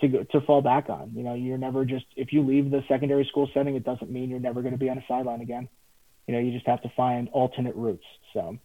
to 0.00 0.08
go, 0.08 0.22
to 0.24 0.40
fall 0.42 0.62
back 0.62 0.88
on. 0.88 1.12
You 1.14 1.22
know, 1.22 1.34
you're 1.34 1.58
never 1.58 1.84
just 1.84 2.06
if 2.16 2.32
you 2.32 2.42
leave 2.42 2.70
the 2.70 2.82
secondary 2.88 3.26
school 3.26 3.48
setting, 3.52 3.76
it 3.76 3.84
doesn't 3.84 4.10
mean 4.10 4.30
you're 4.30 4.40
never 4.40 4.62
going 4.62 4.72
to 4.72 4.78
be 4.78 4.88
on 4.88 4.98
a 4.98 5.04
sideline 5.06 5.40
again. 5.40 5.68
You 6.26 6.34
know, 6.34 6.40
you 6.40 6.52
just 6.52 6.66
have 6.66 6.82
to 6.82 6.92
find 6.96 7.28
alternate 7.30 7.74
routes. 7.74 8.04
So, 8.34 8.58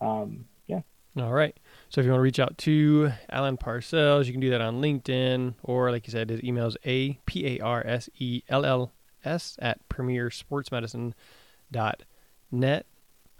um, 0.00 0.44
yeah. 0.66 0.80
All 1.18 1.32
right. 1.32 1.56
So 1.90 2.00
if 2.00 2.04
you 2.04 2.12
want 2.12 2.18
to 2.18 2.24
reach 2.24 2.38
out 2.38 2.58
to 2.58 3.12
Alan 3.30 3.56
Parsells, 3.56 4.26
you 4.26 4.32
can 4.32 4.42
do 4.42 4.50
that 4.50 4.60
on 4.60 4.82
LinkedIn 4.82 5.54
or, 5.62 5.90
like 5.90 6.06
you 6.06 6.10
said, 6.10 6.28
his 6.28 6.44
email 6.44 6.66
is 6.66 6.76
a 6.84 7.14
p 7.24 7.46
a 7.46 7.60
r 7.60 7.82
s 7.86 8.10
e 8.18 8.42
l 8.48 8.66
l 8.66 8.92
s 9.24 9.56
at 9.60 9.88
premiersportsmedicine.net. 9.88 12.86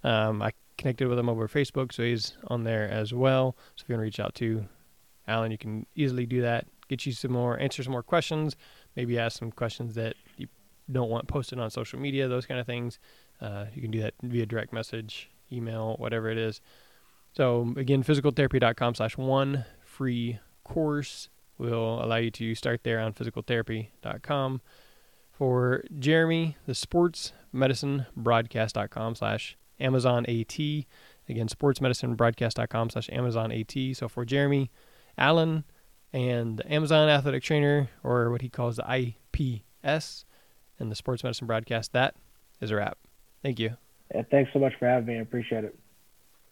Um, 0.04 0.42
I 0.42 0.52
connected 0.78 1.08
with 1.08 1.18
him 1.18 1.28
over 1.28 1.46
Facebook, 1.46 1.92
so 1.92 2.02
he's 2.02 2.38
on 2.46 2.64
there 2.64 2.88
as 2.88 3.12
well. 3.12 3.54
So 3.76 3.82
if 3.82 3.88
you 3.88 3.94
want 3.94 4.00
to 4.00 4.04
reach 4.04 4.20
out 4.20 4.34
to 4.36 4.66
Alan, 5.26 5.50
you 5.50 5.58
can 5.58 5.84
easily 5.94 6.24
do 6.24 6.40
that. 6.40 6.66
Get 6.88 7.04
you 7.04 7.12
some 7.12 7.32
more, 7.32 7.60
answer 7.60 7.82
some 7.82 7.92
more 7.92 8.02
questions. 8.02 8.56
Maybe 8.96 9.18
ask 9.18 9.38
some 9.38 9.52
questions 9.52 9.94
that 9.96 10.14
you 10.38 10.48
don't 10.90 11.10
want 11.10 11.28
posted 11.28 11.58
on 11.58 11.70
social 11.70 11.98
media, 11.98 12.28
those 12.28 12.46
kind 12.46 12.58
of 12.58 12.64
things. 12.64 12.98
Uh, 13.42 13.66
you 13.74 13.82
can 13.82 13.90
do 13.90 14.00
that 14.00 14.14
via 14.22 14.46
direct 14.46 14.72
message, 14.72 15.28
email, 15.52 15.96
whatever 15.98 16.30
it 16.30 16.38
is. 16.38 16.62
So 17.38 17.72
again, 17.76 18.02
physicaltherapy.com 18.02 18.96
slash 18.96 19.16
one 19.16 19.64
free 19.84 20.40
course 20.64 21.28
will 21.56 22.02
allow 22.02 22.16
you 22.16 22.32
to 22.32 22.56
start 22.56 22.82
there 22.82 22.98
on 22.98 23.12
physicaltherapy.com. 23.12 24.60
For 25.30 25.84
Jeremy, 25.96 26.56
the 26.66 26.74
sports 26.74 27.32
medicine 27.52 28.06
broadcast.com 28.16 29.14
slash 29.14 29.56
Amazon 29.78 30.26
AT. 30.26 30.58
Again, 30.58 31.46
sportsmedicinebroadcast.com 31.46 32.90
slash 32.90 33.08
Amazon 33.12 33.52
AT. 33.52 33.72
So 33.92 34.08
for 34.08 34.24
Jeremy, 34.24 34.72
Alan, 35.16 35.62
and 36.12 36.56
the 36.56 36.72
Amazon 36.72 37.08
athletic 37.08 37.44
trainer, 37.44 37.88
or 38.02 38.32
what 38.32 38.42
he 38.42 38.48
calls 38.48 38.78
the 38.78 39.12
IPS, 39.32 40.24
and 40.80 40.90
the 40.90 40.96
sports 40.96 41.22
medicine 41.22 41.46
broadcast, 41.46 41.92
that 41.92 42.16
is 42.60 42.72
a 42.72 42.74
wrap. 42.74 42.98
Thank 43.44 43.60
you. 43.60 43.76
Yeah, 44.12 44.22
thanks 44.28 44.52
so 44.52 44.58
much 44.58 44.72
for 44.80 44.88
having 44.88 45.06
me. 45.06 45.18
I 45.18 45.22
appreciate 45.22 45.62
it. 45.62 45.78